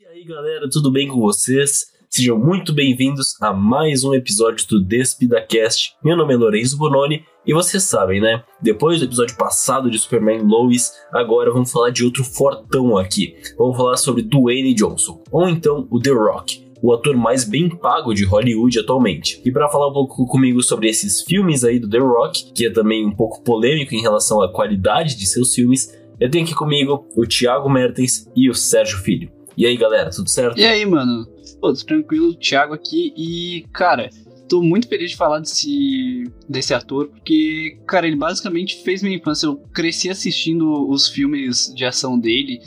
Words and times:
E 0.00 0.06
aí 0.06 0.24
galera, 0.24 0.70
tudo 0.70 0.88
bem 0.88 1.08
com 1.08 1.18
vocês? 1.18 1.86
Sejam 2.08 2.38
muito 2.38 2.72
bem-vindos 2.72 3.34
a 3.42 3.52
mais 3.52 4.04
um 4.04 4.14
episódio 4.14 4.64
do 4.68 4.80
Despida 4.80 5.44
Cast. 5.44 5.96
Meu 6.00 6.16
nome 6.16 6.32
é 6.32 6.36
Lourenço 6.36 6.78
Bononi 6.78 7.24
e 7.44 7.52
vocês 7.52 7.82
sabem, 7.82 8.20
né? 8.20 8.44
Depois 8.62 9.00
do 9.00 9.06
episódio 9.06 9.36
passado 9.36 9.90
de 9.90 9.98
Superman 9.98 10.42
Lois, 10.42 10.92
agora 11.12 11.52
vamos 11.52 11.72
falar 11.72 11.90
de 11.90 12.04
outro 12.04 12.22
fortão 12.22 12.96
aqui. 12.96 13.34
Vamos 13.58 13.76
falar 13.76 13.96
sobre 13.96 14.22
Dwayne 14.22 14.72
Johnson, 14.74 15.20
ou 15.28 15.48
então 15.48 15.88
o 15.90 15.98
The 15.98 16.10
Rock, 16.10 16.64
o 16.80 16.92
ator 16.92 17.16
mais 17.16 17.42
bem 17.42 17.68
pago 17.68 18.14
de 18.14 18.24
Hollywood 18.24 18.78
atualmente. 18.78 19.42
E 19.44 19.50
para 19.50 19.68
falar 19.68 19.88
um 19.88 19.92
pouco 19.92 20.24
comigo 20.26 20.62
sobre 20.62 20.88
esses 20.88 21.22
filmes 21.22 21.64
aí 21.64 21.80
do 21.80 21.90
The 21.90 21.98
Rock, 21.98 22.52
que 22.52 22.66
é 22.66 22.70
também 22.70 23.04
um 23.04 23.12
pouco 23.12 23.42
polêmico 23.42 23.92
em 23.92 24.02
relação 24.02 24.40
à 24.40 24.52
qualidade 24.52 25.16
de 25.16 25.26
seus 25.26 25.52
filmes, 25.52 25.92
eu 26.20 26.30
tenho 26.30 26.44
aqui 26.44 26.54
comigo 26.54 27.06
o 27.16 27.26
Thiago 27.26 27.68
Mertens 27.68 28.28
e 28.36 28.48
o 28.48 28.54
Sérgio 28.54 28.98
Filho. 28.98 29.30
E 29.56 29.66
aí, 29.66 29.76
galera, 29.76 30.10
tudo 30.10 30.28
certo? 30.28 30.58
E 30.58 30.64
aí, 30.64 30.84
mano? 30.84 31.26
Pô, 31.60 31.72
tranquilo, 31.72 32.34
Thiago 32.34 32.74
aqui 32.74 33.12
e, 33.16 33.64
cara, 33.72 34.10
tô 34.48 34.62
muito 34.62 34.88
feliz 34.88 35.10
de 35.10 35.16
falar 35.16 35.38
desse, 35.38 36.24
desse 36.48 36.74
ator, 36.74 37.08
porque, 37.08 37.78
cara, 37.86 38.06
ele 38.06 38.16
basicamente 38.16 38.82
fez 38.82 39.02
minha 39.02 39.16
infância. 39.16 39.46
Eu 39.46 39.56
cresci 39.72 40.10
assistindo 40.10 40.88
os 40.88 41.08
filmes 41.08 41.72
de 41.74 41.84
ação 41.84 42.18
dele, 42.18 42.60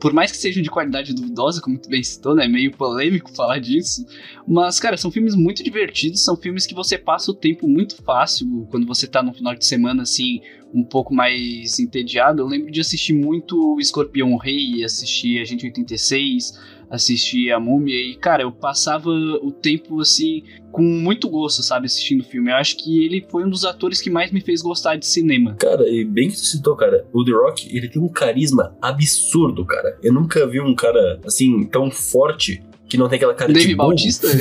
por 0.00 0.12
mais 0.12 0.30
que 0.30 0.36
sejam 0.36 0.62
de 0.62 0.70
qualidade 0.70 1.12
duvidosa, 1.12 1.60
como 1.60 1.78
tu 1.78 1.88
bem 1.88 2.02
citou, 2.02 2.34
né? 2.34 2.44
É 2.44 2.48
meio 2.48 2.70
polêmico 2.70 3.34
falar 3.34 3.58
disso. 3.58 4.04
Mas, 4.46 4.78
cara, 4.78 4.96
são 4.96 5.10
filmes 5.10 5.34
muito 5.34 5.62
divertidos, 5.64 6.22
são 6.22 6.36
filmes 6.36 6.66
que 6.66 6.74
você 6.74 6.96
passa 6.96 7.30
o 7.30 7.34
tempo 7.34 7.66
muito 7.66 8.02
fácil 8.02 8.66
quando 8.70 8.86
você 8.86 9.06
tá 9.06 9.22
no 9.22 9.34
final 9.34 9.54
de 9.54 9.66
semana, 9.66 10.02
assim, 10.02 10.40
um 10.76 10.84
pouco 10.84 11.14
mais 11.14 11.78
entediado. 11.78 12.42
Eu 12.42 12.46
lembro 12.46 12.70
de 12.70 12.80
assistir 12.80 13.14
muito 13.14 13.74
o 13.74 13.80
Escorpião 13.80 14.36
Rei, 14.36 14.84
assistir 14.84 15.40
Agente 15.40 15.66
86 15.66 16.76
assistir 16.90 17.50
a 17.50 17.58
Múmia 17.58 17.96
e, 17.96 18.14
cara, 18.16 18.42
eu 18.42 18.52
passava 18.52 19.10
o 19.10 19.50
tempo 19.50 20.00
assim 20.00 20.42
com 20.70 20.82
muito 20.82 21.28
gosto, 21.28 21.62
sabe, 21.62 21.86
assistindo 21.86 22.20
o 22.20 22.24
filme. 22.24 22.50
Eu 22.50 22.56
acho 22.56 22.76
que 22.76 23.04
ele 23.04 23.26
foi 23.30 23.44
um 23.44 23.50
dos 23.50 23.64
atores 23.64 24.00
que 24.00 24.10
mais 24.10 24.30
me 24.30 24.40
fez 24.40 24.62
gostar 24.62 24.96
de 24.96 25.06
cinema. 25.06 25.56
Cara, 25.58 25.88
e 25.88 26.04
bem 26.04 26.28
que 26.28 26.34
tu 26.36 26.44
citou, 26.44 26.76
cara, 26.76 27.06
o 27.12 27.24
The 27.24 27.32
Rock, 27.32 27.74
ele 27.76 27.88
tem 27.88 28.00
um 28.00 28.08
carisma 28.08 28.76
absurdo, 28.80 29.64
cara. 29.64 29.98
Eu 30.02 30.12
nunca 30.12 30.46
vi 30.46 30.60
um 30.60 30.74
cara 30.74 31.18
assim 31.24 31.64
tão 31.64 31.90
forte 31.90 32.62
que 32.88 32.96
não 32.96 33.08
tem 33.08 33.16
aquela 33.16 33.34
cara 33.34 33.52
Dave 33.52 33.68
de 33.68 33.74
Bautista? 33.74 34.28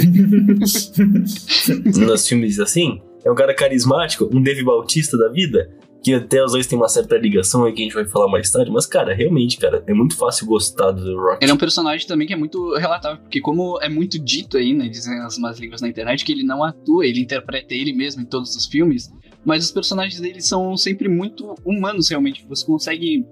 Nos 2.00 2.28
filmes 2.28 2.60
assim, 2.60 3.02
é 3.24 3.32
um 3.32 3.36
cara 3.36 3.54
carismático, 3.56 4.30
um 4.32 4.42
Dave 4.42 4.64
Bautista 4.64 5.18
da 5.18 5.30
vida 5.30 5.72
que 6.06 6.14
até 6.14 6.46
os 6.46 6.52
dois 6.52 6.68
têm 6.68 6.78
uma 6.78 6.88
certa 6.88 7.18
ligação 7.18 7.66
aí 7.66 7.74
que 7.74 7.82
a 7.82 7.84
gente 7.84 7.96
vai 7.96 8.06
falar 8.06 8.30
mais 8.30 8.48
tarde, 8.52 8.70
mas, 8.70 8.86
cara, 8.86 9.12
realmente, 9.16 9.58
cara, 9.58 9.84
é 9.88 9.92
muito 9.92 10.16
fácil 10.16 10.46
gostar 10.46 10.92
do 10.92 11.04
The 11.04 11.14
Rock. 11.14 11.38
Ele 11.42 11.50
é 11.50 11.54
um 11.56 11.58
personagem 11.58 12.08
também 12.08 12.28
que 12.28 12.34
é 12.34 12.36
muito 12.36 12.76
relatável, 12.76 13.18
porque 13.18 13.42
como 13.42 13.80
é 13.82 13.90
muito 13.90 14.20
dito 14.20 14.56
aí, 14.56 14.72
né, 14.76 14.88
dizem 14.88 15.20
as 15.22 15.40
más 15.40 15.58
línguas 15.60 15.82
na 15.82 15.88
internet, 15.88 16.24
que 16.24 16.32
ele 16.32 16.44
não 16.44 16.64
atua, 16.64 17.08
ele 17.08 17.22
interpreta 17.22 17.74
ele 17.74 17.92
mesmo 17.92 18.22
em 18.22 18.26
todos 18.26 18.56
os 18.56 18.68
filmes, 18.68 19.12
mas 19.44 19.66
os 19.66 19.72
personagens 19.72 20.22
dele 20.22 20.42
são 20.42 20.78
sempre 20.78 21.10
muito 21.10 21.56
humanos, 21.66 22.08
realmente, 22.08 22.46
você 22.48 22.64
consegue 22.64 23.26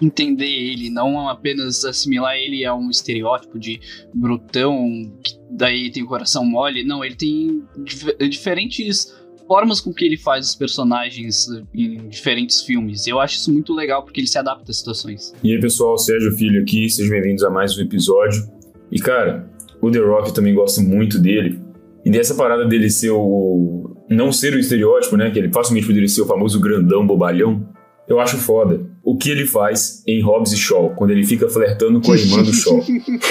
entender 0.00 0.46
ele, 0.46 0.90
não 0.90 1.28
apenas 1.28 1.84
assimilar 1.84 2.36
ele 2.36 2.64
a 2.64 2.72
um 2.72 2.88
estereótipo 2.88 3.58
de 3.58 3.80
brutão, 4.14 5.12
que 5.24 5.34
daí 5.50 5.90
tem 5.90 6.04
o 6.04 6.06
coração 6.06 6.44
mole, 6.44 6.84
não, 6.84 7.04
ele 7.04 7.16
tem 7.16 7.64
dif 7.78 8.16
diferentes 8.28 9.12
formas 9.46 9.80
com 9.80 9.92
que 9.92 10.04
ele 10.04 10.16
faz 10.16 10.50
os 10.50 10.54
personagens 10.54 11.46
em 11.74 12.08
diferentes 12.08 12.62
filmes. 12.62 13.06
Eu 13.06 13.20
acho 13.20 13.36
isso 13.36 13.52
muito 13.52 13.74
legal 13.74 14.02
porque 14.02 14.20
ele 14.20 14.26
se 14.26 14.38
adapta 14.38 14.70
às 14.70 14.78
situações. 14.78 15.32
E 15.42 15.52
aí, 15.52 15.60
pessoal, 15.60 15.98
Sérgio 15.98 16.32
Filho 16.36 16.62
aqui, 16.62 16.88
sejam 16.88 17.10
bem-vindos 17.10 17.44
a 17.44 17.50
mais 17.50 17.76
um 17.76 17.82
episódio. 17.82 18.42
E 18.90 18.98
cara, 18.98 19.50
o 19.80 19.90
The 19.90 19.98
Rock 19.98 20.34
também 20.34 20.54
gosto 20.54 20.80
muito 20.82 21.18
dele. 21.18 21.60
E 22.04 22.10
dessa 22.10 22.34
parada 22.34 22.66
dele 22.66 22.90
ser 22.90 23.10
o. 23.10 23.96
não 24.10 24.32
ser 24.32 24.54
o 24.54 24.58
estereótipo, 24.58 25.16
né? 25.16 25.30
Que 25.30 25.38
ele 25.38 25.52
facilmente 25.52 25.86
poderia 25.86 26.08
ser 26.08 26.22
o 26.22 26.26
famoso 26.26 26.60
grandão 26.60 27.06
bobalhão. 27.06 27.66
Eu 28.08 28.18
acho 28.18 28.36
foda 28.36 28.91
o 29.04 29.16
que 29.16 29.30
ele 29.30 29.46
faz 29.46 30.02
em 30.06 30.22
Hobbs 30.22 30.52
e 30.52 30.56
Shaw, 30.56 30.90
quando 30.90 31.10
ele 31.10 31.24
fica 31.24 31.48
flertando 31.48 32.00
com 32.00 32.12
a 32.12 32.16
irmã 32.16 32.42
do 32.42 32.52
Shaw. 32.52 32.80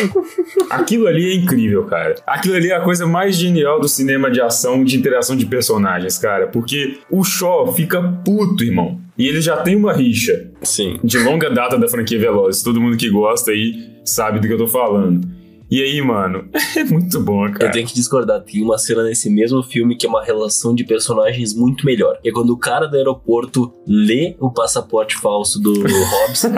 Aquilo 0.69 1.07
ali 1.07 1.31
é 1.31 1.35
incrível, 1.35 1.85
cara. 1.85 2.15
Aquilo 2.27 2.55
ali 2.55 2.69
é 2.69 2.75
a 2.75 2.81
coisa 2.81 3.07
mais 3.07 3.35
genial 3.35 3.79
do 3.79 3.87
cinema 3.87 4.29
de 4.29 4.41
ação, 4.41 4.83
de 4.83 4.97
interação 4.97 5.35
de 5.35 5.45
personagens, 5.45 6.17
cara. 6.17 6.47
Porque 6.47 6.99
o 7.09 7.23
Shaw 7.23 7.73
fica 7.73 8.01
puto, 8.25 8.63
irmão. 8.63 8.99
E 9.17 9.27
ele 9.27 9.39
já 9.39 9.57
tem 9.57 9.75
uma 9.75 9.93
rixa. 9.93 10.51
Sim. 10.61 10.99
De 11.03 11.17
longa 11.19 11.49
data 11.49 11.77
da 11.77 11.87
franquia 11.87 12.19
Velozes. 12.19 12.63
Todo 12.63 12.81
mundo 12.81 12.97
que 12.97 13.09
gosta 13.09 13.51
aí 13.51 13.91
sabe 14.03 14.39
do 14.39 14.47
que 14.47 14.53
eu 14.53 14.57
tô 14.57 14.67
falando. 14.67 15.25
E 15.71 15.81
aí, 15.81 16.01
mano, 16.01 16.49
é 16.75 16.83
muito 16.83 17.21
bom, 17.21 17.49
cara. 17.49 17.67
Eu 17.67 17.71
tenho 17.71 17.87
que 17.87 17.93
discordar. 17.93 18.41
Tem 18.41 18.61
uma 18.61 18.77
cena 18.77 19.03
nesse 19.03 19.29
mesmo 19.29 19.63
filme 19.63 19.95
que 19.95 20.05
é 20.05 20.09
uma 20.09 20.21
relação 20.23 20.75
de 20.75 20.83
personagens 20.83 21.53
muito 21.53 21.85
melhor. 21.85 22.19
É 22.25 22.29
quando 22.29 22.49
o 22.49 22.57
cara 22.57 22.87
do 22.87 22.97
aeroporto 22.97 23.73
lê 23.87 24.35
o 24.37 24.51
passaporte 24.51 25.15
falso 25.15 25.61
do 25.61 25.73
Hobbs. 25.73 26.43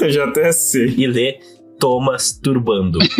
Eu 0.00 0.10
já 0.10 0.24
até 0.26 0.52
sei. 0.52 0.94
E 0.98 1.06
lê 1.06 1.40
Thomas 1.80 2.38
Turbando. 2.38 2.98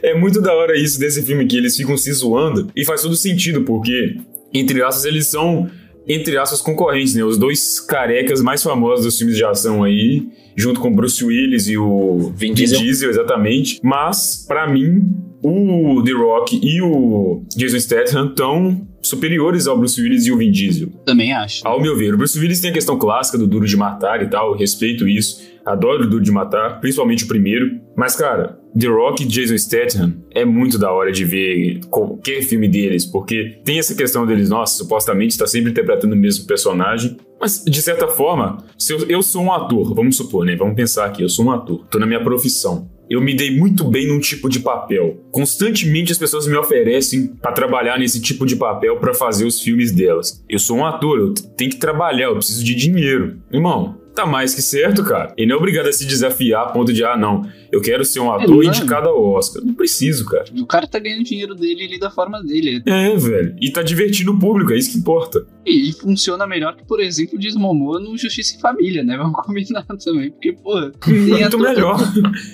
é 0.00 0.14
muito 0.14 0.40
da 0.40 0.54
hora 0.54 0.78
isso 0.78 1.00
desse 1.00 1.22
filme 1.22 1.44
que 1.46 1.56
eles 1.56 1.76
ficam 1.76 1.96
se 1.96 2.12
zoando 2.12 2.70
e 2.74 2.84
faz 2.84 3.02
todo 3.02 3.16
sentido, 3.16 3.62
porque, 3.64 4.16
entre 4.54 4.80
aspas, 4.82 5.04
eles 5.04 5.26
são, 5.26 5.68
entre 6.06 6.36
aspas, 6.36 6.60
concorrentes, 6.60 7.14
né? 7.14 7.24
Os 7.24 7.38
dois 7.38 7.80
carecas 7.80 8.42
mais 8.42 8.62
famosos 8.62 9.04
dos 9.04 9.18
filmes 9.18 9.36
de 9.36 9.44
ação 9.44 9.82
aí 9.82 10.26
junto 10.56 10.80
com 10.80 10.94
Bruce 10.94 11.24
Willis 11.24 11.66
e 11.68 11.76
o 11.76 12.32
Vin 12.36 12.52
Diesel, 12.52 12.78
Vin 12.78 12.84
Diesel 12.84 13.10
exatamente. 13.10 13.80
Mas, 13.82 14.44
para 14.46 14.68
mim, 14.68 15.02
o 15.42 16.02
The 16.04 16.12
Rock 16.12 16.60
e 16.62 16.80
o 16.82 17.42
Jason 17.56 17.80
Statham 17.80 18.28
estão 18.28 18.86
superiores 19.02 19.66
ao 19.66 19.76
Bruce 19.76 20.00
Willis 20.00 20.26
e 20.26 20.32
o 20.32 20.36
Vin 20.36 20.50
Diesel. 20.50 20.88
Também 21.04 21.32
acho. 21.32 21.66
Ao 21.66 21.80
meu 21.80 21.96
ver, 21.96 22.14
o 22.14 22.18
Bruce 22.18 22.38
Willis 22.38 22.60
tem 22.60 22.70
a 22.70 22.74
questão 22.74 22.98
clássica 22.98 23.36
do 23.38 23.46
Duro 23.46 23.66
de 23.66 23.76
Matar 23.76 24.22
e 24.22 24.28
tal, 24.28 24.56
respeito 24.56 25.08
isso. 25.08 25.42
Adoro 25.64 26.04
o 26.04 26.06
Duro 26.06 26.22
de 26.22 26.30
Matar, 26.30 26.80
principalmente 26.80 27.24
o 27.24 27.28
primeiro. 27.28 27.80
Mas, 27.96 28.14
cara, 28.14 28.58
The 28.78 28.88
Rock 28.88 29.22
e 29.22 29.26
Jason 29.26 29.58
Statham 29.58 30.14
é 30.30 30.44
muito 30.44 30.78
da 30.78 30.90
hora 30.90 31.12
de 31.12 31.24
ver 31.24 31.80
qualquer 31.90 32.42
filme 32.42 32.68
deles, 32.68 33.04
porque 33.04 33.58
tem 33.64 33.78
essa 33.78 33.94
questão 33.94 34.26
deles, 34.26 34.48
nossa, 34.48 34.76
supostamente 34.76 35.32
está 35.32 35.46
sempre 35.46 35.70
interpretando 35.70 36.14
o 36.14 36.16
mesmo 36.16 36.46
personagem. 36.46 37.16
Mas, 37.40 37.62
de 37.64 37.82
certa 37.82 38.08
forma, 38.08 38.64
se 38.78 38.92
eu, 38.92 39.06
eu 39.08 39.22
sou 39.22 39.42
um 39.42 39.52
ator, 39.52 39.94
vamos 39.94 40.16
supor, 40.16 40.44
né? 40.44 40.56
Vamos 40.56 40.74
pensar 40.74 41.06
aqui, 41.06 41.22
eu 41.22 41.28
sou 41.28 41.44
um 41.44 41.50
ator, 41.50 41.84
tô 41.90 41.98
na 41.98 42.06
minha 42.06 42.22
profissão 42.22 42.88
eu 43.12 43.20
me 43.20 43.34
dei 43.34 43.54
muito 43.54 43.84
bem 43.84 44.08
num 44.08 44.18
tipo 44.18 44.48
de 44.48 44.60
papel. 44.60 45.22
Constantemente 45.30 46.12
as 46.12 46.16
pessoas 46.16 46.46
me 46.46 46.56
oferecem 46.56 47.26
para 47.26 47.52
trabalhar 47.52 47.98
nesse 47.98 48.22
tipo 48.22 48.46
de 48.46 48.56
papel 48.56 48.96
para 48.96 49.12
fazer 49.12 49.44
os 49.44 49.60
filmes 49.60 49.92
delas. 49.92 50.42
Eu 50.48 50.58
sou 50.58 50.78
um 50.78 50.86
ator, 50.86 51.18
eu 51.18 51.34
tenho 51.34 51.70
que 51.70 51.76
trabalhar, 51.76 52.28
eu 52.28 52.36
preciso 52.36 52.64
de 52.64 52.74
dinheiro. 52.74 53.38
Irmão, 53.52 53.98
tá 54.14 54.26
mais 54.26 54.54
que 54.54 54.62
certo, 54.62 55.02
cara. 55.04 55.32
Ele 55.36 55.48
não 55.48 55.56
é 55.56 55.58
obrigado 55.58 55.88
a 55.88 55.92
se 55.92 56.06
desafiar 56.06 56.62
a 56.62 56.70
ponto 56.70 56.92
de, 56.92 57.04
ah, 57.04 57.16
não, 57.16 57.42
eu 57.70 57.80
quero 57.80 58.04
ser 58.04 58.20
um 58.20 58.30
ator 58.30 58.62
é, 58.62 58.66
indicado 58.66 59.08
ao 59.08 59.32
Oscar. 59.32 59.64
Não 59.64 59.74
preciso, 59.74 60.26
cara. 60.26 60.44
O 60.58 60.66
cara 60.66 60.86
tá 60.86 60.98
ganhando 60.98 61.24
dinheiro 61.24 61.54
dele 61.54 61.84
ali 61.84 61.98
da 61.98 62.10
forma 62.10 62.42
dele. 62.42 62.82
É, 62.86 63.16
velho. 63.16 63.56
E 63.60 63.70
tá 63.70 63.82
divertindo 63.82 64.32
o 64.32 64.38
público, 64.38 64.72
é 64.72 64.78
isso 64.78 64.92
que 64.92 64.98
importa. 64.98 65.46
E, 65.64 65.88
e 65.88 65.92
funciona 65.92 66.46
melhor 66.46 66.76
que, 66.76 66.84
por 66.84 67.00
exemplo, 67.00 67.38
o 67.38 67.58
Momoa 67.58 68.00
no 68.00 68.16
Justiça 68.16 68.56
e 68.56 68.60
Família, 68.60 69.02
né? 69.02 69.16
Vamos 69.22 69.40
combinar 69.44 69.84
também. 70.04 70.30
Porque, 70.30 70.52
pô, 70.52 70.74
muito 71.06 71.44
ator... 71.44 71.60
melhor. 71.60 71.98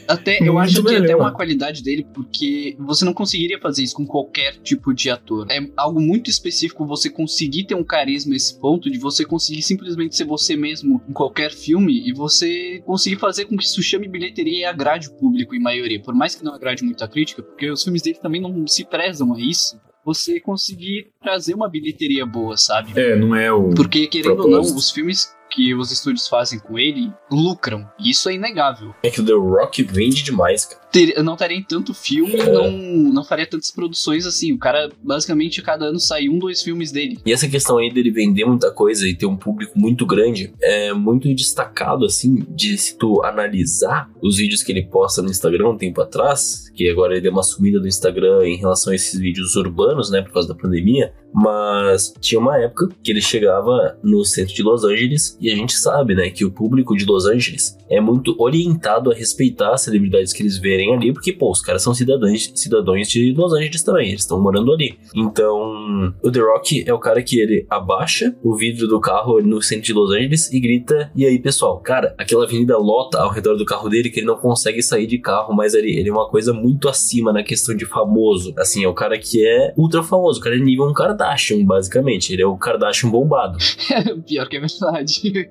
Até, 0.06 0.38
eu 0.40 0.58
acho 0.58 0.82
que 0.82 0.94
até 0.94 1.16
uma 1.16 1.32
qualidade 1.32 1.82
dele, 1.82 2.06
porque 2.14 2.76
você 2.78 3.04
não 3.04 3.12
conseguiria 3.12 3.58
fazer 3.58 3.82
isso 3.82 3.96
com 3.96 4.06
qualquer 4.06 4.56
tipo 4.62 4.94
de 4.94 5.10
ator. 5.10 5.46
É 5.50 5.60
algo 5.76 6.00
muito 6.00 6.30
específico 6.30 6.86
você 6.86 7.10
conseguir 7.10 7.64
ter 7.64 7.74
um 7.74 7.84
carisma 7.84 8.36
esse 8.36 8.58
ponto 8.58 8.90
de 8.90 8.98
você 8.98 9.24
conseguir 9.24 9.62
simplesmente 9.62 10.16
ser 10.16 10.24
você 10.24 10.56
mesmo 10.56 11.02
em 11.08 11.12
qualquer 11.12 11.47
filme 11.52 12.08
e 12.08 12.12
você 12.12 12.82
conseguir 12.84 13.16
fazer 13.16 13.44
com 13.46 13.56
que 13.56 13.64
isso 13.64 13.82
chame 13.82 14.08
bilheteria 14.08 14.58
e 14.58 14.64
agrade 14.64 15.08
o 15.08 15.12
público 15.12 15.54
em 15.54 15.60
maioria, 15.60 16.00
por 16.00 16.14
mais 16.14 16.34
que 16.34 16.44
não 16.44 16.54
agrade 16.54 16.84
muito 16.84 17.02
a 17.02 17.08
crítica, 17.08 17.42
porque 17.42 17.70
os 17.70 17.82
filmes 17.82 18.02
dele 18.02 18.18
também 18.20 18.40
não 18.40 18.66
se 18.66 18.84
prezam 18.84 19.34
a 19.34 19.40
isso. 19.40 19.80
Você 20.04 20.40
conseguir 20.40 21.10
trazer 21.22 21.54
uma 21.54 21.68
bilheteria 21.68 22.24
boa, 22.24 22.56
sabe? 22.56 22.98
É, 22.98 23.14
não 23.14 23.34
é 23.34 23.52
o. 23.52 23.70
Porque, 23.70 24.06
querendo 24.06 24.36
propósito. 24.36 24.56
ou 24.56 24.70
não, 24.70 24.76
os 24.76 24.90
filmes 24.90 25.36
que 25.50 25.74
os 25.74 25.90
estúdios 25.90 26.28
fazem 26.28 26.58
com 26.58 26.78
ele 26.78 27.12
lucram. 27.30 27.86
Isso 27.98 28.28
é 28.28 28.34
inegável. 28.34 28.94
É 29.02 29.10
que 29.10 29.20
o 29.20 29.24
The 29.24 29.32
Rock 29.32 29.82
vende 29.82 30.22
demais, 30.22 30.64
cara. 30.64 30.88
Ter, 30.90 31.22
não 31.22 31.36
teria 31.36 31.62
tanto 31.68 31.92
filme, 31.92 32.36
é. 32.36 32.50
não, 32.50 32.70
não 32.70 33.22
faria 33.22 33.46
tantas 33.46 33.70
produções 33.70 34.24
assim. 34.24 34.52
O 34.52 34.58
cara, 34.58 34.90
basicamente, 35.02 35.60
cada 35.60 35.86
ano 35.86 36.00
sai 36.00 36.28
um, 36.28 36.38
dois 36.38 36.62
filmes 36.62 36.90
dele. 36.90 37.18
E 37.26 37.32
essa 37.32 37.46
questão 37.46 37.76
aí 37.76 37.92
dele 37.92 38.10
vender 38.10 38.46
muita 38.46 38.70
coisa 38.70 39.06
e 39.06 39.14
ter 39.14 39.26
um 39.26 39.36
público 39.36 39.78
muito 39.78 40.06
grande 40.06 40.52
é 40.62 40.92
muito 40.94 41.32
destacado, 41.34 42.06
assim, 42.06 42.46
de 42.48 42.78
se 42.78 42.96
tu 42.96 43.22
analisar 43.22 44.10
os 44.22 44.38
vídeos 44.38 44.62
que 44.62 44.72
ele 44.72 44.86
posta 44.86 45.20
no 45.20 45.30
Instagram 45.30 45.70
um 45.70 45.76
tempo 45.76 46.00
atrás, 46.00 46.70
que 46.74 46.88
agora 46.88 47.12
ele 47.12 47.20
deu 47.20 47.32
uma 47.32 47.42
sumida 47.42 47.78
do 47.78 47.86
Instagram 47.86 48.46
em 48.46 48.56
relação 48.56 48.92
a 48.92 48.96
esses 48.96 49.18
vídeos 49.20 49.56
urbanos, 49.56 50.10
né, 50.10 50.22
por 50.22 50.32
causa 50.32 50.48
da 50.48 50.54
pandemia 50.54 51.12
Mas 51.32 52.14
tinha 52.20 52.40
uma 52.40 52.58
época 52.58 52.88
que 53.02 53.10
ele 53.10 53.20
chegava 53.20 53.96
no 54.02 54.24
centro 54.24 54.54
de 54.54 54.62
Los 54.62 54.84
Angeles 54.84 55.36
e 55.40 55.50
a 55.50 55.54
gente 55.54 55.74
sabe, 55.74 56.14
né, 56.14 56.30
que 56.30 56.44
o 56.44 56.50
público 56.50 56.96
de 56.96 57.04
Los 57.04 57.26
Angeles 57.26 57.76
é 57.88 58.00
muito 58.00 58.34
orientado 58.38 59.10
a 59.10 59.14
respeitar 59.14 59.72
as 59.72 59.82
celebridades 59.82 60.32
que 60.32 60.42
eles 60.42 60.58
verem 60.58 60.94
ali, 60.94 61.12
porque, 61.12 61.32
pô, 61.32 61.50
os 61.50 61.60
caras 61.60 61.82
são 61.82 61.94
cidadãos, 61.94 62.52
cidadãos 62.54 63.08
de 63.08 63.32
Los 63.32 63.52
Angeles 63.52 63.82
também, 63.82 64.08
eles 64.08 64.20
estão 64.20 64.40
morando 64.40 64.72
ali. 64.72 64.98
Então, 65.14 66.14
o 66.22 66.30
The 66.30 66.40
Rock 66.40 66.84
é 66.86 66.92
o 66.92 66.98
cara 66.98 67.22
que 67.22 67.38
ele 67.40 67.66
abaixa 67.68 68.34
o 68.42 68.54
vidro 68.56 68.86
do 68.86 69.00
carro 69.00 69.40
no 69.40 69.62
centro 69.62 69.84
de 69.84 69.92
Los 69.92 70.10
Angeles 70.10 70.52
e 70.52 70.60
grita: 70.60 71.10
E 71.14 71.24
aí, 71.24 71.38
pessoal, 71.38 71.78
cara, 71.80 72.14
aquela 72.18 72.44
avenida 72.44 72.76
lota 72.76 73.18
ao 73.18 73.30
redor 73.30 73.56
do 73.56 73.64
carro 73.64 73.88
dele 73.88 74.10
que 74.10 74.20
ele 74.20 74.26
não 74.26 74.36
consegue 74.36 74.82
sair 74.82 75.06
de 75.06 75.18
carro, 75.18 75.54
mas 75.54 75.74
ele, 75.74 76.06
é 76.06 76.12
uma 76.12 76.28
coisa 76.28 76.52
muito 76.52 76.88
acima 76.88 77.32
na 77.32 77.42
questão 77.42 77.74
de 77.74 77.86
famoso. 77.86 78.52
Assim, 78.58 78.84
é 78.84 78.88
o 78.88 78.94
cara 78.94 79.18
que 79.18 79.46
é 79.46 79.72
ultra 79.76 80.02
famoso, 80.02 80.40
o 80.40 80.42
cara 80.42 80.56
é 80.56 80.58
nível 80.58 80.86
um 80.86 80.92
Kardashian, 81.18 81.64
basicamente. 81.64 82.32
Ele 82.32 82.42
é 82.42 82.46
o 82.46 82.56
Kardashian 82.56 83.10
bombado. 83.10 83.58
Pior 84.26 84.48
que 84.48 84.56
é 84.56 84.60
verdade. 84.60 85.50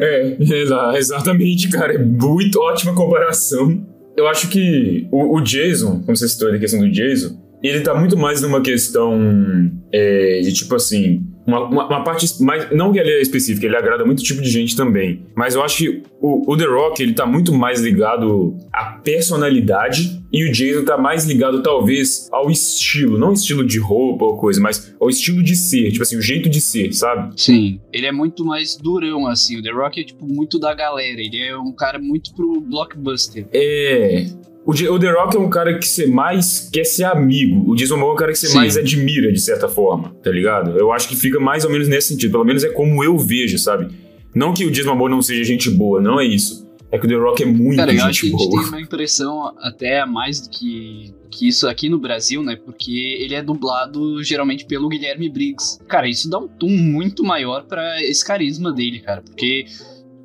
é, 0.00 0.98
exatamente, 0.98 1.68
cara. 1.70 1.94
É 1.94 1.98
muito 1.98 2.60
ótima 2.60 2.94
comparação. 2.94 3.86
Eu 4.16 4.26
acho 4.26 4.48
que 4.48 5.08
o, 5.10 5.36
o 5.36 5.40
Jason, 5.40 6.02
como 6.04 6.16
você 6.16 6.28
citou 6.28 6.52
a 6.52 6.58
questão 6.58 6.80
do 6.80 6.90
Jason, 6.90 7.40
ele 7.62 7.80
tá 7.80 7.94
muito 7.94 8.16
mais 8.16 8.42
numa 8.42 8.60
questão 8.60 9.70
é, 9.92 10.40
de 10.40 10.52
tipo 10.52 10.74
assim. 10.74 11.24
Uma, 11.44 11.64
uma, 11.64 11.86
uma, 11.88 12.04
parte 12.04 12.26
mais. 12.42 12.70
Não 12.70 12.92
que 12.92 12.98
ele 12.98 13.10
é 13.10 13.20
específica, 13.20 13.66
ele 13.66 13.76
agrada 13.76 14.04
muito 14.04 14.22
tipo 14.22 14.40
de 14.40 14.48
gente 14.48 14.76
também. 14.76 15.26
Mas 15.34 15.54
eu 15.54 15.62
acho 15.62 15.78
que 15.78 16.02
o, 16.20 16.52
o, 16.52 16.56
The 16.56 16.66
Rock, 16.66 17.02
ele 17.02 17.14
tá 17.14 17.26
muito 17.26 17.52
mais 17.52 17.80
ligado 17.80 18.56
à 18.72 18.84
personalidade 18.84 20.22
e 20.32 20.48
o 20.48 20.52
Jason 20.52 20.84
tá 20.84 20.96
mais 20.96 21.24
ligado, 21.24 21.60
talvez, 21.62 22.28
ao 22.32 22.48
estilo. 22.48 23.18
Não 23.18 23.32
estilo 23.32 23.64
de 23.64 23.78
roupa 23.78 24.24
ou 24.24 24.36
coisa, 24.36 24.60
mas 24.60 24.94
ao 25.00 25.10
estilo 25.10 25.42
de 25.42 25.56
ser. 25.56 25.90
Tipo 25.90 26.02
assim, 26.02 26.16
o 26.16 26.22
jeito 26.22 26.48
de 26.48 26.60
ser, 26.60 26.92
sabe? 26.92 27.34
Sim. 27.40 27.80
Ele 27.92 28.06
é 28.06 28.12
muito 28.12 28.44
mais 28.44 28.76
durão, 28.76 29.26
assim. 29.26 29.58
O 29.58 29.62
The 29.62 29.70
Rock 29.70 30.00
é, 30.00 30.04
tipo, 30.04 30.26
muito 30.26 30.60
da 30.60 30.72
galera. 30.74 31.20
Ele 31.20 31.40
é 31.40 31.56
um 31.56 31.72
cara 31.72 31.98
muito 31.98 32.32
pro 32.34 32.60
blockbuster. 32.60 33.46
É. 33.52 34.26
O, 34.64 34.70
o 34.70 34.98
The 34.98 35.10
Rock 35.10 35.36
é 35.36 35.40
um 35.40 35.50
cara 35.50 35.78
que 35.78 35.86
você 35.86 36.06
mais 36.06 36.68
quer 36.72 36.84
ser 36.84 37.04
amigo. 37.04 37.68
O 37.70 37.74
Jason 37.74 37.96
Momoa 37.96 38.12
é 38.12 38.14
um 38.14 38.16
cara 38.16 38.32
que 38.32 38.38
você 38.38 38.46
Sim. 38.46 38.58
mais 38.58 38.76
admira, 38.76 39.32
de 39.32 39.40
certa 39.40 39.68
forma, 39.68 40.14
tá 40.22 40.30
ligado? 40.30 40.78
Eu 40.78 40.92
acho 40.92 41.08
que 41.08 41.16
fica 41.16 41.40
mais 41.40 41.64
ou 41.64 41.70
menos 41.70 41.88
nesse 41.88 42.08
sentido. 42.08 42.32
Pelo 42.32 42.44
menos 42.44 42.62
é 42.62 42.68
como 42.68 43.02
eu 43.02 43.18
vejo, 43.18 43.58
sabe? 43.58 43.88
Não 44.34 44.54
que 44.54 44.64
o 44.64 44.70
Jason 44.70 44.90
Momoa 44.90 45.10
não 45.10 45.20
seja 45.20 45.42
gente 45.44 45.68
boa, 45.68 46.00
não 46.00 46.20
é 46.20 46.24
isso. 46.24 46.62
É 46.92 46.98
que 46.98 47.06
o 47.06 47.08
The 47.08 47.16
Rock 47.16 47.42
é 47.42 47.46
muito 47.46 47.78
cara, 47.78 47.90
boa. 47.90 48.04
Eu 48.04 48.08
acho 48.08 48.20
que 48.20 48.26
a 48.26 48.38
gente 48.38 48.50
tem 48.50 48.58
uma 48.68 48.80
impressão 48.80 49.52
até 49.58 50.04
mais 50.04 50.40
do 50.42 50.50
que, 50.50 51.14
que 51.30 51.48
isso 51.48 51.66
aqui 51.66 51.88
no 51.88 51.98
Brasil, 51.98 52.42
né? 52.42 52.54
Porque 52.54 53.16
ele 53.18 53.34
é 53.34 53.42
dublado 53.42 54.22
geralmente 54.22 54.66
pelo 54.66 54.90
Guilherme 54.90 55.30
Briggs. 55.30 55.78
Cara, 55.88 56.06
isso 56.06 56.28
dá 56.28 56.38
um 56.38 56.46
tom 56.46 56.68
muito 56.68 57.24
maior 57.24 57.64
para 57.64 58.02
esse 58.04 58.22
carisma 58.24 58.70
dele, 58.70 59.00
cara. 59.00 59.22
Porque 59.22 59.64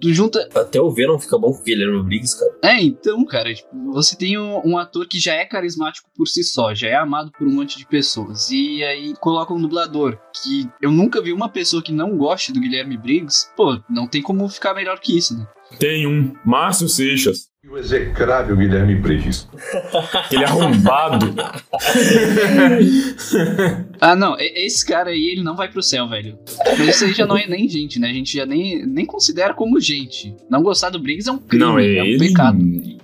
Tu 0.01 0.13
junta. 0.13 0.47
Até 0.55 0.79
o 0.79 0.91
Venom 0.91 1.17
fica 1.17 1.37
bom 1.37 1.51
com 1.51 1.59
o 1.59 1.63
Guilherme 1.63 2.03
Briggs, 2.03 2.37
cara. 2.37 2.51
É, 2.63 2.81
então, 2.81 3.25
cara, 3.25 3.53
tipo, 3.53 3.69
você 3.91 4.15
tem 4.15 4.37
um, 4.37 4.61
um, 4.65 4.77
ator 4.77 5.07
que 5.07 5.19
já 5.19 5.33
é 5.33 5.45
carismático 5.45 6.09
por 6.15 6.27
si 6.27 6.43
só, 6.43 6.73
já 6.73 6.87
é 6.87 6.95
amado 6.95 7.31
por 7.31 7.47
um 7.47 7.53
monte 7.53 7.77
de 7.77 7.85
pessoas. 7.85 8.49
E 8.51 8.83
aí 8.83 9.13
coloca 9.19 9.53
um 9.53 9.61
dublador 9.61 10.17
que 10.43 10.69
eu 10.81 10.91
nunca 10.91 11.21
vi 11.21 11.33
uma 11.33 11.49
pessoa 11.49 11.81
que 11.81 11.91
não 11.91 12.17
goste 12.17 12.51
do 12.51 12.59
Guilherme 12.59 12.97
Briggs. 12.97 13.49
Pô, 13.55 13.79
não 13.89 14.07
tem 14.07 14.21
como 14.21 14.47
ficar 14.49 14.73
melhor 14.73 14.99
que 14.99 15.17
isso, 15.17 15.37
né? 15.37 15.47
Tem 15.79 16.07
um, 16.07 16.33
Márcio 16.45 16.87
Seixas. 16.87 17.49
O 17.69 17.77
execrável 17.77 18.55
Guilherme 18.55 18.95
Briggs. 18.95 19.45
Ele 20.31 20.43
é 20.43 20.47
arrombado. 20.47 21.35
ah, 23.99 24.15
não. 24.15 24.37
Esse 24.39 24.85
cara 24.85 25.09
aí, 25.09 25.31
ele 25.33 25.43
não 25.43 25.55
vai 25.55 25.69
pro 25.69 25.83
céu, 25.83 26.07
velho. 26.07 26.39
Mas 26.77 26.95
isso 26.95 27.05
aí 27.05 27.13
já 27.13 27.25
não 27.25 27.37
é 27.37 27.45
nem 27.45 27.67
gente, 27.67 27.99
né? 27.99 28.09
A 28.09 28.13
gente 28.13 28.37
já 28.37 28.45
nem, 28.45 28.85
nem 28.85 29.05
considera 29.05 29.53
como 29.53 29.81
gente. 29.81 30.33
Não 30.49 30.63
gostar 30.63 30.89
do 30.89 30.99
Briggs 30.99 31.29
é 31.29 31.31
um 31.31 31.37
crime, 31.37 31.65
não, 31.65 31.77
é, 31.77 31.97
é 31.97 32.03
um 32.03 32.05
ele, 32.05 32.19
pecado. 32.19 32.57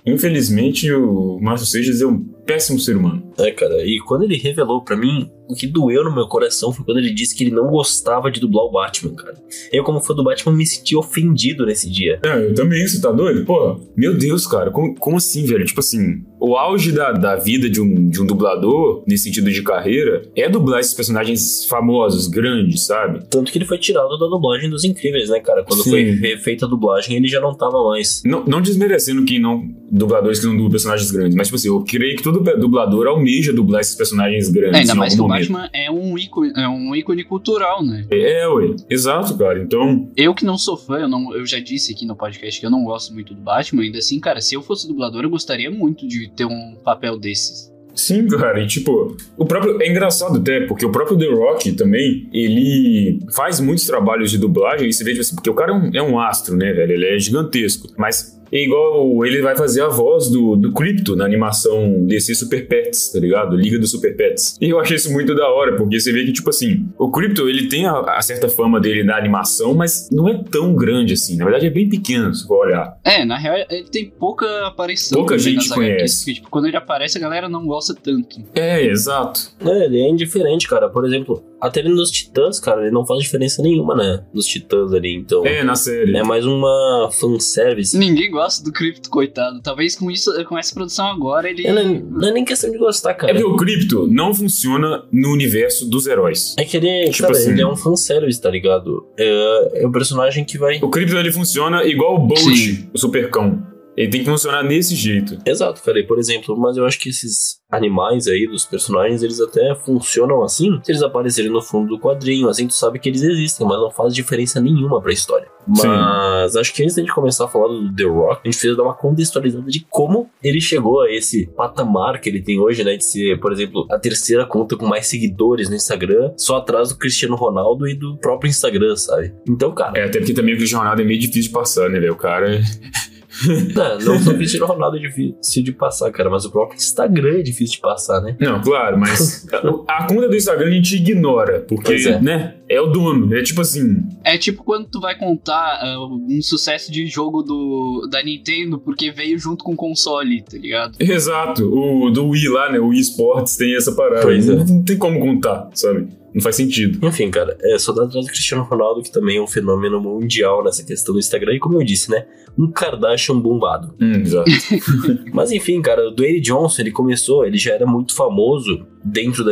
Infelizmente, 0.06 0.90
o 0.92 1.38
Márcio 1.42 1.66
Seixas 1.66 2.00
é 2.00 2.06
um 2.06 2.18
péssimo 2.18 2.78
ser 2.78 2.96
humano. 2.96 3.23
É, 3.38 3.50
cara, 3.50 3.84
e 3.84 3.98
quando 4.00 4.24
ele 4.24 4.36
revelou 4.36 4.82
para 4.82 4.96
mim, 4.96 5.30
o 5.48 5.54
que 5.54 5.66
doeu 5.66 6.04
no 6.04 6.14
meu 6.14 6.26
coração 6.26 6.72
foi 6.72 6.84
quando 6.84 6.98
ele 6.98 7.12
disse 7.12 7.34
que 7.34 7.44
ele 7.44 7.50
não 7.50 7.66
gostava 7.68 8.30
de 8.30 8.40
dublar 8.40 8.64
o 8.64 8.70
Batman, 8.70 9.14
cara. 9.14 9.34
Eu, 9.72 9.84
como 9.84 10.00
fã 10.00 10.14
do 10.14 10.24
Batman, 10.24 10.54
me 10.54 10.66
senti 10.66 10.96
ofendido 10.96 11.66
nesse 11.66 11.90
dia. 11.90 12.20
É, 12.24 12.46
eu 12.46 12.54
também, 12.54 12.86
você 12.86 13.00
tá 13.00 13.10
doido? 13.12 13.44
Pô, 13.44 13.80
meu 13.96 14.16
Deus, 14.16 14.46
cara, 14.46 14.70
como, 14.70 14.94
como 14.94 15.16
assim, 15.16 15.44
velho? 15.44 15.64
Tipo 15.64 15.80
assim, 15.80 16.22
o 16.40 16.56
auge 16.56 16.92
da, 16.92 17.12
da 17.12 17.36
vida 17.36 17.68
de 17.68 17.80
um, 17.80 18.08
de 18.08 18.22
um 18.22 18.26
dublador, 18.26 19.02
nesse 19.06 19.24
sentido 19.24 19.50
de 19.50 19.62
carreira, 19.62 20.22
é 20.36 20.48
dublar 20.48 20.80
esses 20.80 20.94
personagens 20.94 21.64
famosos, 21.66 22.26
grandes, 22.26 22.86
sabe? 22.86 23.24
Tanto 23.30 23.50
que 23.50 23.58
ele 23.58 23.64
foi 23.64 23.78
tirado 23.78 24.18
da 24.18 24.26
dublagem 24.26 24.70
dos 24.70 24.84
Incríveis, 24.84 25.28
né, 25.28 25.40
cara? 25.40 25.64
Quando 25.64 25.82
Sim. 25.82 25.90
foi 25.90 26.36
feita 26.38 26.66
a 26.66 26.68
dublagem, 26.68 27.16
ele 27.16 27.28
já 27.28 27.40
não 27.40 27.54
tava 27.54 27.82
mais. 27.84 28.22
Não, 28.24 28.44
não 28.44 28.60
desmerecendo 28.60 29.24
que 29.24 29.38
não. 29.38 29.62
dubladores 29.90 30.40
que 30.40 30.46
não 30.46 30.52
dublam 30.52 30.70
personagens 30.70 31.10
grandes, 31.10 31.34
mas, 31.34 31.48
tipo 31.48 31.56
assim, 31.56 31.68
eu 31.68 31.82
creio 31.82 32.16
que 32.16 32.22
todo 32.22 32.40
dublador 32.58 33.06
almeja 33.24 33.52
dublar 33.52 33.80
esses 33.80 33.94
personagens 33.94 34.50
grandes. 34.50 34.76
É, 34.76 34.80
ainda 34.80 34.94
mais 34.94 35.14
que 35.14 35.20
momento. 35.20 35.50
o 35.50 35.52
Batman 35.52 35.70
é 35.72 35.90
um, 35.90 36.18
ícone, 36.18 36.52
é 36.54 36.68
um 36.68 36.94
ícone 36.94 37.24
cultural, 37.24 37.82
né? 37.82 38.06
É, 38.10 38.46
ué. 38.46 38.76
Exato, 38.88 39.36
cara. 39.36 39.60
Então. 39.60 40.10
Eu 40.16 40.34
que 40.34 40.44
não 40.44 40.58
sou 40.58 40.76
fã, 40.76 40.98
eu, 40.98 41.08
não, 41.08 41.34
eu 41.34 41.46
já 41.46 41.58
disse 41.58 41.92
aqui 41.92 42.06
no 42.06 42.14
podcast 42.14 42.60
que 42.60 42.66
eu 42.66 42.70
não 42.70 42.84
gosto 42.84 43.12
muito 43.14 43.34
do 43.34 43.40
Batman, 43.40 43.82
ainda 43.82 43.98
assim, 43.98 44.20
cara, 44.20 44.40
se 44.40 44.54
eu 44.54 44.62
fosse 44.62 44.86
dublador, 44.86 45.24
eu 45.24 45.30
gostaria 45.30 45.70
muito 45.70 46.06
de 46.06 46.30
ter 46.30 46.44
um 46.44 46.76
papel 46.84 47.18
desses. 47.18 47.72
Sim, 47.94 48.26
cara, 48.26 48.60
e 48.60 48.66
tipo, 48.66 49.16
o 49.36 49.46
próprio. 49.46 49.80
É 49.80 49.88
engraçado 49.88 50.38
até, 50.38 50.66
porque 50.66 50.84
o 50.84 50.90
próprio 50.90 51.16
The 51.16 51.28
Rock 51.28 51.72
também, 51.72 52.28
ele 52.32 53.20
faz 53.34 53.60
muitos 53.60 53.86
trabalhos 53.86 54.32
de 54.32 54.38
dublagem, 54.38 54.88
e 54.88 54.92
você 54.92 55.04
vê, 55.04 55.10
tipo 55.10 55.20
assim, 55.20 55.36
porque 55.36 55.50
o 55.50 55.54
cara 55.54 55.70
é 55.70 55.74
um, 55.74 55.90
é 55.94 56.02
um 56.02 56.18
astro, 56.18 56.56
né, 56.56 56.72
velho? 56.72 56.92
Ele 56.92 57.06
é 57.06 57.18
gigantesco. 57.18 57.88
Mas 57.96 58.36
é 58.50 58.64
igual 58.64 59.24
ele 59.24 59.42
vai 59.42 59.56
fazer 59.56 59.82
a 59.82 59.88
voz 59.88 60.28
do, 60.28 60.56
do 60.56 60.72
Crypto 60.72 61.16
na 61.16 61.24
animação 61.24 62.04
DC 62.06 62.34
Super 62.34 62.66
Pets, 62.66 63.12
tá 63.12 63.18
ligado? 63.18 63.56
Liga 63.56 63.78
do 63.78 63.86
Super 63.86 64.16
Pets. 64.16 64.56
E 64.60 64.70
eu 64.70 64.78
achei 64.78 64.96
isso 64.96 65.12
muito 65.12 65.34
da 65.34 65.48
hora, 65.48 65.76
porque 65.76 65.98
você 65.98 66.12
vê 66.12 66.24
que, 66.24 66.32
tipo 66.32 66.50
assim, 66.50 66.86
o 66.98 67.10
Crypto, 67.10 67.48
ele 67.48 67.68
tem 67.68 67.86
a, 67.86 67.98
a 67.98 68.22
certa 68.22 68.48
fama 68.48 68.80
dele 68.80 69.02
na 69.02 69.16
animação, 69.16 69.74
mas 69.74 70.08
não 70.10 70.28
é 70.28 70.42
tão 70.50 70.74
grande 70.74 71.14
assim. 71.14 71.36
Na 71.36 71.44
verdade, 71.44 71.66
é 71.66 71.70
bem 71.70 71.88
pequeno, 71.88 72.34
se 72.34 72.46
for 72.46 72.66
olhar. 72.66 72.98
É, 73.04 73.24
na 73.24 73.36
real, 73.36 73.56
ele 73.70 73.88
tem 73.90 74.10
pouca 74.10 74.66
aparição. 74.66 75.18
Pouca 75.18 75.38
gente 75.38 75.68
conhece. 75.68 76.24
Porque, 76.24 76.34
tipo, 76.34 76.50
quando 76.50 76.66
ele 76.66 76.76
aparece, 76.76 77.18
a 77.18 77.20
galera 77.20 77.48
não 77.48 77.66
gosta 77.66 77.94
tanto. 77.94 78.42
É, 78.54 78.84
exato. 78.84 79.50
É, 79.64 79.84
ele 79.84 80.00
é 80.00 80.08
indiferente, 80.08 80.68
cara. 80.68 80.88
Por 80.88 81.04
exemplo, 81.04 81.42
até 81.64 81.80
ele 81.80 81.88
nos 81.88 82.10
Titãs, 82.10 82.60
cara, 82.60 82.82
ele 82.82 82.90
não 82.90 83.06
faz 83.06 83.20
diferença 83.20 83.62
nenhuma, 83.62 83.96
né? 83.96 84.22
Nos 84.34 84.46
Titãs 84.46 84.92
ali, 84.92 85.14
então. 85.14 85.46
É, 85.46 85.64
na 85.64 85.74
série. 85.74 86.14
É 86.14 86.22
mais 86.22 86.44
uma 86.44 87.08
fanservice. 87.10 87.96
Ninguém 87.96 88.30
gosta 88.30 88.62
do 88.62 88.70
Crypto, 88.70 89.08
coitado. 89.08 89.62
Talvez 89.62 89.96
com 89.96 90.10
isso, 90.10 90.30
com 90.44 90.58
essa 90.58 90.74
produção 90.74 91.06
agora, 91.06 91.48
ele. 91.48 91.66
É, 91.66 91.72
não, 91.72 91.84
não, 91.84 92.28
é 92.28 92.32
nem 92.32 92.44
questão 92.44 92.70
de 92.70 92.76
gostar, 92.76 93.14
cara. 93.14 93.32
É 93.32 93.34
porque 93.34 93.50
o 93.50 93.56
Crypto 93.56 94.06
não 94.06 94.34
funciona 94.34 95.04
no 95.10 95.32
universo 95.32 95.88
dos 95.88 96.06
heróis. 96.06 96.54
É 96.58 96.64
que 96.64 96.76
ele, 96.76 97.10
tipo 97.10 97.22
cara, 97.22 97.32
assim, 97.32 97.52
ele 97.52 97.62
é 97.62 97.66
um 97.66 97.76
fanservice, 97.76 98.40
tá 98.40 98.50
ligado? 98.50 99.06
É, 99.16 99.82
é 99.82 99.86
o 99.86 99.90
personagem 99.90 100.44
que 100.44 100.58
vai. 100.58 100.78
O 100.82 100.90
Crypto 100.90 101.16
ele 101.16 101.32
funciona 101.32 101.82
igual 101.84 102.16
o 102.16 102.26
Bolt, 102.26 102.40
Sim. 102.40 102.90
o 102.92 102.98
Supercão. 102.98 103.73
Ele 103.96 104.10
tem 104.10 104.20
que 104.24 104.30
funcionar 104.30 104.62
desse 104.62 104.94
jeito. 104.94 105.38
Exato, 105.46 105.82
cara. 105.82 105.98
E, 105.98 106.06
por 106.06 106.18
exemplo, 106.18 106.56
mas 106.58 106.76
eu 106.76 106.84
acho 106.84 106.98
que 106.98 107.10
esses 107.10 107.58
animais 107.70 108.26
aí 108.26 108.46
dos 108.46 108.64
personagens, 108.64 109.22
eles 109.22 109.40
até 109.40 109.74
funcionam 109.74 110.42
assim 110.42 110.80
se 110.82 110.92
eles 110.92 111.02
aparecerem 111.02 111.50
no 111.50 111.62
fundo 111.62 111.88
do 111.88 112.00
quadrinho. 112.00 112.48
Assim, 112.48 112.66
tu 112.66 112.74
sabe 112.74 112.98
que 112.98 113.08
eles 113.08 113.22
existem, 113.22 113.66
mas 113.66 113.78
não 113.78 113.90
faz 113.90 114.14
diferença 114.14 114.60
nenhuma 114.60 115.00
pra 115.00 115.12
história. 115.12 115.46
Mas 115.66 116.52
Sim. 116.52 116.60
acho 116.60 116.74
que 116.74 116.82
antes 116.82 116.94
de 116.94 117.06
começar 117.06 117.46
a 117.46 117.48
falar 117.48 117.68
do 117.68 117.94
The 117.94 118.04
Rock, 118.04 118.32
a 118.32 118.48
gente 118.48 118.54
precisa 118.54 118.76
dar 118.76 118.82
uma 118.82 118.94
contextualizada 118.94 119.70
de 119.70 119.86
como 119.88 120.30
ele 120.42 120.60
chegou 120.60 121.00
a 121.02 121.10
esse 121.10 121.46
patamar 121.56 122.20
que 122.20 122.28
ele 122.28 122.42
tem 122.42 122.60
hoje, 122.60 122.84
né? 122.84 122.96
De 122.96 123.04
ser, 123.04 123.40
por 123.40 123.52
exemplo, 123.52 123.86
a 123.90 123.98
terceira 123.98 124.46
conta 124.46 124.76
com 124.76 124.86
mais 124.86 125.06
seguidores 125.06 125.68
no 125.68 125.76
Instagram, 125.76 126.32
só 126.36 126.56
atrás 126.56 126.90
do 126.90 126.96
Cristiano 126.96 127.34
Ronaldo 127.34 127.88
e 127.88 127.94
do 127.94 128.16
próprio 128.18 128.48
Instagram, 128.48 128.94
sabe? 128.96 129.34
Então, 129.48 129.72
cara. 129.72 129.98
É, 129.98 130.04
até 130.04 130.18
porque 130.18 130.34
também 130.34 130.54
o 130.54 130.58
Cristiano 130.58 130.82
Ronaldo 130.82 131.02
é 131.02 131.04
meio 131.04 131.18
difícil 131.18 131.44
de 131.44 131.50
passar, 131.50 131.88
né, 131.88 131.98
velho? 131.98 132.12
O 132.12 132.16
cara. 132.16 132.60
Não, 133.74 133.98
não 133.98 134.20
só 134.20 134.30
o 134.30 134.34
Cristiano 134.34 134.66
Ronaldo 134.66 134.96
é 134.96 135.00
difícil 135.00 135.62
de 135.62 135.72
passar, 135.72 136.10
cara, 136.12 136.30
mas 136.30 136.44
o 136.44 136.50
próprio 136.50 136.76
Instagram 136.76 137.38
é 137.38 137.42
difícil 137.42 137.76
de 137.76 137.80
passar, 137.80 138.20
né? 138.20 138.36
Não, 138.40 138.60
claro, 138.62 138.98
mas 138.98 139.46
a 139.88 140.06
conta 140.06 140.28
do 140.28 140.36
Instagram 140.36 140.68
a 140.68 140.70
gente 140.70 140.96
ignora, 140.96 141.60
porque, 141.60 141.94
é. 141.94 142.20
né, 142.20 142.56
é 142.68 142.80
o 142.80 142.86
dono, 142.86 143.34
é 143.34 143.42
tipo 143.42 143.60
assim... 143.60 144.02
É 144.24 144.38
tipo 144.38 144.62
quando 144.62 144.86
tu 144.88 145.00
vai 145.00 145.18
contar 145.18 145.80
uh, 145.84 146.14
um 146.14 146.40
sucesso 146.40 146.92
de 146.92 147.06
jogo 147.06 147.42
do, 147.42 148.08
da 148.10 148.22
Nintendo 148.22 148.78
porque 148.78 149.10
veio 149.10 149.38
junto 149.38 149.64
com 149.64 149.72
o 149.72 149.76
console, 149.76 150.42
tá 150.42 150.56
ligado? 150.56 150.96
Exato, 151.00 151.64
o 151.64 152.10
do 152.10 152.28
Wii 152.28 152.48
lá, 152.48 152.72
né, 152.72 152.78
o 152.78 152.88
Wii 152.88 153.00
Sports 153.00 153.56
tem 153.56 153.76
essa 153.76 153.92
parada, 153.92 154.22
pois 154.22 154.48
é. 154.48 154.54
não, 154.54 154.64
não 154.64 154.82
tem 154.82 154.96
como 154.96 155.18
contar, 155.18 155.68
sabe? 155.74 156.08
Não 156.34 156.42
faz 156.42 156.56
sentido. 156.56 157.06
Enfim, 157.06 157.30
cara, 157.30 157.56
é 157.62 157.78
só 157.78 157.92
dar 157.92 158.04
atrás 158.04 158.26
do 158.26 158.30
Cristiano 158.30 158.64
Ronaldo, 158.64 159.02
que 159.02 159.12
também 159.12 159.36
é 159.36 159.40
um 159.40 159.46
fenômeno 159.46 160.00
mundial 160.00 160.64
nessa 160.64 160.84
questão 160.84 161.14
do 161.14 161.20
Instagram, 161.20 161.54
e 161.54 161.60
como 161.60 161.80
eu 161.80 161.84
disse, 161.84 162.10
né? 162.10 162.26
Um 162.58 162.70
Kardashian 162.70 163.38
bombado. 163.38 163.94
Hum, 164.00 164.20
exato. 164.20 164.50
Mas 165.32 165.52
enfim, 165.52 165.80
cara, 165.80 166.08
o 166.08 166.10
Dwayne 166.10 166.40
Johnson, 166.40 166.82
ele 166.82 166.90
começou, 166.90 167.46
ele 167.46 167.56
já 167.56 167.72
era 167.72 167.86
muito 167.86 168.14
famoso 168.14 168.84
dentro 169.04 169.44
do 169.44 169.50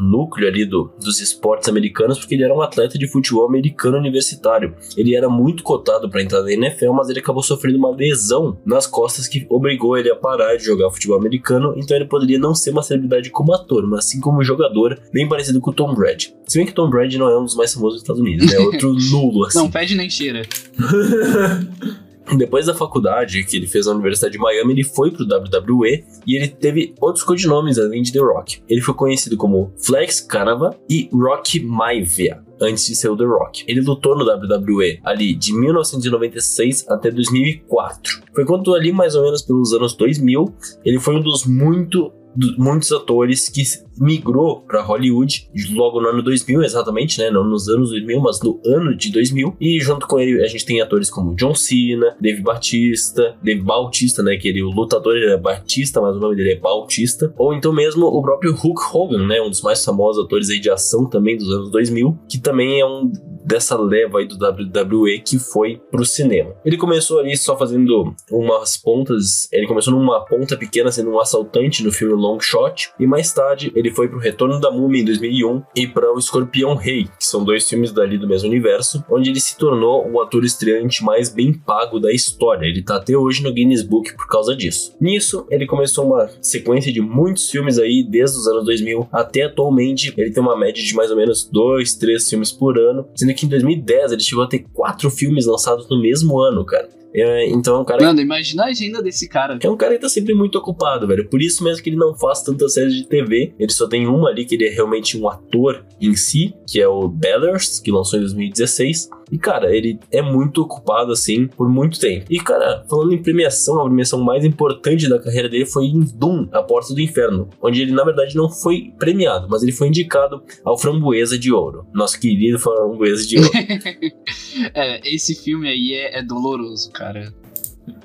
núcleo 0.00 0.48
ali 0.48 0.64
do, 0.64 0.90
dos 0.98 1.20
esportes 1.20 1.68
americanos, 1.68 2.18
porque 2.18 2.34
ele 2.34 2.44
era 2.44 2.54
um 2.54 2.62
atleta 2.62 2.98
de 2.98 3.06
futebol 3.06 3.46
americano 3.46 3.98
universitário. 3.98 4.74
Ele 4.96 5.14
era 5.14 5.28
muito 5.28 5.62
cotado 5.62 6.08
para 6.08 6.22
entrar 6.22 6.42
na 6.42 6.52
NFL, 6.52 6.92
mas 6.92 7.10
ele 7.10 7.20
acabou 7.20 7.42
sofrendo 7.42 7.78
uma 7.78 7.94
lesão 7.94 8.58
nas 8.64 8.86
costas 8.86 9.28
que 9.28 9.46
obrigou 9.50 9.98
ele 9.98 10.10
a 10.10 10.16
parar 10.16 10.56
de 10.56 10.64
jogar 10.64 10.90
futebol 10.90 11.18
americano, 11.18 11.74
então 11.76 11.96
ele 11.96 12.06
poderia 12.06 12.38
não 12.38 12.54
ser 12.54 12.70
uma 12.70 12.82
celebridade 12.82 13.30
como 13.30 13.52
ator, 13.52 13.86
mas 13.86 14.06
sim 14.06 14.20
como 14.20 14.42
jogador, 14.42 14.98
bem 15.12 15.28
parecido 15.28 15.60
com 15.60 15.70
o 15.70 15.74
Tom 15.74 15.94
Brady. 15.94 16.34
Se 16.46 16.58
bem 16.58 16.66
que 16.66 16.72
Tom 16.72 16.88
Brady 16.88 17.18
não 17.18 17.28
é 17.28 17.38
um 17.38 17.44
dos 17.44 17.54
mais 17.54 17.72
famosos 17.72 17.94
dos 17.96 18.02
Estados 18.02 18.20
Unidos, 18.20 18.52
é 18.52 18.58
outro 18.58 18.94
nulo 19.10 19.46
assim. 19.46 19.58
Não 19.58 19.70
pede 19.70 19.94
nem 19.94 20.08
cheira. 20.08 20.42
Depois 22.36 22.66
da 22.66 22.74
faculdade 22.74 23.44
que 23.44 23.56
ele 23.56 23.66
fez 23.66 23.86
na 23.86 23.92
Universidade 23.92 24.32
de 24.32 24.38
Miami, 24.38 24.72
ele 24.72 24.84
foi 24.84 25.10
pro 25.10 25.24
WWE 25.24 26.04
e 26.26 26.36
ele 26.36 26.48
teve 26.48 26.94
outros 27.00 27.24
codinomes 27.24 27.78
além 27.78 28.02
de 28.02 28.12
The 28.12 28.20
Rock. 28.20 28.62
Ele 28.68 28.80
foi 28.80 28.94
conhecido 28.94 29.36
como 29.36 29.72
Flex 29.76 30.20
Canava 30.20 30.76
e 30.88 31.08
Rock 31.12 31.60
Maivia 31.60 32.42
antes 32.60 32.86
de 32.86 32.96
ser 32.96 33.08
o 33.08 33.16
The 33.16 33.24
Rock. 33.24 33.64
Ele 33.68 33.80
lutou 33.80 34.16
no 34.16 34.24
WWE 34.24 35.00
ali 35.04 35.34
de 35.34 35.52
1996 35.52 36.86
até 36.88 37.10
2004. 37.10 38.22
Foi 38.34 38.44
quando 38.44 38.74
ali 38.74 38.92
mais 38.92 39.14
ou 39.14 39.22
menos 39.24 39.42
pelos 39.42 39.72
anos 39.72 39.94
2000, 39.94 40.54
ele 40.84 40.98
foi 40.98 41.16
um 41.16 41.22
dos 41.22 41.44
muito 41.44 42.12
muitos 42.58 42.92
atores 42.92 43.48
que 43.48 43.62
migrou 43.98 44.60
para 44.62 44.82
Hollywood 44.82 45.48
logo 45.72 46.00
no 46.00 46.08
ano 46.08 46.22
2000, 46.22 46.62
exatamente, 46.62 47.18
né? 47.18 47.30
Não 47.30 47.44
nos 47.44 47.68
anos 47.68 47.90
2000, 47.90 48.20
mas 48.20 48.40
no 48.42 48.60
ano 48.64 48.96
de 48.96 49.12
2000. 49.12 49.56
E 49.60 49.80
junto 49.80 50.06
com 50.06 50.18
ele 50.18 50.42
a 50.42 50.48
gente 50.48 50.64
tem 50.64 50.80
atores 50.80 51.10
como 51.10 51.34
John 51.34 51.54
Cena, 51.54 52.16
Dave 52.20 52.42
Batista, 52.42 53.36
Dave 53.42 53.62
Bautista, 53.62 54.22
né? 54.22 54.36
Que 54.36 54.48
ele, 54.48 54.62
o 54.62 54.70
lutador 54.70 55.16
ele 55.16 55.32
é 55.32 55.36
Batista, 55.36 56.00
mas 56.00 56.16
o 56.16 56.20
nome 56.20 56.36
dele 56.36 56.52
é 56.52 56.58
Bautista. 56.58 57.32
Ou 57.38 57.54
então 57.54 57.72
mesmo 57.72 58.06
o 58.06 58.22
próprio 58.22 58.54
Hulk 58.54 58.80
Hogan, 58.92 59.26
né? 59.26 59.40
Um 59.40 59.50
dos 59.50 59.62
mais 59.62 59.84
famosos 59.84 60.24
atores 60.24 60.50
aí 60.50 60.60
de 60.60 60.70
ação 60.70 61.08
também 61.08 61.36
dos 61.36 61.48
anos 61.50 61.70
2000, 61.70 62.18
que 62.28 62.38
também 62.38 62.80
é 62.80 62.86
um 62.86 63.10
dessa 63.44 63.76
leva 63.76 64.18
aí 64.18 64.26
do 64.26 64.36
WWE 64.36 65.20
que 65.20 65.38
foi 65.38 65.80
pro 65.90 66.04
cinema. 66.04 66.54
Ele 66.64 66.76
começou 66.76 67.18
ali 67.18 67.36
só 67.36 67.56
fazendo 67.56 68.14
umas 68.30 68.76
pontas, 68.76 69.48
ele 69.52 69.66
começou 69.66 69.92
numa 69.92 70.24
ponta 70.24 70.56
pequena 70.56 70.90
sendo 70.90 71.10
um 71.10 71.20
assaltante 71.20 71.84
no 71.84 71.92
filme 71.92 72.14
Long 72.24 72.40
Shot 72.40 72.90
e 72.98 73.06
mais 73.06 73.32
tarde 73.32 73.70
ele 73.74 73.90
foi 73.90 74.08
pro 74.08 74.18
Retorno 74.18 74.58
da 74.58 74.70
Múmia 74.70 75.02
em 75.02 75.04
2001 75.04 75.62
e 75.76 75.86
para 75.86 76.12
o 76.12 76.18
Escorpião 76.18 76.74
Rei, 76.74 77.04
que 77.04 77.26
são 77.26 77.44
dois 77.44 77.68
filmes 77.68 77.92
dali 77.92 78.16
do 78.16 78.26
mesmo 78.26 78.48
universo, 78.48 79.04
onde 79.10 79.30
ele 79.30 79.40
se 79.40 79.58
tornou 79.58 80.10
o 80.10 80.20
ator 80.20 80.44
estreante 80.44 81.04
mais 81.04 81.28
bem 81.28 81.52
pago 81.52 82.00
da 82.00 82.12
história. 82.12 82.66
Ele 82.66 82.82
tá 82.82 82.96
até 82.96 83.16
hoje 83.16 83.42
no 83.42 83.52
Guinness 83.52 83.82
Book 83.82 84.16
por 84.16 84.26
causa 84.26 84.56
disso. 84.56 84.96
Nisso, 85.00 85.46
ele 85.50 85.66
começou 85.66 86.06
uma 86.06 86.28
sequência 86.40 86.92
de 86.92 87.00
muitos 87.00 87.50
filmes 87.50 87.78
aí 87.78 88.02
desde 88.02 88.38
os 88.38 88.46
anos 88.46 88.64
2000 88.64 89.08
até 89.12 89.42
atualmente. 89.42 90.14
Ele 90.16 90.30
tem 90.30 90.42
uma 90.42 90.58
média 90.58 90.82
de 90.82 90.94
mais 90.94 91.10
ou 91.10 91.16
menos 91.16 91.44
dois, 91.44 91.94
três 91.94 92.28
filmes 92.28 92.50
por 92.50 92.78
ano, 92.78 93.06
sendo 93.14 93.34
que 93.34 93.46
em 93.46 93.48
2010 93.48 94.12
ele 94.12 94.22
chegou 94.22 94.44
a 94.44 94.48
ter 94.48 94.64
quatro 94.72 95.10
filmes 95.10 95.46
lançados 95.46 95.88
no 95.88 96.00
mesmo 96.00 96.40
ano, 96.40 96.64
cara. 96.64 96.88
É, 97.14 97.48
então 97.48 97.76
é 97.76 97.78
um 97.78 97.84
cara. 97.84 98.04
Mano, 98.04 98.20
imagina 98.20 98.64
a 98.64 98.66
agenda 98.66 99.00
desse 99.00 99.28
cara. 99.28 99.56
É 99.62 99.70
um 99.70 99.76
cara 99.76 99.94
que 99.94 100.00
tá 100.00 100.08
sempre 100.08 100.34
muito 100.34 100.58
ocupado, 100.58 101.06
velho. 101.06 101.28
Por 101.28 101.40
isso 101.40 101.62
mesmo 101.62 101.82
que 101.82 101.90
ele 101.90 101.96
não 101.96 102.14
faz 102.14 102.42
tantas 102.42 102.74
séries 102.74 102.94
de 102.94 103.06
TV. 103.06 103.54
Ele 103.58 103.72
só 103.72 103.86
tem 103.86 104.06
uma 104.06 104.30
ali 104.30 104.44
que 104.44 104.56
ele 104.56 104.66
é 104.66 104.70
realmente 104.70 105.16
um 105.16 105.28
ator 105.28 105.84
em 106.00 106.16
si, 106.16 106.52
que 106.66 106.80
é 106.80 106.88
o 106.88 107.08
Bellers, 107.08 107.78
que 107.78 107.92
lançou 107.92 108.18
em 108.18 108.22
2016. 108.22 109.08
E, 109.30 109.38
cara, 109.38 109.74
ele 109.74 109.98
é 110.10 110.22
muito 110.22 110.62
ocupado, 110.62 111.12
assim, 111.12 111.46
por 111.46 111.68
muito 111.68 111.98
tempo. 111.98 112.26
E, 112.30 112.38
cara, 112.38 112.84
falando 112.88 113.12
em 113.12 113.22
premiação, 113.22 113.80
a 113.80 113.84
premiação 113.84 114.22
mais 114.22 114.44
importante 114.44 115.08
da 115.08 115.18
carreira 115.18 115.48
dele 115.48 115.66
foi 115.66 115.86
em 115.86 116.00
Doom, 116.00 116.48
A 116.52 116.62
Porta 116.62 116.94
do 116.94 117.00
Inferno, 117.00 117.48
onde 117.60 117.82
ele, 117.82 117.92
na 117.92 118.04
verdade, 118.04 118.36
não 118.36 118.48
foi 118.48 118.92
premiado, 118.98 119.48
mas 119.48 119.62
ele 119.62 119.72
foi 119.72 119.88
indicado 119.88 120.42
ao 120.64 120.78
Framboesa 120.78 121.38
de 121.38 121.52
Ouro. 121.52 121.86
Nosso 121.92 122.20
querido 122.20 122.58
Framboesa 122.58 123.26
de 123.26 123.38
Ouro. 123.38 123.50
é, 124.74 125.14
esse 125.14 125.34
filme 125.34 125.68
aí 125.68 125.92
é, 125.94 126.18
é 126.18 126.22
doloroso, 126.22 126.90
cara. 126.92 127.32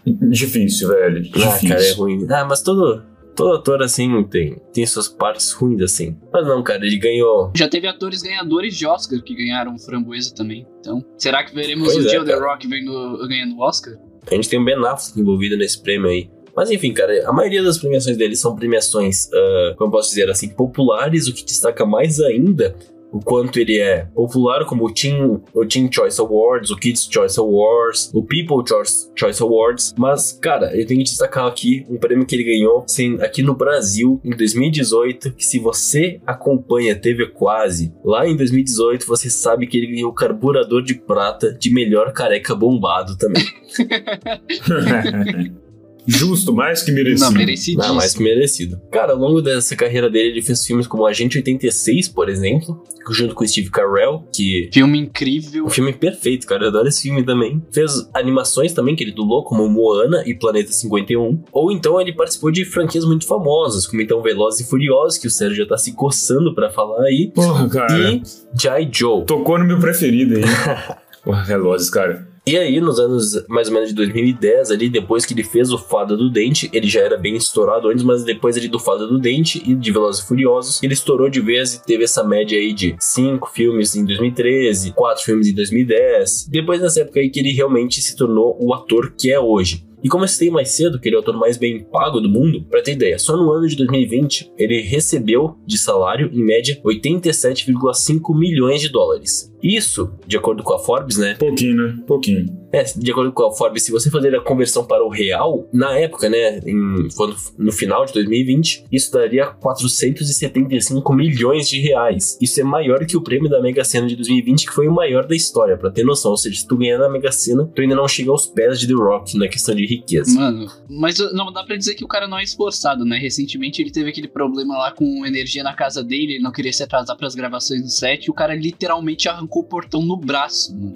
Difícil, 0.05 0.89
velho. 0.89 1.21
Difícil. 1.21 1.49
Ah, 1.49 1.59
cara, 1.67 1.85
é 1.85 1.91
ruim. 1.93 2.27
Ah, 2.29 2.45
mas 2.45 2.61
todo, 2.61 3.03
todo 3.39 3.55
ator, 3.55 3.81
assim, 3.81 4.21
tem, 4.23 4.57
tem 4.73 4.85
suas 4.85 5.07
partes 5.07 5.53
ruins, 5.53 5.81
assim. 5.81 6.17
Mas 6.31 6.45
não, 6.45 6.61
cara, 6.61 6.85
ele 6.85 6.97
ganhou. 6.97 7.53
Já 7.55 7.69
teve 7.69 7.87
atores 7.87 8.21
ganhadores 8.21 8.75
de 8.75 8.85
Oscar 8.85 9.21
que 9.23 9.33
ganharam 9.33 9.79
framboesa 9.79 10.35
também. 10.35 10.67
Então, 10.81 11.01
será 11.17 11.41
que 11.43 11.55
veremos 11.55 11.93
Pois 11.93 12.05
o 12.05 12.09
é, 12.09 12.25
The. 12.25 12.35
Rock 12.35 12.67
vendo, 12.67 13.17
ganhando 13.29 13.55
o 13.55 13.61
Oscar? 13.61 13.95
A 14.29 14.35
gente 14.35 14.49
tem 14.49 14.59
o 14.59 14.65
Ben 14.65 14.75
Affleck 14.75 15.19
envolvido 15.19 15.55
nesse 15.55 15.81
prêmio 15.81 16.09
aí. 16.09 16.29
Mas 16.53 16.69
enfim, 16.69 16.93
cara, 16.93 17.29
a 17.29 17.31
maioria 17.31 17.63
das 17.63 17.77
premiações 17.77 18.17
dele 18.17 18.35
são 18.35 18.53
premiações, 18.55 19.29
ah, 19.33 19.73
como 19.77 19.87
eu 19.87 19.91
posso 19.91 20.09
dizer 20.09 20.29
assim, 20.29 20.49
populares, 20.49 21.27
o 21.27 21.33
que 21.33 21.45
destaca 21.45 21.85
mais 21.85 22.19
ainda 22.19 22.75
o 23.11 23.19
quanto 23.19 23.59
ele 23.59 23.77
é 23.79 24.05
popular, 24.13 24.65
como 24.65 24.85
o 24.85 24.93
Teen, 24.93 25.41
o 25.53 25.65
Teen 25.65 25.89
Choice 25.91 26.19
Awards, 26.19 26.71
o 26.71 26.75
Kids 26.75 27.07
Choice 27.11 27.39
Awards, 27.39 28.11
o 28.13 28.23
People 28.23 28.63
Choice, 28.67 29.09
Choice 29.15 29.41
Awards. 29.41 29.93
Mas, 29.97 30.37
cara, 30.41 30.75
eu 30.75 30.85
tenho 30.85 30.99
que 30.99 31.09
destacar 31.09 31.47
aqui 31.47 31.85
um 31.89 31.97
prêmio 31.97 32.25
que 32.25 32.35
ele 32.35 32.43
ganhou 32.43 32.83
sim, 32.87 33.17
aqui 33.21 33.41
no 33.41 33.55
Brasil 33.55 34.19
em 34.23 34.35
2018. 34.35 35.33
Que 35.33 35.45
se 35.45 35.59
você 35.59 36.19
acompanha 36.25 36.93
a 36.93 36.95
TV 36.95 37.27
Quase, 37.27 37.93
lá 38.03 38.27
em 38.27 38.35
2018, 38.35 39.05
você 39.05 39.29
sabe 39.29 39.67
que 39.67 39.77
ele 39.77 39.95
ganhou 39.95 40.11
o 40.11 40.15
carburador 40.15 40.81
de 40.81 40.95
prata 40.95 41.53
de 41.53 41.73
melhor 41.73 42.11
careca 42.11 42.55
bombado 42.55 43.17
também. 43.17 43.43
Justo, 46.09 46.53
mais 46.53 46.81
que 46.81 46.91
merecido. 46.91 47.25
Não, 47.25 47.31
merecidíssimo. 47.37 47.83
Não, 47.83 47.95
mais 47.95 48.13
que 48.13 48.23
merecido. 48.23 48.81
Cara, 48.91 49.13
ao 49.13 49.19
longo 49.19 49.41
dessa 49.41 49.75
carreira 49.75 50.09
dele, 50.09 50.29
ele 50.29 50.41
fez 50.41 50.65
filmes 50.65 50.87
como 50.87 51.05
Agente 51.05 51.37
86, 51.37 52.07
por 52.09 52.29
exemplo, 52.29 52.83
junto 53.11 53.35
com 53.35 53.43
o 53.43 53.47
Steve 53.47 53.69
Carell, 53.69 54.23
que 54.33 54.69
Filme 54.73 54.99
incrível. 54.99 55.65
um 55.65 55.69
filme 55.69 55.93
perfeito, 55.93 56.47
cara. 56.47 56.63
Eu 56.63 56.69
adoro 56.69 56.87
esse 56.87 57.03
filme 57.03 57.23
também. 57.23 57.61
Fez 57.71 58.09
animações 58.13 58.73
também 58.73 58.95
que 58.95 59.03
ele 59.03 59.11
dublou, 59.11 59.43
como 59.43 59.67
Moana 59.69 60.23
e 60.25 60.33
Planeta 60.33 60.71
51. 60.71 61.43
Ou 61.51 61.71
então 61.71 61.99
ele 62.01 62.13
participou 62.13 62.51
de 62.51 62.65
franquias 62.65 63.05
muito 63.05 63.27
famosas, 63.27 63.85
como 63.85 64.01
então 64.01 64.21
Velozes 64.21 64.61
e 64.61 64.69
Furiosos, 64.69 65.17
que 65.17 65.27
o 65.27 65.31
Sérgio 65.31 65.57
já 65.57 65.67
tá 65.67 65.77
se 65.77 65.93
coçando 65.93 66.53
pra 66.55 66.69
falar 66.69 67.03
aí. 67.03 67.31
Porra, 67.33 67.69
cara. 67.69 68.11
E 68.11 68.21
G.I. 68.59 68.89
Joe. 68.91 69.25
Tocou 69.25 69.57
no 69.59 69.65
meu 69.65 69.79
preferido 69.79 70.35
aí. 70.37 70.43
Porra, 71.23 71.43
Velozes, 71.43 71.89
cara. 71.89 72.28
E 72.45 72.57
aí, 72.57 72.79
nos 72.79 72.99
anos 72.99 73.45
mais 73.47 73.67
ou 73.67 73.73
menos 73.73 73.89
de 73.89 73.95
2010, 73.95 74.71
ali, 74.71 74.89
depois 74.89 75.25
que 75.25 75.33
ele 75.33 75.43
fez 75.43 75.71
o 75.71 75.77
Fada 75.77 76.15
do 76.15 76.29
Dente, 76.29 76.69
ele 76.73 76.87
já 76.87 77.01
era 77.01 77.17
bem 77.17 77.35
estourado 77.35 77.89
antes, 77.89 78.03
mas 78.03 78.23
depois 78.23 78.57
ali 78.57 78.67
do 78.67 78.79
Fada 78.79 79.05
do 79.05 79.19
Dente 79.19 79.61
e 79.65 79.75
de 79.75 79.91
Velozes 79.91 80.23
e 80.23 80.27
Furiosos, 80.27 80.81
ele 80.81 80.93
estourou 80.93 81.29
de 81.29 81.41
vez 81.41 81.75
e 81.75 81.85
teve 81.85 82.03
essa 82.03 82.23
média 82.23 82.57
aí 82.57 82.73
de 82.73 82.95
cinco 82.99 83.49
filmes 83.49 83.95
em 83.95 84.05
2013, 84.05 84.91
quatro 84.93 85.23
filmes 85.23 85.47
em 85.47 85.53
2010. 85.53 86.47
Depois 86.49 86.81
dessa 86.81 87.01
época 87.01 87.19
aí 87.19 87.29
que 87.29 87.39
ele 87.39 87.51
realmente 87.51 88.01
se 88.01 88.15
tornou 88.15 88.57
o 88.59 88.73
ator 88.73 89.13
que 89.17 89.31
é 89.31 89.39
hoje. 89.39 89.89
E 90.01 90.07
como 90.07 90.23
eu 90.23 90.27
citei 90.29 90.49
mais 90.49 90.71
cedo, 90.71 90.97
que 90.99 91.09
ele 91.09 91.15
é 91.15 91.19
o 91.19 91.21
ator 91.21 91.37
mais 91.37 91.57
bem 91.57 91.83
pago 91.83 92.21
do 92.21 92.29
mundo, 92.29 92.63
pra 92.69 92.81
ter 92.81 92.93
ideia, 92.93 93.19
só 93.19 93.35
no 93.35 93.51
ano 93.51 93.67
de 93.67 93.75
2020 93.75 94.53
ele 94.57 94.81
recebeu 94.81 95.57
de 95.65 95.77
salário, 95.77 96.29
em 96.31 96.41
média, 96.41 96.79
87,5 96.85 98.37
milhões 98.37 98.81
de 98.81 98.89
dólares. 98.89 99.53
Isso, 99.61 100.11
de 100.27 100.37
acordo 100.37 100.63
com 100.63 100.73
a 100.73 100.79
Forbes, 100.79 101.17
né? 101.17 101.35
Pouquinho, 101.35 101.75
né? 101.75 101.97
Pouquinho. 102.07 102.45
É, 102.71 102.83
de 102.83 103.11
acordo 103.11 103.31
com 103.31 103.45
a 103.47 103.51
Forbes, 103.51 103.83
se 103.83 103.91
você 103.91 104.09
fazer 104.11 104.35
a 104.35 104.41
conversão 104.41 104.85
para 104.85 105.03
o 105.03 105.09
real, 105.09 105.67
na 105.73 105.97
época, 105.97 106.29
né, 106.29 106.59
em, 106.59 107.07
quando- 107.15 107.35
no 107.57 107.71
final 107.71 108.05
de 108.05 108.13
2020, 108.13 108.85
isso 108.91 109.11
daria 109.11 109.47
475 109.47 111.13
milhões 111.13 111.67
de 111.67 111.79
reais. 111.79 112.37
Isso 112.41 112.59
é 112.59 112.63
maior 112.63 113.05
que 113.05 113.17
o 113.17 113.21
prêmio 113.21 113.49
da 113.49 113.61
Mega 113.61 113.83
Sena 113.83 114.07
de 114.07 114.15
2020, 114.15 114.67
que 114.67 114.73
foi 114.73 114.87
o 114.87 114.93
maior 114.93 115.25
da 115.25 115.35
história, 115.35 115.77
pra 115.77 115.89
ter 115.89 116.03
noção. 116.03 116.31
Ou 116.31 116.37
seja, 116.37 116.59
se 116.59 116.67
tu 116.67 116.77
ganhar 116.77 116.97
na 116.97 117.09
Mega 117.09 117.31
Sena, 117.31 117.65
tu 117.73 117.81
ainda 117.81 117.95
não 117.95 118.07
chega 118.07 118.29
aos 118.31 118.45
pés 118.47 118.79
de 118.79 118.87
The 118.87 118.93
Rock 118.93 119.37
na 119.37 119.47
questão 119.47 119.73
de 119.75 119.85
riqueza. 119.85 120.39
Mano, 120.39 120.67
mas 120.89 121.17
não 121.33 121.51
dá 121.51 121.63
pra 121.63 121.75
dizer 121.75 121.95
que 121.95 122.03
o 122.03 122.07
cara 122.07 122.27
não 122.27 122.37
é 122.37 122.43
esforçado, 122.43 123.03
né? 123.05 123.17
Recentemente 123.17 123.81
ele 123.81 123.91
teve 123.91 124.09
aquele 124.09 124.27
problema 124.27 124.77
lá 124.77 124.91
com 124.91 125.25
energia 125.25 125.63
na 125.63 125.73
casa 125.73 126.03
dele, 126.03 126.33
ele 126.35 126.43
não 126.43 126.51
queria 126.51 126.71
se 126.73 126.83
atrasar 126.83 127.17
pras 127.17 127.33
gravações 127.35 127.81
do 127.81 127.89
set, 127.89 128.25
e 128.25 128.31
o 128.31 128.33
cara 128.33 128.55
literalmente 128.55 129.27
arrancou 129.27 129.48
o 129.51 129.63
portão 129.63 130.01
no 130.01 130.17
braço, 130.17 130.75
mano. 130.77 130.93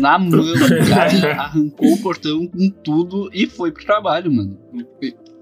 Na 0.00 0.18
mão, 0.18 0.40
o 0.40 0.88
cara 0.88 1.32
arrancou 1.40 1.92
o 1.92 2.02
portão 2.02 2.46
com 2.46 2.70
tudo 2.70 3.30
e 3.32 3.46
foi 3.46 3.72
pro 3.72 3.84
trabalho, 3.84 4.32
mano. 4.32 4.58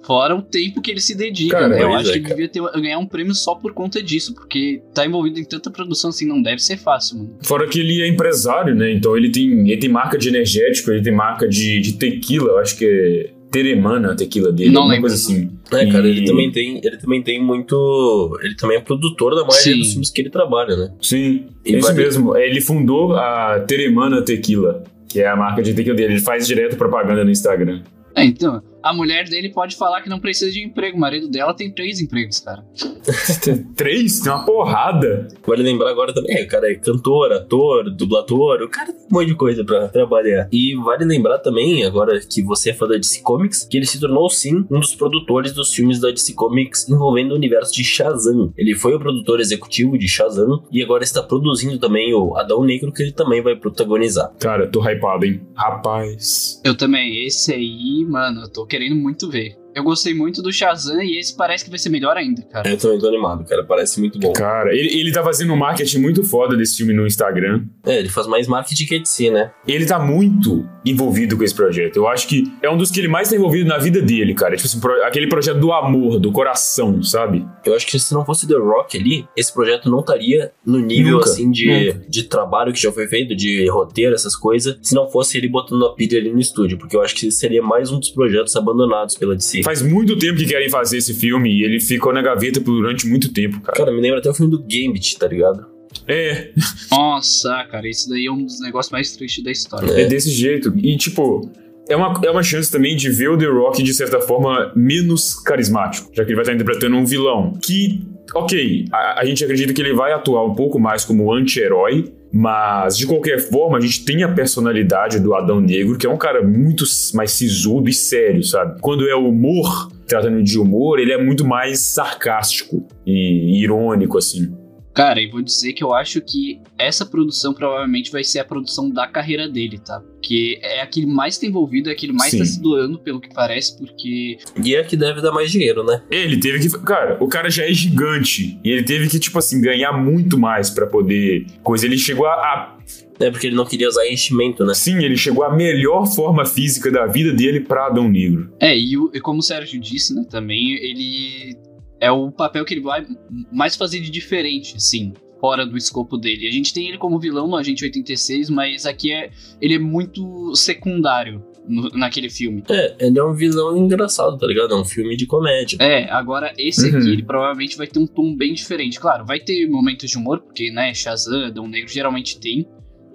Fora 0.04 0.34
o 0.34 0.42
tempo 0.42 0.82
que 0.82 0.90
ele 0.90 1.00
se 1.00 1.14
dedica, 1.14 1.58
Cara? 1.58 1.78
Eu 1.78 1.94
acho 1.94 2.10
é, 2.10 2.12
que 2.14 2.18
ele 2.18 2.28
devia 2.28 2.48
ter, 2.48 2.60
ganhar 2.80 2.98
um 2.98 3.06
prêmio 3.06 3.34
só 3.34 3.54
por 3.54 3.72
conta 3.72 4.02
disso, 4.02 4.34
porque 4.34 4.82
tá 4.92 5.06
envolvido 5.06 5.38
em 5.38 5.44
tanta 5.44 5.70
produção 5.70 6.10
assim, 6.10 6.26
não 6.26 6.42
deve 6.42 6.60
ser 6.60 6.76
fácil, 6.76 7.18
mano. 7.18 7.38
Fora 7.42 7.68
que 7.68 7.78
ele 7.78 8.02
é 8.02 8.08
empresário, 8.08 8.74
né? 8.74 8.92
Então 8.92 9.16
ele 9.16 9.30
tem, 9.30 9.70
ele 9.70 9.80
tem 9.80 9.88
marca 9.88 10.18
de 10.18 10.28
energético, 10.28 10.90
ele 10.90 11.02
tem 11.02 11.14
marca 11.14 11.48
de, 11.48 11.80
de 11.80 11.92
tequila, 11.92 12.50
eu 12.50 12.58
acho 12.58 12.76
que 12.76 12.84
é 12.84 13.41
Teremana, 13.52 14.12
a 14.12 14.16
tequila 14.16 14.50
dele. 14.50 14.70
Não 14.70 14.86
lembro, 14.86 15.02
coisa 15.02 15.16
assim. 15.16 15.50
É, 15.70 15.86
cara, 15.86 16.08
ele 16.08 16.24
também 16.24 16.50
tem, 16.50 16.80
ele 16.82 16.96
também 16.96 17.22
tem 17.22 17.40
muito, 17.42 18.38
ele 18.42 18.56
também 18.56 18.78
é 18.78 18.80
produtor 18.80 19.34
da 19.34 19.42
maioria 19.42 19.74
Sim. 19.74 19.78
dos 19.78 19.90
filmes 19.90 20.10
que 20.10 20.22
ele 20.22 20.30
trabalha, 20.30 20.74
né? 20.74 20.92
Sim, 21.00 21.44
E 21.64 21.74
é 21.74 21.78
isso 21.78 21.94
mesmo. 21.94 22.36
Ele 22.36 22.60
fundou 22.62 23.14
a 23.14 23.60
Teremana 23.60 24.22
Tequila, 24.22 24.82
que 25.06 25.20
é 25.20 25.28
a 25.28 25.36
marca 25.36 25.62
de 25.62 25.74
tequila 25.74 25.94
dele. 25.94 26.14
Ele 26.14 26.20
faz 26.22 26.46
direto 26.46 26.76
propaganda 26.76 27.22
no 27.22 27.30
Instagram. 27.30 27.82
É, 28.14 28.24
então, 28.24 28.62
a 28.82 28.92
mulher 28.92 29.28
dele 29.28 29.48
pode 29.50 29.76
falar 29.76 30.02
que 30.02 30.08
não 30.08 30.18
precisa 30.18 30.50
de 30.50 30.62
emprego. 30.62 30.96
O 30.96 31.00
marido 31.00 31.28
dela 31.28 31.54
tem 31.54 31.70
três 31.70 32.00
empregos, 32.00 32.40
cara. 32.40 32.64
Três? 33.76 34.20
Tem 34.20 34.32
uma 34.32 34.44
porrada. 34.44 35.28
Vale 35.46 35.62
lembrar 35.62 35.90
agora 35.90 36.12
também, 36.12 36.38
é, 36.38 36.44
o 36.44 36.48
cara 36.48 36.70
é 36.70 36.74
cantor, 36.74 37.32
ator, 37.32 37.90
dublador, 37.90 38.62
o 38.62 38.68
cara 38.68 38.92
tem 38.92 39.06
um 39.10 39.14
monte 39.14 39.26
de 39.28 39.34
coisa 39.34 39.64
pra 39.64 39.88
trabalhar. 39.88 40.48
E 40.52 40.74
vale 40.76 41.04
lembrar 41.04 41.38
também, 41.38 41.84
agora 41.84 42.18
que 42.20 42.42
você 42.42 42.70
é 42.70 42.74
fã 42.74 42.86
da 42.86 42.96
DC 42.96 43.22
Comics, 43.22 43.64
que 43.64 43.76
ele 43.76 43.86
se 43.86 44.00
tornou 44.00 44.28
sim 44.30 44.64
um 44.70 44.80
dos 44.80 44.94
produtores 44.94 45.52
dos 45.52 45.72
filmes 45.72 46.00
da 46.00 46.10
DC 46.10 46.34
Comics 46.34 46.88
envolvendo 46.88 47.32
o 47.32 47.34
universo 47.34 47.74
de 47.74 47.84
Shazam. 47.84 48.52
Ele 48.56 48.74
foi 48.74 48.94
o 48.94 48.98
produtor 48.98 49.40
executivo 49.40 49.98
de 49.98 50.08
Shazam 50.08 50.64
e 50.70 50.82
agora 50.82 51.02
está 51.02 51.22
produzindo 51.22 51.78
também 51.78 52.14
o 52.14 52.36
Adão 52.36 52.64
Negro, 52.64 52.92
que 52.92 53.02
ele 53.02 53.12
também 53.12 53.42
vai 53.42 53.56
protagonizar. 53.56 54.32
Cara, 54.38 54.66
tô 54.66 54.80
hypado, 54.80 55.26
hein? 55.26 55.40
Rapaz. 55.54 56.60
Eu 56.64 56.76
também. 56.76 57.26
Esse 57.26 57.52
aí, 57.52 58.04
mano, 58.08 58.42
eu 58.42 58.48
tô 58.48 58.66
querendo 58.72 58.96
muito 58.96 59.28
ver. 59.28 59.61
Eu 59.74 59.82
gostei 59.82 60.14
muito 60.14 60.42
do 60.42 60.52
Shazam 60.52 61.02
e 61.02 61.18
esse 61.18 61.36
parece 61.36 61.64
que 61.64 61.70
vai 61.70 61.78
ser 61.78 61.88
melhor 61.88 62.16
ainda, 62.16 62.42
cara. 62.42 62.68
Eu 62.68 62.76
também 62.76 62.98
tô 62.98 63.08
animado, 63.08 63.44
cara, 63.44 63.64
parece 63.64 63.98
muito 64.00 64.18
bom. 64.18 64.32
Cara, 64.32 64.74
ele, 64.74 64.98
ele 64.98 65.12
tá 65.12 65.22
fazendo 65.22 65.52
um 65.52 65.56
marketing 65.56 65.98
muito 65.98 66.22
foda 66.24 66.56
desse 66.56 66.76
filme 66.76 66.92
no 66.92 67.06
Instagram. 67.06 67.64
É, 67.84 67.98
ele 67.98 68.08
faz 68.08 68.26
mais 68.26 68.46
marketing 68.46 68.86
que 68.86 68.94
a 68.96 68.98
DC, 68.98 69.30
né? 69.30 69.50
Ele 69.66 69.86
tá 69.86 69.98
muito 69.98 70.66
envolvido 70.84 71.36
com 71.36 71.44
esse 71.44 71.54
projeto. 71.54 71.96
Eu 71.96 72.08
acho 72.08 72.26
que 72.28 72.44
é 72.62 72.70
um 72.70 72.76
dos 72.76 72.90
que 72.90 73.00
ele 73.00 73.08
mais 73.08 73.28
tá 73.30 73.36
envolvido 73.36 73.68
na 73.68 73.78
vida 73.78 74.00
dele, 74.02 74.34
cara. 74.34 74.56
Tipo 74.56 74.66
assim, 74.68 74.80
pro- 74.80 75.02
aquele 75.04 75.26
projeto 75.28 75.58
do 75.58 75.72
amor, 75.72 76.18
do 76.18 76.30
coração, 76.32 77.02
sabe? 77.02 77.46
Eu 77.64 77.74
acho 77.74 77.86
que 77.86 77.98
se 77.98 78.12
não 78.12 78.24
fosse 78.24 78.46
The 78.46 78.54
Rock 78.56 78.98
ali, 78.98 79.26
esse 79.36 79.52
projeto 79.52 79.90
não 79.90 80.00
estaria 80.00 80.52
no 80.66 80.78
nível 80.78 81.12
Nunca, 81.18 81.30
assim 81.30 81.50
de, 81.50 81.66
nunca. 81.92 82.04
de 82.08 82.22
trabalho 82.24 82.72
que 82.72 82.80
já 82.80 82.90
foi 82.92 83.06
feito, 83.06 83.34
de 83.34 83.68
roteiro, 83.68 84.14
essas 84.14 84.34
coisas, 84.36 84.76
se 84.82 84.94
não 84.94 85.08
fosse 85.08 85.38
ele 85.38 85.48
botando 85.48 85.86
a 85.86 85.94
pilha 85.94 86.18
ali 86.18 86.32
no 86.32 86.40
estúdio, 86.40 86.76
porque 86.78 86.96
eu 86.96 87.02
acho 87.02 87.14
que 87.14 87.30
seria 87.30 87.62
mais 87.62 87.90
um 87.90 87.98
dos 87.98 88.10
projetos 88.10 88.54
abandonados 88.56 89.16
pela 89.16 89.34
DC. 89.34 89.61
Faz 89.62 89.82
muito 89.82 90.16
tempo 90.18 90.38
que 90.38 90.46
querem 90.46 90.68
fazer 90.68 90.98
esse 90.98 91.14
filme 91.14 91.50
e 91.50 91.64
ele 91.64 91.80
ficou 91.80 92.12
na 92.12 92.22
gaveta 92.22 92.60
por- 92.60 92.72
durante 92.72 93.06
muito 93.06 93.32
tempo, 93.32 93.60
cara. 93.60 93.76
Cara, 93.76 93.92
me 93.92 94.00
lembra 94.00 94.18
até 94.18 94.30
o 94.30 94.34
filme 94.34 94.50
do 94.50 94.58
Gambit, 94.60 95.18
tá 95.18 95.26
ligado? 95.28 95.66
É, 96.08 96.50
Nossa, 96.90 97.64
cara, 97.70 97.88
esse 97.88 98.08
daí 98.08 98.26
é 98.26 98.32
um 98.32 98.44
dos 98.44 98.60
negócios 98.60 98.90
mais 98.90 99.14
tristes 99.16 99.44
da 99.44 99.50
história. 99.50 99.90
é 99.92 100.06
desse 100.06 100.30
jeito. 100.30 100.72
E, 100.78 100.96
tipo, 100.96 101.50
é 101.88 101.94
uma, 101.96 102.18
é 102.24 102.30
uma 102.30 102.42
chance 102.42 102.70
também 102.70 102.96
de 102.96 103.10
ver 103.10 103.28
o 103.28 103.36
The 103.38 103.46
Rock, 103.46 103.82
de 103.82 103.92
certa 103.94 104.20
forma, 104.20 104.72
menos 104.74 105.34
carismático, 105.34 106.10
já 106.14 106.24
que 106.24 106.30
ele 106.30 106.36
vai 106.36 106.42
estar 106.44 106.54
interpretando 106.54 106.96
um 106.96 107.04
vilão. 107.04 107.52
Que, 107.62 108.00
ok, 108.34 108.86
a, 108.92 109.20
a 109.20 109.24
gente 109.24 109.44
acredita 109.44 109.72
que 109.72 109.80
ele 109.82 109.92
vai 109.94 110.12
atuar 110.12 110.44
um 110.46 110.54
pouco 110.54 110.78
mais 110.80 111.04
como 111.04 111.32
anti-herói, 111.32 112.12
mas 112.32 112.96
de 112.96 113.06
qualquer 113.06 113.38
forma, 113.38 113.76
a 113.76 113.80
gente 113.80 114.04
tem 114.04 114.22
a 114.22 114.32
personalidade 114.32 115.20
do 115.20 115.34
Adão 115.34 115.60
Negro, 115.60 115.98
que 115.98 116.06
é 116.06 116.10
um 116.10 116.16
cara 116.16 116.42
muito 116.42 116.84
mais 117.12 117.32
sisudo 117.32 117.90
e 117.90 117.92
sério, 117.92 118.42
sabe? 118.42 118.80
Quando 118.80 119.06
é 119.06 119.14
humor, 119.14 119.90
tratando 120.06 120.42
de 120.42 120.58
humor, 120.58 120.98
ele 120.98 121.12
é 121.12 121.22
muito 121.22 121.44
mais 121.44 121.80
sarcástico 121.80 122.86
e 123.06 123.62
irônico, 123.62 124.16
assim. 124.16 124.50
Cara, 124.94 125.20
e 125.20 125.28
vou 125.30 125.40
dizer 125.40 125.72
que 125.72 125.82
eu 125.82 125.94
acho 125.94 126.20
que 126.20 126.60
essa 126.78 127.06
produção 127.06 127.54
provavelmente 127.54 128.10
vai 128.12 128.22
ser 128.22 128.40
a 128.40 128.44
produção 128.44 128.90
da 128.90 129.06
carreira 129.06 129.48
dele, 129.48 129.78
tá? 129.78 130.00
Porque 130.00 130.58
é 130.62 130.82
a 130.82 130.86
que 130.86 131.00
ele 131.00 131.06
mais 131.12 131.38
tá 131.38 131.46
envolvido, 131.46 131.88
é 131.88 131.92
a 131.92 131.96
que 131.96 132.06
ele 132.06 132.12
mais 132.12 132.30
Sim. 132.30 132.38
tá 132.38 132.44
se 132.44 132.60
doando, 132.60 132.98
pelo 132.98 133.20
que 133.20 133.32
parece, 133.32 133.76
porque. 133.78 134.36
E 134.62 134.74
é 134.74 134.82
que 134.84 134.96
deve 134.96 135.20
dar 135.22 135.32
mais 135.32 135.50
dinheiro, 135.50 135.82
né? 135.82 136.02
Ele 136.10 136.38
teve 136.38 136.58
que. 136.60 136.78
Cara, 136.84 137.16
o 137.22 137.26
cara 137.28 137.48
já 137.50 137.64
é 137.64 137.72
gigante. 137.72 138.58
E 138.62 138.70
ele 138.70 138.82
teve 138.82 139.08
que, 139.08 139.18
tipo 139.18 139.38
assim, 139.38 139.60
ganhar 139.60 139.92
muito 139.92 140.38
mais 140.38 140.68
pra 140.70 140.86
poder. 140.86 141.46
Coisa. 141.62 141.86
Ele 141.86 141.96
chegou 141.98 142.26
a, 142.26 142.32
a- 142.34 142.78
É 143.18 143.30
porque 143.30 143.46
ele 143.46 143.56
não 143.56 143.64
queria 143.64 143.88
usar 143.88 144.06
enchimento, 144.08 144.64
né? 144.64 144.74
Sim, 144.74 144.98
ele 145.02 145.16
chegou 145.16 145.42
à 145.44 145.54
melhor 145.56 146.06
forma 146.06 146.44
física 146.44 146.90
da 146.90 147.06
vida 147.06 147.32
dele 147.32 147.60
pra 147.60 147.86
Adão 147.86 148.08
Negro. 148.08 148.52
É, 148.60 148.76
e, 148.78 148.96
o- 148.98 149.10
e 149.14 149.20
como 149.20 149.38
o 149.38 149.42
Sérgio 149.42 149.80
disse, 149.80 150.14
né, 150.14 150.24
também, 150.30 150.72
ele. 150.74 151.56
É 152.02 152.10
o 152.10 152.30
papel 152.32 152.64
que 152.64 152.74
ele 152.74 152.80
vai 152.80 153.06
mais 153.52 153.76
fazer 153.76 154.00
de 154.00 154.10
diferente, 154.10 154.76
assim, 154.76 155.12
fora 155.40 155.64
do 155.64 155.76
escopo 155.76 156.16
dele. 156.18 156.48
A 156.48 156.50
gente 156.50 156.74
tem 156.74 156.88
ele 156.88 156.98
como 156.98 157.18
vilão 157.20 157.46
no 157.46 157.56
Agente 157.56 157.84
86, 157.84 158.50
mas 158.50 158.84
aqui 158.86 159.12
é, 159.12 159.30
ele 159.60 159.74
é 159.74 159.78
muito 159.78 160.52
secundário 160.56 161.44
no- 161.68 161.90
naquele 161.90 162.28
filme. 162.28 162.64
É, 162.68 162.96
ele 163.06 163.18
é 163.18 163.24
um 163.24 163.32
vilão 163.32 163.76
engraçado, 163.76 164.36
tá 164.36 164.46
ligado? 164.48 164.74
É 164.74 164.76
um 164.76 164.84
filme 164.84 165.16
de 165.16 165.26
comédia. 165.26 165.76
É, 165.80 166.10
agora 166.10 166.52
esse 166.58 166.90
Uhum. 166.90 166.98
aqui, 166.98 167.08
ele 167.10 167.22
provavelmente 167.22 167.76
vai 167.76 167.86
ter 167.86 167.98
um 168.00 168.06
tom 168.06 168.34
bem 168.36 168.52
diferente. 168.52 168.98
Claro, 168.98 169.24
vai 169.24 169.38
ter 169.38 169.68
momentos 169.68 170.10
de 170.10 170.18
humor, 170.18 170.40
porque, 170.40 170.70
né, 170.72 170.92
Shazam, 170.92 171.46
Adão 171.46 171.68
Negro 171.68 171.88
geralmente 171.88 172.38
tem. 172.40 172.66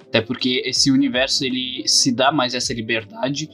Até 0.07 0.21
porque 0.21 0.61
esse 0.65 0.89
universo, 0.89 1.43
ele 1.43 1.83
se 1.85 2.13
dá 2.13 2.31
mais 2.31 2.53
essa 2.53 2.73
liberdade. 2.73 3.49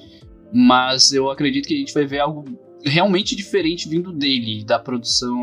Mas 0.54 1.12
eu 1.12 1.32
acredito 1.32 1.68
que 1.68 1.74
a 1.74 1.78
gente 1.78 1.94
vai 1.94 2.06
ver 2.06 2.20
algo 2.20 2.46
realmente 2.84 3.36
diferente 3.36 3.88
vindo 3.88 4.12
dele, 4.12 4.64
da 4.64 4.78
produção 4.78 5.36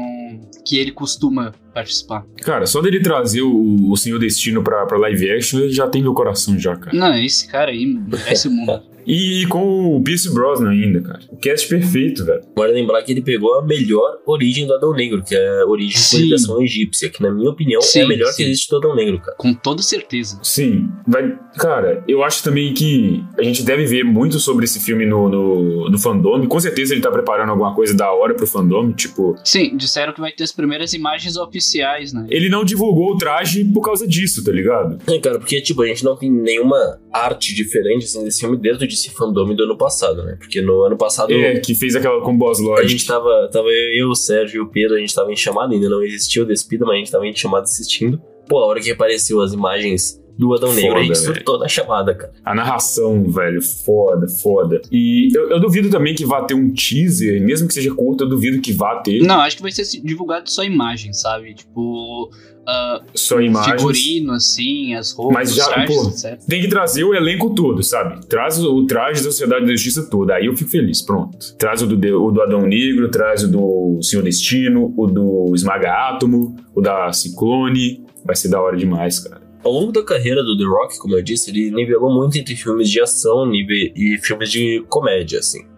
que 0.65 0.79
ele 0.79 0.93
costuma 0.93 1.53
participar. 1.73 2.25
Cara, 2.43 2.67
só 2.67 2.81
dele 2.81 3.01
trazer 3.01 3.43
o, 3.43 3.91
o 3.91 3.97
Senhor 3.97 4.19
Destino 4.19 4.63
pra, 4.63 4.87
pra 4.87 4.99
live 4.99 5.31
action, 5.31 5.61
ele 5.61 5.73
já 5.73 5.89
tem 5.89 6.03
meu 6.03 6.15
coração 6.15 6.59
já, 6.59 6.77
cara. 6.77 6.97
Não, 6.97 7.15
esse 7.17 7.49
cara 7.49 7.71
aí 7.71 7.87
merece 7.87 8.49
o 8.49 8.51
mundo. 8.51 8.83
E, 9.07 9.47
com 9.47 9.97
o 9.97 10.03
Pierce 10.03 10.33
Brosnan 10.33 10.71
ainda, 10.71 11.01
cara. 11.01 11.21
O 11.31 11.37
cast 11.37 11.69
perfeito, 11.69 12.25
velho. 12.25 12.43
Vale 12.57 12.73
lembrar 12.73 13.03
que 13.03 13.13
ele 13.13 13.23
pegou 13.23 13.55
a 13.59 13.63
melhor 13.63 14.19
origem 14.27 14.67
do 14.67 14.75
Adão 14.75 14.93
Negro, 14.93 15.23
que 15.23 15.35
é 15.35 15.63
a 15.63 15.67
origem 15.67 15.95
de 15.95 15.99
Sim. 15.99 16.17
civilização 16.17 16.63
egípcia, 16.63 17.09
que 17.11 17.23
na 17.23 17.31
minha 17.31 17.51
opinião 17.51 17.81
é 17.81 17.85
Sim, 17.85 18.03
a 18.03 18.09
melhor 18.09 18.31
sim. 18.31 18.37
que 18.37 18.43
existe 18.51 18.71
do 18.71 18.77
Adão 18.77 18.95
Negro, 18.95 19.21
cara. 19.21 19.37
Com 19.37 19.55
toda 19.55 19.83
certeza. 19.83 20.39
Sim, 20.43 20.89
vai. 21.07 21.37
Cara, 21.59 22.05
eu 22.07 22.23
acho 22.23 22.43
também 22.43 22.73
que 22.75 23.23
a 23.39 23.43
gente 23.43 23.63
deve 23.63 23.85
ver 23.87 24.05
muito 24.05 24.39
sobre 24.39 24.65
esse 24.65 24.81
filme 24.81 25.07
no, 25.07 25.29
no, 25.29 25.91
no 25.91 25.99
fandom. 25.99 26.47
Com 26.47 26.61
certeza 26.61 26.95
ele 26.95 27.01
tá 27.01 27.11
preparando 27.11 27.51
alguma 27.51 27.75
coisa 27.75 27.95
da 27.95 28.11
hora 28.13 28.35
pro 28.35 28.47
fandom. 28.47 28.93
Tipo, 28.93 29.37
Sim, 29.45 29.77
disseram 29.77 30.13
que 30.13 30.21
vai 30.21 30.33
ter 30.33 30.45
as 30.45 30.53
primeiras 30.53 30.93
imagens 30.93 31.37
oficiais, 31.37 32.13
né? 32.13 32.27
ele 32.29 32.49
não 32.49 32.65
divulgou 32.65 33.13
o 33.13 33.17
traje 33.17 33.65
por 33.65 33.83
causa 33.83 34.07
disso, 34.07 34.45
tá 34.45 34.53
ligado? 34.53 34.99
É, 35.07 35.19
cara, 35.19 35.39
porque, 35.39 35.61
tipo, 35.61 35.83
a 35.83 35.87
gente 35.87 36.05
não 36.05 36.17
tem 36.17 36.31
nenhuma 36.31 36.99
arte 37.13 37.55
diferente, 37.55 38.05
assim, 38.05 38.25
desse 38.25 38.41
filme 38.41 38.57
desde 38.57 38.85
o 38.85 38.89
DC 38.91 39.11
Fandom 39.11 39.55
do 39.55 39.63
ano 39.63 39.77
passado, 39.77 40.23
né? 40.23 40.37
Porque 40.39 40.61
no 40.61 40.83
ano 40.83 40.97
passado 40.97 41.33
É, 41.33 41.59
que 41.61 41.75
fez 41.75 41.97
aquela 41.97 42.21
com 42.21 42.37
Boss 42.37 42.61
a 42.61 42.63
Lodge. 42.63 42.89
gente 42.89 43.07
tava, 43.07 43.49
tava 43.53 43.69
eu, 43.69 44.09
o 44.11 44.15
Sérgio 44.15 44.59
e 44.59 44.61
o 44.61 44.67
Pedro, 44.69 44.97
a 44.97 45.01
gente 45.01 45.15
tava 45.15 45.33
em 45.33 45.37
chamada, 45.37 45.73
ainda 45.73 45.89
não 45.89 46.03
existiu 46.03 46.43
o 46.43 46.47
Despida, 46.47 46.85
mas 46.85 46.97
a 46.97 46.99
gente 46.99 47.11
tava 47.13 47.27
em 47.27 47.35
chamada 47.35 47.63
assistindo. 47.65 48.21
Pô, 48.49 48.59
a 48.59 48.67
hora 48.67 48.81
que 48.81 48.91
apareceu 48.91 49.41
as 49.41 49.53
imagens 49.53 50.20
do 50.39 50.55
Adão 50.55 50.73
Negro, 50.75 50.99
a 50.99 51.03
gente 51.03 51.19
Foda, 51.19 51.35
surtou 51.35 51.59
na 51.59 51.69
chamada, 51.69 52.15
cara. 52.15 52.33
A 52.45 52.55
narração, 52.55 53.31
velho, 53.31 53.63
foda, 53.63 54.29
foda. 54.29 54.81
E 54.91 55.29
eu, 55.35 55.51
eu 55.51 55.61
duvido 55.61 55.91
também 55.91 56.15
que 56.15 56.25
vá 56.25 56.43
ter 56.43 56.55
um 56.55 56.73
teaser, 56.73 57.43
mesmo 57.43 57.69
que 57.69 57.75
seja 57.75 57.95
curto, 57.95 58.25
eu 58.25 58.29
duvido 58.29 58.61
que 58.61 58.73
vá 58.73 58.97
ter 58.97 59.23
Não, 59.23 59.41
acho 59.41 59.57
que 59.57 59.63
vai 59.63 59.73
ser 59.73 59.85
divulgado 60.03 60.51
só 60.51 60.63
imagem, 60.65 61.13
sabe? 61.13 61.55
Tipo, 61.55 62.31
ah, 62.67 63.03
só 63.15 63.41
imagens. 63.41 63.81
figurino, 63.81 64.33
assim, 64.33 64.95
as 64.95 65.13
roupas, 65.13 65.35
Mas 65.35 65.55
já, 65.55 65.65
os 65.65 65.69
trajes, 65.69 65.97
pô, 65.97 66.09
etc. 66.09 66.41
Tem 66.47 66.61
que 66.61 66.69
trazer 66.69 67.05
o 67.05 67.15
elenco 67.15 67.51
todo, 67.51 67.83
sabe? 67.83 68.25
Traz 68.27 68.59
o, 68.63 68.75
o 68.75 68.87
traje 68.87 69.25
da 69.25 69.31
Sociedade 69.31 69.67
da 69.67 69.73
Justiça 69.73 70.09
toda. 70.09 70.35
Aí 70.35 70.47
eu 70.47 70.57
fico 70.57 70.71
feliz, 70.71 71.03
pronto. 71.03 71.37
Traz 71.57 71.83
o 71.83 71.87
do, 71.87 72.23
o 72.23 72.31
do 72.31 72.43
Adão 72.43 72.63
Negro, 72.63 73.11
traz 73.11 73.43
o 73.43 73.49
do 73.49 74.03
Senhor 74.03 74.23
Destino, 74.23 74.95
o 74.97 75.07
do 75.07 75.53
Esmaga 75.55 75.91
Átomo, 75.91 76.57
o 76.75 76.81
da 76.81 77.13
Ciclone. 77.13 78.05
Vai 78.25 78.37
ser 78.37 78.49
da 78.49 78.61
hora 78.61 78.77
demais, 78.77 79.19
cara. 79.19 79.50
Ao 79.63 79.71
longo 79.71 79.93
da 79.93 80.03
carreira 80.03 80.43
do 80.43 80.57
The 80.57 80.65
Rock, 80.65 80.99
como 80.99 81.17
eu 81.17 81.23
disse, 81.23 81.51
ele 81.51 81.71
nivelou 81.71 82.11
muito 82.13 82.39
entre 82.39 82.57
filmes 82.57 82.91
de 82.91 83.01
ação 83.01 83.53
e 83.55 84.19
filmes 84.23 84.51
de 84.51 84.83
comédia, 84.89 85.39
assim. 85.39 85.70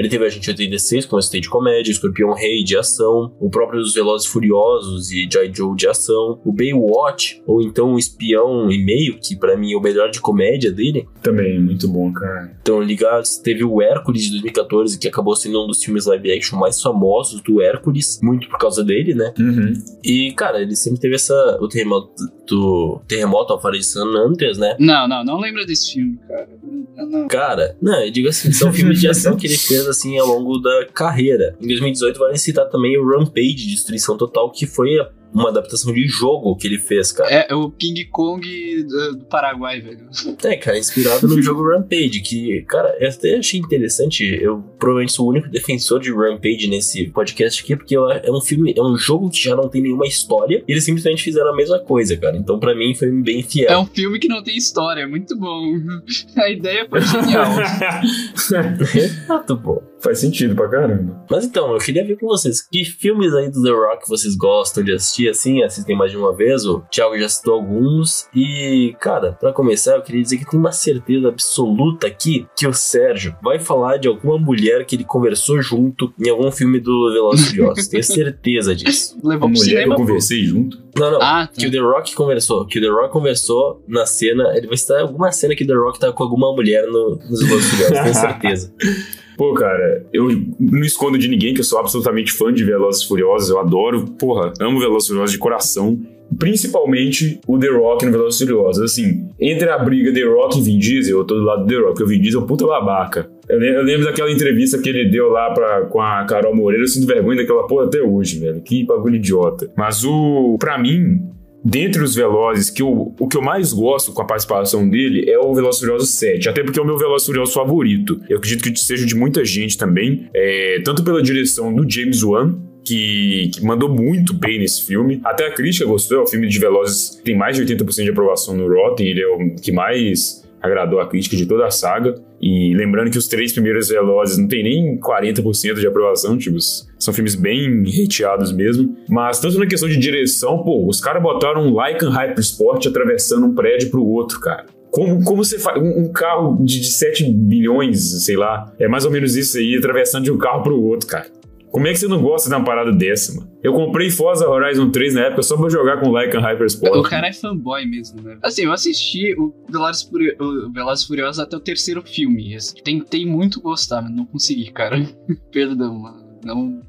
Ele 0.00 0.08
teve 0.08 0.24
Agente 0.24 0.48
86 0.48 1.04
com 1.04 1.18
esse 1.18 1.38
de 1.38 1.48
comédia, 1.50 1.90
Escorpião 1.92 2.32
Rei 2.32 2.64
de 2.64 2.74
ação, 2.74 3.36
o 3.38 3.50
próprio 3.50 3.82
Os 3.82 3.92
Velozes 3.92 4.26
Furiosos 4.26 5.12
e 5.12 5.28
G.I. 5.30 5.52
Joe 5.54 5.76
de 5.76 5.86
ação, 5.86 6.40
o 6.42 6.50
Baywatch, 6.50 7.42
ou 7.46 7.60
então 7.60 7.92
o 7.92 7.98
Espião 7.98 8.70
e 8.72 8.82
Meio, 8.82 9.18
que 9.20 9.36
pra 9.36 9.58
mim 9.58 9.74
é 9.74 9.76
o 9.76 9.80
melhor 9.80 10.10
de 10.10 10.18
comédia 10.18 10.72
dele. 10.72 11.06
Também, 11.22 11.60
muito 11.60 11.86
bom, 11.86 12.10
cara. 12.14 12.56
Então, 12.62 12.80
ligados, 12.80 13.36
teve 13.36 13.62
o 13.62 13.82
Hércules 13.82 14.22
de 14.22 14.30
2014, 14.30 14.98
que 14.98 15.06
acabou 15.06 15.36
sendo 15.36 15.62
um 15.62 15.66
dos 15.66 15.84
filmes 15.84 16.06
live 16.06 16.32
action 16.32 16.58
mais 16.58 16.80
famosos 16.80 17.42
do 17.42 17.60
Hércules, 17.60 18.20
muito 18.22 18.48
por 18.48 18.58
causa 18.58 18.82
dele, 18.82 19.14
né? 19.14 19.34
Uhum. 19.38 19.74
E, 20.02 20.32
cara, 20.32 20.62
ele 20.62 20.76
sempre 20.76 20.98
teve 20.98 21.16
essa. 21.16 21.58
O 21.60 21.68
terremoto 21.68 22.10
do 22.46 23.00
Terremoto 23.06 23.52
ao 23.52 23.70
de 23.70 23.84
San 23.84 24.06
Andreas, 24.06 24.58
né? 24.58 24.76
Não, 24.78 25.06
não, 25.06 25.24
não 25.24 25.38
lembra 25.38 25.64
desse 25.64 25.92
filme, 25.92 26.18
cara. 26.26 26.48
Não. 26.96 27.28
Cara, 27.28 27.76
não, 27.80 28.04
eu 28.04 28.10
digo 28.10 28.28
assim, 28.28 28.52
são 28.52 28.72
filmes 28.72 29.00
de 29.00 29.08
ação 29.08 29.36
que 29.36 29.46
ele 29.46 29.56
fez 29.56 29.86
assim 29.90 30.18
ao 30.18 30.26
longo 30.26 30.58
da 30.58 30.86
carreira. 30.86 31.56
Em 31.60 31.66
2018 31.66 32.18
vale 32.18 32.38
citar 32.38 32.68
também 32.68 32.98
o 32.98 33.06
Rampage, 33.06 33.68
Destruição 33.68 34.16
Total, 34.16 34.50
que 34.50 34.66
foi 34.66 34.98
a 34.98 35.08
uma 35.32 35.48
adaptação 35.48 35.92
de 35.92 36.06
jogo 36.06 36.56
que 36.56 36.66
ele 36.66 36.78
fez, 36.78 37.12
cara. 37.12 37.30
É, 37.32 37.46
é 37.50 37.54
o 37.54 37.70
King 37.70 38.04
Kong 38.06 38.82
do, 38.82 39.16
do 39.16 39.24
Paraguai, 39.26 39.80
velho. 39.80 40.08
É, 40.44 40.56
cara, 40.56 40.78
inspirado 40.78 41.26
no 41.28 41.40
jogo 41.40 41.66
Rampage, 41.68 42.20
que, 42.20 42.62
cara, 42.62 42.96
eu 43.00 43.08
até 43.08 43.36
achei 43.36 43.60
interessante. 43.60 44.24
Eu 44.24 44.62
provavelmente 44.78 45.12
sou 45.12 45.26
o 45.26 45.30
único 45.30 45.48
defensor 45.48 46.00
de 46.00 46.12
Rampage 46.12 46.68
nesse 46.68 47.06
podcast 47.08 47.62
aqui, 47.62 47.76
porque 47.76 47.94
é 47.94 48.30
um 48.30 48.40
filme, 48.40 48.74
é 48.76 48.82
um 48.82 48.96
jogo 48.96 49.30
que 49.30 49.42
já 49.42 49.54
não 49.54 49.68
tem 49.68 49.82
nenhuma 49.82 50.06
história, 50.06 50.64
e 50.66 50.72
eles 50.72 50.84
simplesmente 50.84 51.22
fizeram 51.22 51.52
a 51.52 51.56
mesma 51.56 51.78
coisa, 51.78 52.16
cara. 52.16 52.36
Então, 52.36 52.58
pra 52.58 52.74
mim, 52.74 52.94
foi 52.94 53.10
bem 53.10 53.42
fiel. 53.42 53.70
É 53.70 53.78
um 53.78 53.86
filme 53.86 54.18
que 54.18 54.28
não 54.28 54.42
tem 54.42 54.56
história, 54.56 55.02
é 55.02 55.06
muito 55.06 55.36
bom. 55.38 55.60
A 56.36 56.50
ideia 56.50 56.86
foi 56.88 57.00
genial. 57.00 57.46
Exato, 58.94 59.56
pô. 59.58 59.82
Faz 60.02 60.18
sentido 60.20 60.54
pra 60.54 60.68
caramba. 60.68 61.24
Mas 61.30 61.44
então, 61.44 61.72
eu 61.72 61.78
queria 61.78 62.04
ver 62.04 62.16
com 62.18 62.26
vocês 62.26 62.60
que 62.66 62.84
filmes 62.84 63.34
aí 63.34 63.50
do 63.50 63.62
The 63.62 63.70
Rock 63.70 64.08
vocês 64.08 64.34
gostam 64.34 64.82
de 64.82 64.92
assistir 64.92 65.28
assim, 65.28 65.62
assistem 65.62 65.96
mais 65.96 66.10
de 66.10 66.16
uma 66.16 66.34
vez. 66.34 66.64
O 66.66 66.80
Thiago 66.90 67.18
já 67.18 67.28
citou 67.28 67.54
alguns. 67.54 68.26
E, 68.34 68.94
cara, 69.00 69.32
pra 69.32 69.52
começar, 69.52 69.96
eu 69.96 70.02
queria 70.02 70.22
dizer 70.22 70.38
que 70.38 70.50
tem 70.50 70.58
uma 70.58 70.72
certeza 70.72 71.28
absoluta 71.28 72.06
aqui 72.06 72.46
que 72.56 72.66
o 72.66 72.72
Sérgio 72.72 73.36
vai 73.42 73.58
falar 73.58 73.98
de 73.98 74.08
alguma 74.08 74.38
mulher 74.38 74.84
que 74.86 74.96
ele 74.96 75.04
conversou 75.04 75.60
junto 75.60 76.12
em 76.18 76.30
algum 76.30 76.50
filme 76.50 76.80
do 76.80 77.12
Velozes 77.12 77.46
e 77.46 77.50
Furiosos. 77.50 77.88
Tenho 77.88 78.02
certeza 78.04 78.74
disso. 78.74 79.16
Levou 79.22 79.34
A 79.34 79.38
pro 79.38 79.48
mulher 79.48 79.60
que 79.62 79.68
cinema. 79.70 79.92
eu 79.94 79.96
pô. 79.96 80.02
conversei 80.02 80.44
junto. 80.44 80.78
Não, 80.96 81.10
não. 81.10 81.18
Ah, 81.22 81.46
tá. 81.46 81.52
Que 81.60 81.66
o 81.66 81.70
The 81.70 81.78
Rock 81.78 82.14
conversou. 82.14 82.66
Que 82.66 82.78
o 82.78 82.82
The 82.82 82.88
Rock 82.88 83.12
conversou 83.12 83.84
na 83.86 84.06
cena. 84.06 84.56
Ele 84.56 84.66
vai 84.66 84.76
citar 84.76 85.00
alguma 85.02 85.30
cena 85.30 85.54
que 85.54 85.64
o 85.64 85.66
The 85.66 85.74
Rock 85.74 85.98
tá 86.00 86.12
com 86.12 86.22
alguma 86.22 86.52
mulher 86.52 86.86
no, 86.86 87.16
nos 87.28 87.40
Velozes 87.42 87.66
e 87.72 87.76
Furiosos, 87.76 87.98
tenho 88.02 88.14
certeza. 88.14 88.74
Pô, 89.40 89.54
cara, 89.54 90.04
eu 90.12 90.28
não 90.60 90.82
escondo 90.82 91.16
de 91.16 91.26
ninguém 91.26 91.54
que 91.54 91.60
eu 91.60 91.64
sou 91.64 91.78
absolutamente 91.78 92.30
fã 92.30 92.52
de 92.52 92.62
Velozes 92.62 93.04
e 93.04 93.08
Furiosos. 93.08 93.48
Eu 93.48 93.58
adoro, 93.58 94.04
porra, 94.18 94.52
amo 94.60 94.78
Velozes 94.78 95.06
e 95.06 95.12
Furiosos 95.12 95.32
de 95.32 95.38
coração. 95.38 95.98
Principalmente 96.38 97.40
o 97.46 97.58
The 97.58 97.68
Rock 97.68 98.04
no 98.04 98.12
Velozes 98.12 98.38
e 98.40 98.44
Furiosos. 98.46 98.82
Assim, 98.82 99.28
entre 99.40 99.68
a 99.70 99.78
briga 99.78 100.12
The 100.12 100.24
Rock 100.24 100.58
e 100.58 100.62
Vin 100.62 100.78
Diesel, 100.78 101.18
eu 101.20 101.24
tô 101.24 101.36
do 101.36 101.42
lado 101.42 101.62
do 101.64 101.68
The 101.68 101.74
Rock, 101.76 101.86
porque 101.92 102.02
o 102.02 102.06
Vin 102.06 102.20
Diesel 102.20 102.40
é 102.40 102.44
um 102.44 102.46
puta 102.46 102.66
babaca. 102.66 103.30
Eu 103.48 103.58
lem- 103.58 103.72
eu 103.72 103.82
lembro 103.82 104.04
daquela 104.04 104.30
entrevista 104.30 104.76
que 104.78 104.88
ele 104.90 105.08
deu 105.10 105.30
lá 105.30 105.50
pra, 105.54 105.86
com 105.86 106.00
a 106.02 106.22
Carol 106.26 106.54
Moreira, 106.54 106.84
eu 106.84 106.88
sinto 106.88 107.06
vergonha 107.06 107.38
daquela 107.38 107.66
porra 107.66 107.86
até 107.86 108.02
hoje, 108.02 108.38
velho. 108.40 108.60
Que 108.60 108.84
bagulho 108.84 109.16
idiota. 109.16 109.70
Mas 109.76 110.04
o, 110.04 110.56
pra 110.60 110.76
mim, 110.78 111.18
Dentre 111.64 112.02
os 112.02 112.14
Velozes, 112.14 112.70
que 112.70 112.80
eu, 112.80 113.14
o 113.18 113.28
que 113.28 113.36
eu 113.36 113.42
mais 113.42 113.72
gosto 113.72 114.12
com 114.12 114.22
a 114.22 114.24
participação 114.24 114.88
dele 114.88 115.30
é 115.30 115.38
o 115.38 115.54
Velozes 115.54 115.80
Furiosos 115.80 116.10
7, 116.14 116.48
até 116.48 116.62
porque 116.62 116.78
é 116.78 116.82
o 116.82 116.86
meu 116.86 116.96
Velozes 116.96 117.26
Furiosos 117.26 117.54
favorito. 117.54 118.20
Eu 118.28 118.38
acredito 118.38 118.62
que 118.62 118.78
seja 118.78 119.04
de 119.04 119.14
muita 119.14 119.44
gente 119.44 119.76
também, 119.76 120.28
é, 120.32 120.80
tanto 120.84 121.04
pela 121.04 121.22
direção 121.22 121.72
do 121.72 121.88
James 121.88 122.22
Wan, 122.22 122.58
que, 122.84 123.50
que 123.54 123.64
mandou 123.64 123.88
muito 123.88 124.32
bem 124.32 124.58
nesse 124.58 124.86
filme. 124.86 125.20
Até 125.22 125.46
a 125.46 125.52
crítica 125.52 125.84
gostou, 125.84 126.18
é 126.18 126.22
o 126.22 126.26
filme 126.26 126.48
de 126.48 126.58
Velozes 126.58 127.20
tem 127.24 127.36
mais 127.36 127.56
de 127.56 127.64
80% 127.64 128.04
de 128.04 128.10
aprovação 128.10 128.56
no 128.56 128.66
Rotten, 128.66 129.06
ele 129.06 129.20
é 129.20 129.28
o 129.28 129.54
que 129.54 129.70
mais 129.70 130.48
agradou 130.62 131.00
a 131.00 131.06
crítica 131.06 131.36
de 131.36 131.46
toda 131.46 131.66
a 131.66 131.70
saga. 131.70 132.14
E 132.40 132.74
lembrando 132.74 133.10
que 133.10 133.18
os 133.18 133.28
três 133.28 133.52
primeiros 133.52 133.88
Velozes 133.88 134.38
não 134.38 134.48
tem 134.48 134.62
nem 134.62 134.98
40% 134.98 135.74
de 135.74 135.86
aprovação, 135.86 136.38
tipo, 136.38 136.56
são 136.98 137.12
filmes 137.12 137.34
bem 137.34 137.84
reteados 137.84 138.50
mesmo. 138.50 138.96
Mas 139.08 139.38
tanto 139.38 139.58
na 139.58 139.66
questão 139.66 139.88
de 139.88 139.98
direção, 139.98 140.62
pô, 140.62 140.86
os 140.88 141.00
caras 141.00 141.22
botaram 141.22 141.66
um 141.66 141.78
Lycan 141.78 142.10
Hypersport 142.10 142.86
atravessando 142.86 143.46
um 143.46 143.54
prédio 143.54 143.90
pro 143.90 144.04
outro, 144.04 144.40
cara. 144.40 144.66
Como, 144.90 145.22
como 145.22 145.44
você 145.44 145.58
faz? 145.58 145.80
Um, 145.80 146.04
um 146.04 146.12
carro 146.12 146.56
de, 146.64 146.80
de 146.80 146.90
7 146.90 147.30
bilhões, 147.30 148.24
sei 148.24 148.36
lá, 148.36 148.72
é 148.78 148.88
mais 148.88 149.04
ou 149.04 149.10
menos 149.10 149.36
isso 149.36 149.58
aí, 149.58 149.76
atravessando 149.76 150.24
de 150.24 150.32
um 150.32 150.38
carro 150.38 150.62
pro 150.62 150.82
outro, 150.82 151.06
cara. 151.06 151.26
Como 151.70 151.86
é 151.86 151.92
que 151.92 151.98
você 151.98 152.08
não 152.08 152.20
gosta 152.20 152.48
de 152.48 152.54
uma 152.54 152.64
parada 152.64 152.92
dessa, 152.92 153.34
mano? 153.34 153.50
Eu 153.62 153.72
comprei 153.72 154.10
Forza 154.10 154.48
Horizon 154.48 154.90
3 154.90 155.14
na 155.14 155.20
época 155.26 155.42
só 155.42 155.56
pra 155.56 155.68
jogar 155.68 156.00
com 156.00 156.08
o 156.08 156.18
Lycan 156.18 156.40
Hypersport. 156.40 156.96
O 156.96 157.02
cara 157.02 157.28
é 157.28 157.32
fanboy 157.32 157.86
mesmo, 157.86 158.20
né? 158.22 158.38
Assim, 158.42 158.64
eu 158.64 158.72
assisti 158.72 159.34
o 159.38 159.54
Velozes, 159.70 160.10
o 160.40 160.72
Velozes 160.72 161.04
Furiosos 161.06 161.38
até 161.38 161.56
o 161.56 161.60
terceiro 161.60 162.02
filme. 162.02 162.56
Tentei 162.82 163.24
muito 163.24 163.60
gostar, 163.60 164.02
mas 164.02 164.12
não 164.12 164.26
consegui, 164.26 164.72
cara. 164.72 165.00
Perdão, 165.52 165.98
mano. 165.98 166.40
Não. 166.44 166.80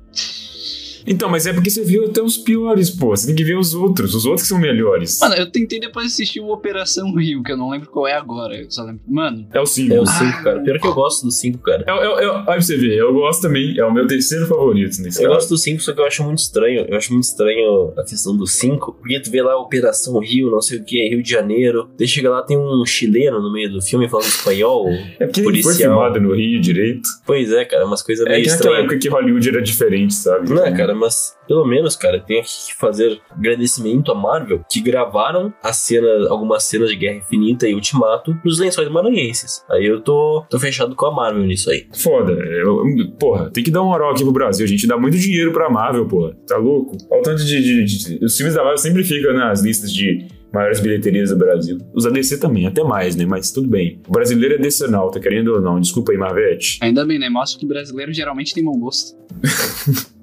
Então, 1.05 1.29
mas 1.29 1.45
é 1.45 1.53
porque 1.53 1.69
você 1.69 1.83
viu 1.83 2.05
até 2.05 2.21
os 2.21 2.37
piores, 2.37 2.89
pô. 2.89 3.09
Você 3.15 3.27
tem 3.27 3.35
que 3.35 3.43
ver 3.43 3.57
os 3.57 3.73
outros. 3.73 4.13
Os 4.15 4.25
outros 4.25 4.43
que 4.43 4.47
são 4.49 4.59
melhores. 4.59 5.19
Mano, 5.19 5.35
eu 5.35 5.49
tentei 5.49 5.79
depois 5.79 6.07
assistir 6.07 6.39
o 6.39 6.49
Operação 6.51 7.13
Rio, 7.15 7.43
que 7.43 7.51
eu 7.51 7.57
não 7.57 7.69
lembro 7.69 7.89
qual 7.89 8.07
é 8.07 8.13
agora. 8.13 8.55
Eu 8.55 8.69
só 8.69 8.83
lembro. 8.83 9.01
Mano, 9.07 9.47
É 9.53 9.59
o 9.59 9.65
5. 9.65 9.93
É 9.93 9.99
o 9.99 10.03
É, 10.03 10.05
5, 10.05 10.43
cara. 10.43 10.59
Pior 10.61 10.79
que 10.79 10.87
eu 10.87 10.93
gosto 10.93 11.23
do 11.25 11.31
5, 11.31 11.57
cara. 11.59 11.83
é, 11.87 11.91
é, 11.91 12.05
olha 12.27 12.43
pra 12.43 12.61
você 12.61 12.77
ver, 12.77 12.97
eu 12.97 13.13
gosto 13.13 13.41
também. 13.41 13.77
É 13.77 13.85
o 13.85 13.93
meu 13.93 14.07
terceiro 14.07 14.45
favorito 14.47 15.01
nesse 15.01 15.19
Eu 15.19 15.29
caso. 15.29 15.35
gosto 15.35 15.49
do 15.49 15.57
5, 15.57 15.81
só 15.81 15.93
que 15.93 16.01
eu 16.01 16.05
acho 16.05 16.23
muito 16.23 16.39
estranho. 16.39 16.85
Eu 16.87 16.97
acho 16.97 17.11
muito 17.11 17.23
estranho 17.25 17.93
a 17.97 18.03
questão 18.03 18.35
do 18.35 18.45
5. 18.47 18.93
Porque 18.93 19.19
tu 19.19 19.31
vê 19.31 19.41
lá 19.41 19.57
Operação 19.57 20.17
Rio, 20.19 20.49
não 20.51 20.61
sei 20.61 20.79
o 20.79 20.83
que, 20.83 21.09
Rio 21.09 21.23
de 21.23 21.29
Janeiro. 21.29 21.89
Daí 21.97 22.07
chega 22.07 22.29
lá, 22.29 22.41
tem 22.41 22.57
um 22.57 22.83
chileno 22.85 23.41
no 23.41 23.51
meio 23.51 23.71
do 23.71 23.81
filme 23.81 24.07
falando 24.09 24.27
espanhol. 24.27 24.87
É 25.19 25.25
porque 25.25 25.41
ele 25.41 25.61
foi 25.61 25.73
policial. 25.73 25.93
filmado 25.93 26.19
no 26.21 26.35
Rio 26.35 26.59
direito. 26.61 27.07
Pois 27.25 27.51
é, 27.51 27.65
cara, 27.65 27.85
umas 27.85 28.01
coisas 28.01 28.25
É 28.25 28.29
meio 28.29 28.43
que 28.43 28.49
naquela 28.49 28.69
estranhas. 28.71 28.85
época 28.91 28.99
que 28.99 29.09
Hollywood 29.09 29.49
era 29.49 29.61
diferente, 29.61 30.13
sabe? 30.13 30.49
Não 30.49 30.63
é, 30.65 30.71
cara, 30.71 30.90
mas 30.93 31.35
pelo 31.47 31.65
menos, 31.65 31.95
cara, 31.95 32.19
tem 32.19 32.41
que 32.41 32.73
fazer 32.79 33.19
agradecimento 33.29 34.11
à 34.11 34.15
Marvel 34.15 34.63
que 34.71 34.79
gravaram 34.81 35.53
a 35.61 35.73
cena, 35.73 36.07
algumas 36.29 36.63
cenas 36.63 36.89
de 36.89 36.95
Guerra 36.95 37.17
Infinita 37.17 37.67
e 37.67 37.73
Ultimato 37.75 38.35
nos 38.45 38.59
lençóis 38.59 38.89
maranhenses. 38.89 39.63
Aí 39.69 39.85
eu 39.85 40.01
tô, 40.01 40.45
tô 40.49 40.57
fechado 40.59 40.95
com 40.95 41.05
a 41.07 41.11
Marvel 41.13 41.43
nisso 41.43 41.69
aí. 41.69 41.87
Foda. 41.93 42.31
Eu- 42.33 42.81
porra, 43.19 43.49
tem 43.51 43.63
que 43.63 43.71
dar 43.71 43.81
um 43.81 43.87
moral 43.87 44.11
aqui 44.11 44.23
pro 44.23 44.31
Brasil. 44.31 44.65
A 44.65 44.69
gente 44.69 44.87
dá 44.87 44.97
muito 44.97 45.17
dinheiro 45.17 45.51
pra 45.51 45.69
Marvel, 45.69 46.07
porra. 46.07 46.35
Tá 46.47 46.57
louco? 46.57 46.95
Olha 47.09 47.19
o 47.19 47.23
tanto 47.23 47.43
de, 47.43 47.61
de- 47.61 47.85
de- 48.17 48.25
Os 48.25 48.35
filmes 48.37 48.55
da 48.55 48.61
Marvel 48.61 48.77
sempre 48.77 49.03
ficam 49.03 49.33
nas 49.33 49.61
listas 49.61 49.91
de 49.91 50.25
maiores 50.53 50.79
bilheterias 50.79 51.29
do 51.29 51.37
Brasil. 51.37 51.77
Os 51.93 52.05
ADC 52.05 52.37
também, 52.37 52.67
até 52.67 52.83
mais, 52.83 53.15
né? 53.15 53.25
Mas 53.25 53.51
tudo 53.51 53.69
bem. 53.69 54.01
O 54.07 54.11
brasileiro 54.11 54.55
é 54.55 54.57
decenal, 54.57 55.09
tá 55.09 55.19
querendo 55.19 55.53
ou 55.53 55.61
não? 55.61 55.79
Desculpa 55.79 56.11
aí, 56.11 56.17
Marvete. 56.17 56.77
ainda 56.81 57.05
bem, 57.05 57.17
né? 57.19 57.29
Mostra 57.29 57.59
que 57.59 57.65
brasileiro 57.65 58.11
geralmente 58.13 58.53
tem 58.53 58.63
bom 58.63 58.77
gosto. 58.79 59.15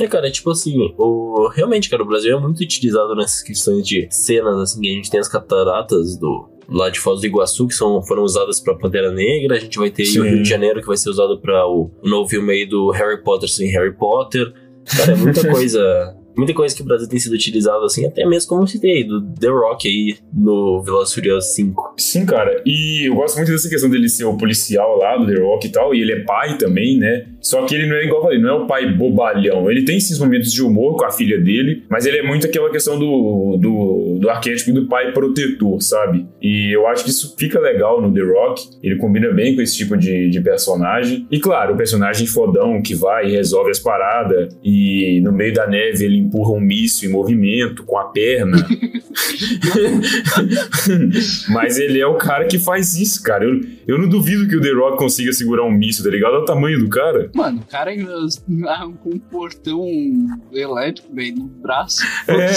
É, 0.00 0.06
cara, 0.06 0.28
é 0.28 0.30
tipo 0.30 0.50
assim, 0.50 0.76
o... 0.98 1.48
realmente, 1.48 1.88
cara, 1.88 2.02
o 2.02 2.06
Brasil 2.06 2.36
é 2.36 2.40
muito 2.40 2.60
utilizado 2.60 3.14
nessas 3.14 3.42
questões 3.42 3.86
de 3.86 4.06
cenas, 4.10 4.58
assim, 4.58 4.80
que 4.80 4.90
a 4.90 4.92
gente 4.92 5.10
tem 5.10 5.20
as 5.20 5.28
cataratas 5.28 6.16
do. 6.16 6.48
Lá 6.70 6.90
de 6.90 7.00
Foz 7.00 7.22
do 7.22 7.26
Iguaçu, 7.26 7.66
que 7.66 7.72
são, 7.72 8.02
foram 8.02 8.22
usadas 8.22 8.60
pra 8.60 8.74
Pantera 8.74 9.10
Negra. 9.10 9.56
A 9.56 9.58
gente 9.58 9.78
vai 9.78 9.90
ter 9.90 10.02
aí 10.02 10.20
o. 10.20 10.22
Rio 10.22 10.42
de 10.42 10.48
Janeiro, 10.48 10.82
que 10.82 10.86
vai 10.86 10.98
ser 10.98 11.08
usado 11.08 11.40
pra 11.40 11.66
o, 11.66 11.90
o 12.02 12.08
novo 12.08 12.28
filme 12.28 12.52
aí 12.52 12.66
do 12.66 12.90
Harry 12.90 13.22
Potter 13.22 13.48
sem 13.48 13.70
Harry 13.70 13.96
Potter. 13.96 14.52
Cara, 14.96 15.12
é 15.12 15.16
muita 15.16 15.46
coisa. 15.48 16.14
Muita 16.36 16.54
coisa 16.54 16.76
que 16.76 16.82
o 16.82 16.84
Brasil 16.84 17.08
tem 17.08 17.18
sido 17.18 17.32
utilizado, 17.32 17.84
assim, 17.84 18.06
até 18.06 18.24
mesmo 18.24 18.48
como 18.48 18.62
eu 18.62 18.66
citei, 18.68 19.02
do 19.02 19.20
The 19.34 19.48
Rock 19.48 19.88
aí 19.88 20.18
no 20.32 20.80
Velozes 20.84 21.12
Furiosos 21.12 21.52
5. 21.52 21.94
Sim, 21.96 22.24
cara. 22.26 22.62
E 22.64 23.08
eu 23.08 23.16
gosto 23.16 23.38
muito 23.38 23.50
dessa 23.50 23.68
questão 23.68 23.90
dele 23.90 24.08
ser 24.08 24.24
o 24.24 24.36
policial 24.36 24.96
lá 24.98 25.16
do 25.16 25.26
The 25.26 25.40
Rock 25.40 25.66
e 25.66 25.70
tal. 25.70 25.92
E 25.92 26.00
ele 26.00 26.12
é 26.12 26.24
pai 26.24 26.56
também, 26.56 26.96
né? 26.96 27.26
Só 27.40 27.64
que 27.64 27.74
ele 27.74 27.86
não 27.86 27.96
é 27.96 28.04
igual 28.04 28.20
eu 28.20 28.24
falei, 28.24 28.38
não 28.40 28.48
é 28.48 28.52
o 28.52 28.66
pai 28.66 28.92
bobalhão. 28.92 29.70
Ele 29.70 29.84
tem 29.84 29.96
esses 29.96 30.18
momentos 30.18 30.52
de 30.52 30.62
humor 30.62 30.96
com 30.96 31.04
a 31.04 31.10
filha 31.10 31.38
dele, 31.38 31.84
mas 31.88 32.04
ele 32.06 32.18
é 32.18 32.22
muito 32.22 32.46
aquela 32.46 32.70
questão 32.70 32.98
do, 32.98 33.56
do, 33.56 34.18
do 34.20 34.30
arquétipo 34.30 34.72
do 34.72 34.86
pai 34.86 35.12
protetor, 35.12 35.80
sabe? 35.80 36.26
E 36.42 36.74
eu 36.74 36.86
acho 36.86 37.04
que 37.04 37.10
isso 37.10 37.34
fica 37.38 37.58
legal 37.60 38.00
no 38.02 38.12
The 38.12 38.20
Rock. 38.20 38.68
Ele 38.82 38.96
combina 38.96 39.30
bem 39.30 39.54
com 39.54 39.62
esse 39.62 39.76
tipo 39.76 39.96
de, 39.96 40.30
de 40.30 40.40
personagem. 40.40 41.26
E 41.30 41.38
claro, 41.38 41.74
o 41.74 41.76
personagem 41.76 42.26
fodão 42.26 42.82
que 42.82 42.94
vai 42.94 43.28
e 43.28 43.32
resolve 43.32 43.70
as 43.70 43.78
paradas. 43.78 44.56
E 44.62 45.20
no 45.22 45.32
meio 45.32 45.54
da 45.54 45.66
neve 45.66 46.04
ele 46.04 46.18
empurra 46.18 46.52
um 46.52 46.60
míssil 46.60 47.08
em 47.08 47.12
movimento 47.12 47.84
com 47.84 47.98
a 47.98 48.04
perna. 48.04 48.58
Mas 51.50 51.78
ele 51.78 52.00
é 52.00 52.06
o 52.06 52.16
cara 52.16 52.46
que 52.46 52.58
faz 52.58 52.96
isso, 52.96 53.22
cara. 53.22 53.44
Eu, 53.44 53.60
eu 53.86 53.98
não 53.98 54.08
duvido 54.08 54.48
que 54.48 54.56
o 54.56 54.60
The 54.60 54.72
Rock 54.72 54.98
consiga 54.98 55.32
segurar 55.32 55.64
um 55.64 55.70
míssil, 55.70 56.04
tá 56.04 56.10
ligado? 56.10 56.34
Olha 56.34 56.42
o 56.42 56.44
tamanho 56.44 56.78
do 56.78 56.88
cara. 56.88 57.30
Mano, 57.38 57.60
o 57.60 57.70
cara 57.70 57.92
com 59.00 59.10
um 59.10 59.18
portão 59.18 59.86
elétrico, 60.52 61.14
velho, 61.14 61.36
no 61.36 61.44
braço. 61.44 62.04
É. 62.26 62.50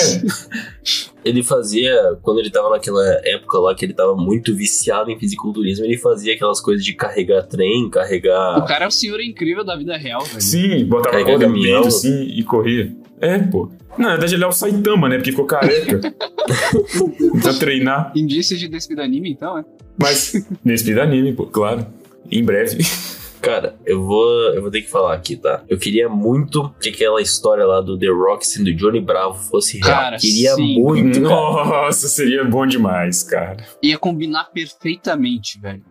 Ele 1.24 1.44
fazia, 1.44 1.96
quando 2.24 2.39
ele 2.39 2.50
tava 2.50 2.72
naquela 2.72 3.04
época 3.24 3.60
lá 3.60 3.76
que 3.76 3.86
ele 3.86 3.94
tava 3.94 4.15
muito 4.15 4.56
viciado 4.56 5.12
em 5.12 5.20
fisiculturismo, 5.20 5.86
ele 5.86 6.00
fazia 6.00 6.34
aquelas 6.34 6.60
coisas 6.60 6.84
de 6.84 6.96
carregar 6.96 7.44
trem, 7.44 7.91
carregar. 7.91 8.58
O 8.58 8.65
cara 8.65 8.86
é 8.86 8.88
o 8.88 8.91
senhor 8.91 9.22
incrível 9.22 9.63
da 9.63 9.76
vida 9.76 9.96
real, 9.96 10.26
velho. 10.26 10.41
Sim, 10.41 10.84
botava 10.86 11.24
caminhão. 11.24 11.84
peito, 11.84 11.88
assim, 11.88 12.24
e 12.24 12.44
corria. 12.44 12.91
É, 13.20 13.38
pô. 13.38 13.70
Não, 13.96 14.06
na 14.06 14.12
verdade 14.13 14.34
ele 14.34 14.44
é 14.44 14.48
o 14.48 14.52
Saitama, 14.52 15.08
né? 15.08 15.17
Porque 15.17 15.30
ficou 15.30 15.46
careca. 15.46 16.00
Precisa 17.34 17.60
treinar. 17.60 18.12
Indícios 18.15 18.60
de 18.60 18.67
despida 18.67 19.04
anime, 19.04 19.30
então, 19.30 19.60
é? 19.60 19.65
Mas, 19.96 20.34
vídeo 20.65 21.04
anime, 21.04 21.34
pô, 21.34 21.46
claro. 21.46 21.86
Em 22.32 22.44
breve. 22.44 22.80
Cara, 23.41 23.75
eu 23.86 24.04
vou, 24.04 24.54
eu 24.54 24.62
vou 24.62 24.69
ter 24.69 24.82
que 24.82 24.89
falar 24.89 25.15
aqui, 25.15 25.36
tá? 25.36 25.63
Eu 25.67 25.77
queria 25.77 26.08
muito 26.08 26.73
que 26.80 26.89
aquela 26.89 27.21
história 27.21 27.65
lá 27.65 27.82
do 27.82 27.97
The 27.97 28.08
Rock 28.08 28.45
sendo 28.45 28.73
Johnny 28.73 29.01
Bravo 29.01 29.39
fosse 29.49 29.80
real. 29.80 29.89
Cara, 29.89 30.17
queria 30.17 30.54
sim. 30.56 30.80
muito, 30.80 31.21
cara. 31.21 31.32
Nossa, 31.32 32.08
seria 32.08 32.43
bom 32.43 32.65
demais, 32.65 33.23
cara. 33.23 33.65
Ia 33.82 33.97
combinar 33.97 34.45
perfeitamente, 34.45 35.60
velho. 35.60 35.84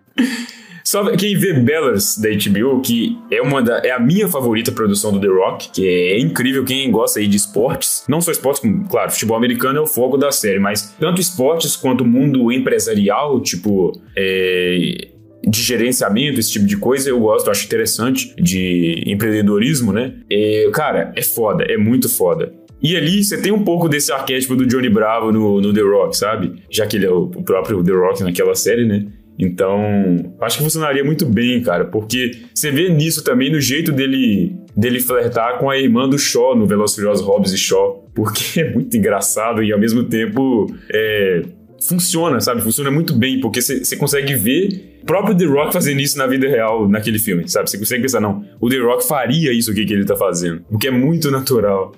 Só 0.84 1.04
quem 1.16 1.36
vê 1.36 1.52
Bellers 1.52 2.18
da 2.18 2.28
HBO, 2.30 2.80
que 2.80 3.16
é 3.30 3.40
uma 3.40 3.62
da, 3.62 3.78
é 3.78 3.92
a 3.92 4.00
minha 4.00 4.26
favorita 4.26 4.72
produção 4.72 5.12
do 5.12 5.20
The 5.20 5.28
Rock, 5.28 5.70
que 5.70 5.86
é 5.86 6.18
incrível 6.18 6.64
quem 6.64 6.90
gosta 6.90 7.20
aí 7.20 7.28
de 7.28 7.36
esportes, 7.36 8.02
não 8.08 8.20
só 8.20 8.32
esportes, 8.32 8.60
como, 8.60 8.88
claro, 8.88 9.10
futebol 9.12 9.36
americano 9.36 9.78
é 9.78 9.80
o 9.80 9.86
foco 9.86 10.16
da 10.16 10.32
série, 10.32 10.58
mas 10.58 10.94
tanto 10.98 11.20
esportes 11.20 11.76
quanto 11.76 12.04
mundo 12.04 12.50
empresarial, 12.50 13.40
tipo, 13.40 13.92
é, 14.16 15.10
de 15.46 15.62
gerenciamento, 15.62 16.38
esse 16.38 16.52
tipo 16.52 16.66
de 16.66 16.76
coisa, 16.76 17.08
eu 17.08 17.20
gosto, 17.20 17.46
eu 17.46 17.52
acho 17.52 17.64
interessante, 17.64 18.34
de 18.36 19.02
empreendedorismo, 19.06 19.92
né? 19.92 20.14
É, 20.30 20.68
cara, 20.72 21.12
é 21.16 21.22
foda, 21.22 21.64
é 21.64 21.76
muito 21.76 22.08
foda. 22.08 22.52
E 22.82 22.96
ali 22.96 23.22
você 23.22 23.40
tem 23.40 23.52
um 23.52 23.62
pouco 23.62 23.88
desse 23.88 24.10
arquétipo 24.10 24.56
do 24.56 24.66
Johnny 24.66 24.88
Bravo 24.88 25.30
no, 25.30 25.60
no 25.60 25.72
The 25.72 25.82
Rock, 25.82 26.16
sabe? 26.16 26.62
Já 26.70 26.86
que 26.86 26.96
ele 26.96 27.06
é 27.06 27.10
o, 27.10 27.24
o 27.24 27.42
próprio 27.42 27.84
The 27.84 27.92
Rock 27.92 28.22
naquela 28.22 28.54
série, 28.54 28.86
né? 28.86 29.06
Então, 29.38 30.34
acho 30.40 30.58
que 30.58 30.62
funcionaria 30.62 31.02
muito 31.02 31.24
bem, 31.24 31.62
cara, 31.62 31.86
porque 31.86 32.32
você 32.54 32.70
vê 32.70 32.90
nisso 32.90 33.24
também 33.24 33.50
no 33.50 33.58
jeito 33.58 33.90
dele 33.90 34.54
dele 34.76 35.00
flertar 35.00 35.58
com 35.58 35.68
a 35.68 35.78
irmã 35.78 36.08
do 36.08 36.18
Shaw 36.18 36.56
no 36.56 36.66
Velozes 36.66 36.94
Furiosos 36.94 37.26
Hobbs 37.26 37.52
e 37.52 37.58
Shaw, 37.58 38.08
porque 38.14 38.60
é 38.60 38.72
muito 38.72 38.96
engraçado 38.96 39.62
e 39.62 39.72
ao 39.72 39.78
mesmo 39.78 40.04
tempo 40.04 40.66
é, 40.92 41.42
funciona, 41.80 42.40
sabe? 42.40 42.60
Funciona 42.62 42.90
muito 42.90 43.14
bem, 43.14 43.40
porque 43.40 43.60
você 43.60 43.96
consegue 43.96 44.34
ver 44.34 44.98
o 45.02 45.06
próprio 45.06 45.36
The 45.36 45.46
Rock 45.46 45.72
fazendo 45.72 46.00
isso 46.00 46.18
na 46.18 46.26
vida 46.26 46.46
real, 46.48 46.88
naquele 46.88 47.18
filme, 47.18 47.48
sabe? 47.48 47.70
Você 47.70 47.78
consegue 47.78 48.02
pensar, 48.02 48.20
não, 48.20 48.44
o 48.60 48.68
The 48.68 48.78
Rock 48.78 49.06
faria 49.06 49.52
isso 49.52 49.70
aqui 49.70 49.84
que 49.84 49.92
ele 49.92 50.04
tá 50.04 50.16
fazendo, 50.16 50.62
porque 50.68 50.88
é 50.88 50.90
muito 50.90 51.30
natural. 51.30 51.92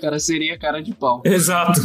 cara 0.00 0.18
seria 0.18 0.58
cara 0.58 0.80
de 0.80 0.94
pau. 0.94 1.22
Exato. 1.24 1.80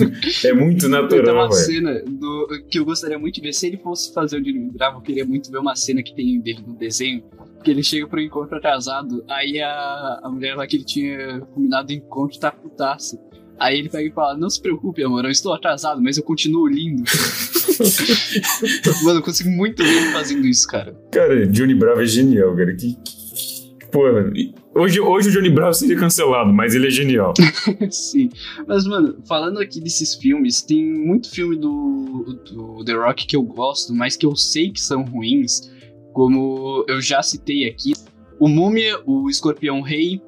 É 0.45 0.53
muito 0.53 0.87
natural. 0.89 1.23
Tem 1.25 1.33
uma 1.33 1.49
véio. 1.49 1.53
cena 1.53 2.03
do, 2.07 2.47
que 2.69 2.79
eu 2.79 2.85
gostaria 2.85 3.19
muito 3.19 3.35
de 3.35 3.41
ver. 3.41 3.53
Se 3.53 3.67
ele 3.67 3.77
fosse 3.77 4.13
fazer 4.13 4.37
o 4.37 4.41
Johnny 4.41 4.69
Bravo, 4.71 4.99
eu 4.99 5.01
queria 5.01 5.25
muito 5.25 5.51
ver 5.51 5.57
uma 5.57 5.75
cena 5.75 6.01
que 6.01 6.15
tem 6.15 6.39
dele 6.39 6.63
no 6.65 6.75
desenho. 6.75 7.23
Que 7.63 7.71
ele 7.71 7.83
chega 7.83 8.07
pro 8.07 8.21
encontro 8.21 8.57
atrasado. 8.57 9.23
Aí 9.29 9.59
a, 9.59 10.19
a 10.23 10.29
mulher 10.29 10.55
lá 10.55 10.67
que 10.67 10.77
ele 10.77 10.85
tinha 10.85 11.41
combinado 11.53 11.91
o 11.91 11.95
encontro 11.95 12.39
tá 12.39 12.51
putaça. 12.51 13.17
Aí 13.63 13.79
ele 13.79 13.87
pega 13.87 14.09
e 14.09 14.11
fala: 14.11 14.37
Não 14.37 14.49
se 14.49 14.61
preocupe, 14.61 15.01
amor, 15.01 15.23
eu 15.23 15.31
estou 15.31 15.53
atrasado, 15.53 16.01
mas 16.01 16.17
eu 16.17 16.23
continuo 16.23 16.67
lindo. 16.67 17.03
Mano, 19.03 19.19
eu 19.19 19.23
consigo 19.23 19.49
muito 19.49 19.81
ele 19.81 20.11
fazendo 20.11 20.45
isso, 20.45 20.67
cara. 20.67 20.93
Cara, 21.09 21.47
Johnny 21.47 21.73
Bravo 21.73 22.01
é 22.01 22.05
genial, 22.05 22.53
cara. 22.57 22.75
Que, 22.75 22.93
que, 22.93 23.85
pô, 23.89 24.03
mano. 24.11 24.33
Hoje, 24.75 24.99
hoje 24.99 25.29
o 25.29 25.31
Johnny 25.31 25.49
Bravo 25.49 25.73
seria 25.73 25.95
cancelado, 25.95 26.51
mas 26.51 26.75
ele 26.75 26.87
é 26.87 26.89
genial. 26.89 27.33
Sim. 27.89 28.29
Mas, 28.67 28.85
mano, 28.85 29.17
falando 29.25 29.59
aqui 29.59 29.79
desses 29.79 30.13
filmes, 30.15 30.61
tem 30.61 30.83
muito 30.83 31.31
filme 31.31 31.55
do, 31.55 32.37
do 32.51 32.83
The 32.83 32.93
Rock 32.93 33.25
que 33.25 33.35
eu 33.35 33.43
gosto, 33.43 33.93
mas 33.93 34.17
que 34.17 34.25
eu 34.25 34.35
sei 34.35 34.71
que 34.71 34.81
são 34.81 35.03
ruins. 35.03 35.71
Como 36.11 36.83
eu 36.89 37.01
já 37.01 37.23
citei 37.23 37.67
aqui. 37.67 37.93
O 38.39 38.49
Múmia, 38.49 38.99
o 39.05 39.29
Escorpião 39.29 39.79
Rei, 39.79 40.21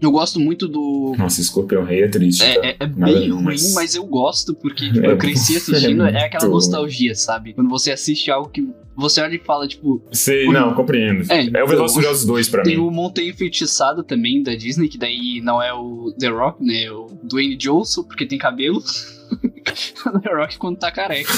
eu 0.00 0.10
gosto 0.10 0.38
muito 0.40 0.68
do. 0.68 1.14
Nossa, 1.18 1.40
Escorpião 1.40 1.84
Rei 1.84 2.02
é 2.02 2.08
triste. 2.08 2.42
É, 2.42 2.70
é, 2.70 2.76
é 2.80 2.86
bem 2.86 3.28
não, 3.28 3.36
ruim, 3.36 3.44
mas- 3.44 3.74
mas 3.74 3.94
eu 3.94 4.04
gosto, 4.04 4.54
porque 4.54 4.86
tipo, 4.92 5.06
É 5.06 5.12
eu 5.12 5.16
cresci 5.16 5.56
assistindo. 5.56 6.04
é 6.06 6.12
É, 6.12 6.24
aquela 6.26 6.44
muito- 6.44 6.54
nostalgia, 6.54 7.14
sabe? 7.14 7.52
Quando 7.54 7.68
você 7.70 7.90
assiste 7.90 8.30
algo 8.30 8.48
que 8.50 8.66
você 8.96 9.20
olha 9.20 9.34
e 9.34 9.38
fala, 9.38 9.68
tipo, 9.68 10.02
Sei, 10.12 10.46
não, 10.46 10.72
compreendo. 10.74 11.30
É, 11.30 11.46
É, 11.60 11.62
o 11.62 11.66
Velozes 11.66 11.94
Furiosos 11.94 12.24
2 12.24 12.48
pra 12.48 12.62
tem 12.62 12.76
mim. 12.76 12.82
o 12.82 12.90
Montanha 12.90 13.28
Enfeitiçado 13.28 14.02
também 14.02 14.42
da 14.42 14.54
Disney, 14.54 14.88
que 14.88 14.96
daí 14.96 15.40
não 15.42 15.62
é 15.62 15.72
o 15.74 16.14
The 16.18 16.28
Rock, 16.28 16.64
né? 16.64 16.84
É 16.84 16.92
o 16.92 17.06
Dwayne 17.22 17.56
Johnson, 17.56 18.02
porque 18.04 18.24
tem 18.26 18.38
cabelo. 18.38 18.82
The 20.22 20.34
Rock 20.34 20.58
quando 20.58 20.78
tá 20.78 20.90
careca. 20.90 21.32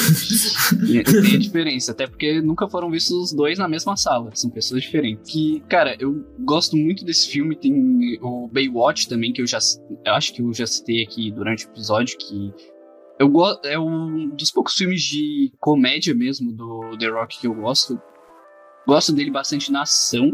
Tem 0.87 1.35
a 1.35 1.39
diferença, 1.39 1.93
até 1.93 2.07
porque 2.07 2.41
nunca 2.41 2.69
foram 2.69 2.91
vistos 2.91 3.17
os 3.17 3.33
dois 3.33 3.59
na 3.59 3.69
mesma 3.69 3.97
sala, 3.97 4.31
são 4.35 4.51
pessoas 4.51 4.83
diferentes. 4.83 5.33
Que, 5.33 5.61
cara, 5.69 5.97
eu 5.99 6.25
gosto 6.41 6.77
muito 6.77 7.05
desse 7.05 7.29
filme, 7.29 7.57
tem 7.57 8.19
o 8.23 8.49
Baywatch 8.49 9.09
também, 9.09 9.33
que 9.33 9.43
eu 9.43 9.47
já 9.47 9.59
eu 10.05 10.13
acho 10.15 10.33
que 10.33 10.43
eu 10.43 10.53
já 10.53 10.67
citei 10.67 11.03
aqui 11.03 11.31
durante 11.31 11.67
o 11.67 11.71
episódio, 11.71 12.17
que 12.19 12.53
eu 13.19 13.29
gosto 13.29 13.67
é 13.67 13.79
um 13.79 14.29
dos 14.29 14.51
poucos 14.51 14.75
filmes 14.75 15.03
de 15.03 15.53
comédia 15.59 16.15
mesmo 16.15 16.53
do 16.53 16.97
The 16.99 17.09
Rock 17.09 17.41
que 17.41 17.47
eu 17.47 17.55
gosto. 17.55 18.01
Gosto 18.87 19.13
dele 19.13 19.31
bastante 19.31 19.71
na 19.71 19.83
ação, 19.83 20.33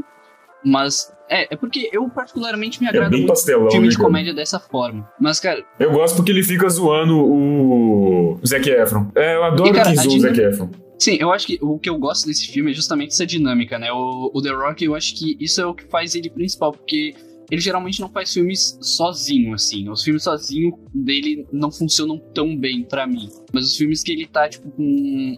mas 0.64 1.12
é, 1.28 1.54
é 1.54 1.56
porque 1.56 1.88
eu 1.92 2.08
particularmente 2.08 2.80
me 2.80 2.86
É 2.86 2.90
agrada 2.90 3.10
bem 3.10 3.20
muito 3.20 3.30
pastelão, 3.30 3.70
filme 3.70 3.88
de 3.88 3.98
comédia 3.98 4.34
dessa 4.34 4.58
forma. 4.58 5.08
Mas 5.20 5.40
cara, 5.40 5.64
Eu 5.78 5.92
gosto 5.92 6.16
porque 6.16 6.30
ele 6.30 6.42
fica 6.42 6.68
zoando 6.68 7.16
o 7.16 8.40
Zac 8.46 8.68
Efron. 8.68 9.10
É, 9.14 9.34
eu 9.36 9.44
adoro 9.44 9.70
E, 9.70 9.72
cara, 9.72 9.90
que 9.90 9.96
zoa 9.96 10.14
o 10.14 10.20
Zac 10.20 10.40
Efron. 10.40 10.70
Sim, 10.98 11.16
eu 11.20 11.32
acho 11.32 11.46
que 11.46 11.58
o 11.60 11.78
que 11.78 11.90
eu 11.90 11.98
gosto 11.98 12.26
desse 12.26 12.46
filme 12.46 12.70
é 12.70 12.74
justamente 12.74 13.10
essa 13.10 13.26
dinâmica, 13.26 13.78
né? 13.78 13.90
O, 13.92 14.30
o 14.32 14.40
The 14.40 14.50
Rock, 14.50 14.84
eu 14.84 14.94
acho 14.94 15.14
que 15.16 15.36
isso 15.40 15.60
é 15.60 15.66
o 15.66 15.74
que 15.74 15.84
faz 15.84 16.14
ele 16.14 16.30
principal, 16.30 16.72
porque 16.72 17.14
ele 17.50 17.60
geralmente 17.60 18.00
não 18.00 18.08
faz 18.08 18.32
filmes 18.32 18.78
sozinho, 18.80 19.54
assim. 19.54 19.88
Os 19.88 20.02
filmes 20.02 20.22
sozinho 20.22 20.78
dele 20.94 21.46
não 21.52 21.70
funcionam 21.70 22.18
tão 22.32 22.56
bem 22.56 22.84
pra 22.84 23.06
mim. 23.06 23.28
Mas 23.52 23.66
os 23.66 23.76
filmes 23.76 24.02
que 24.02 24.12
ele 24.12 24.26
tá, 24.26 24.48
tipo, 24.48 24.70
com. 24.70 25.36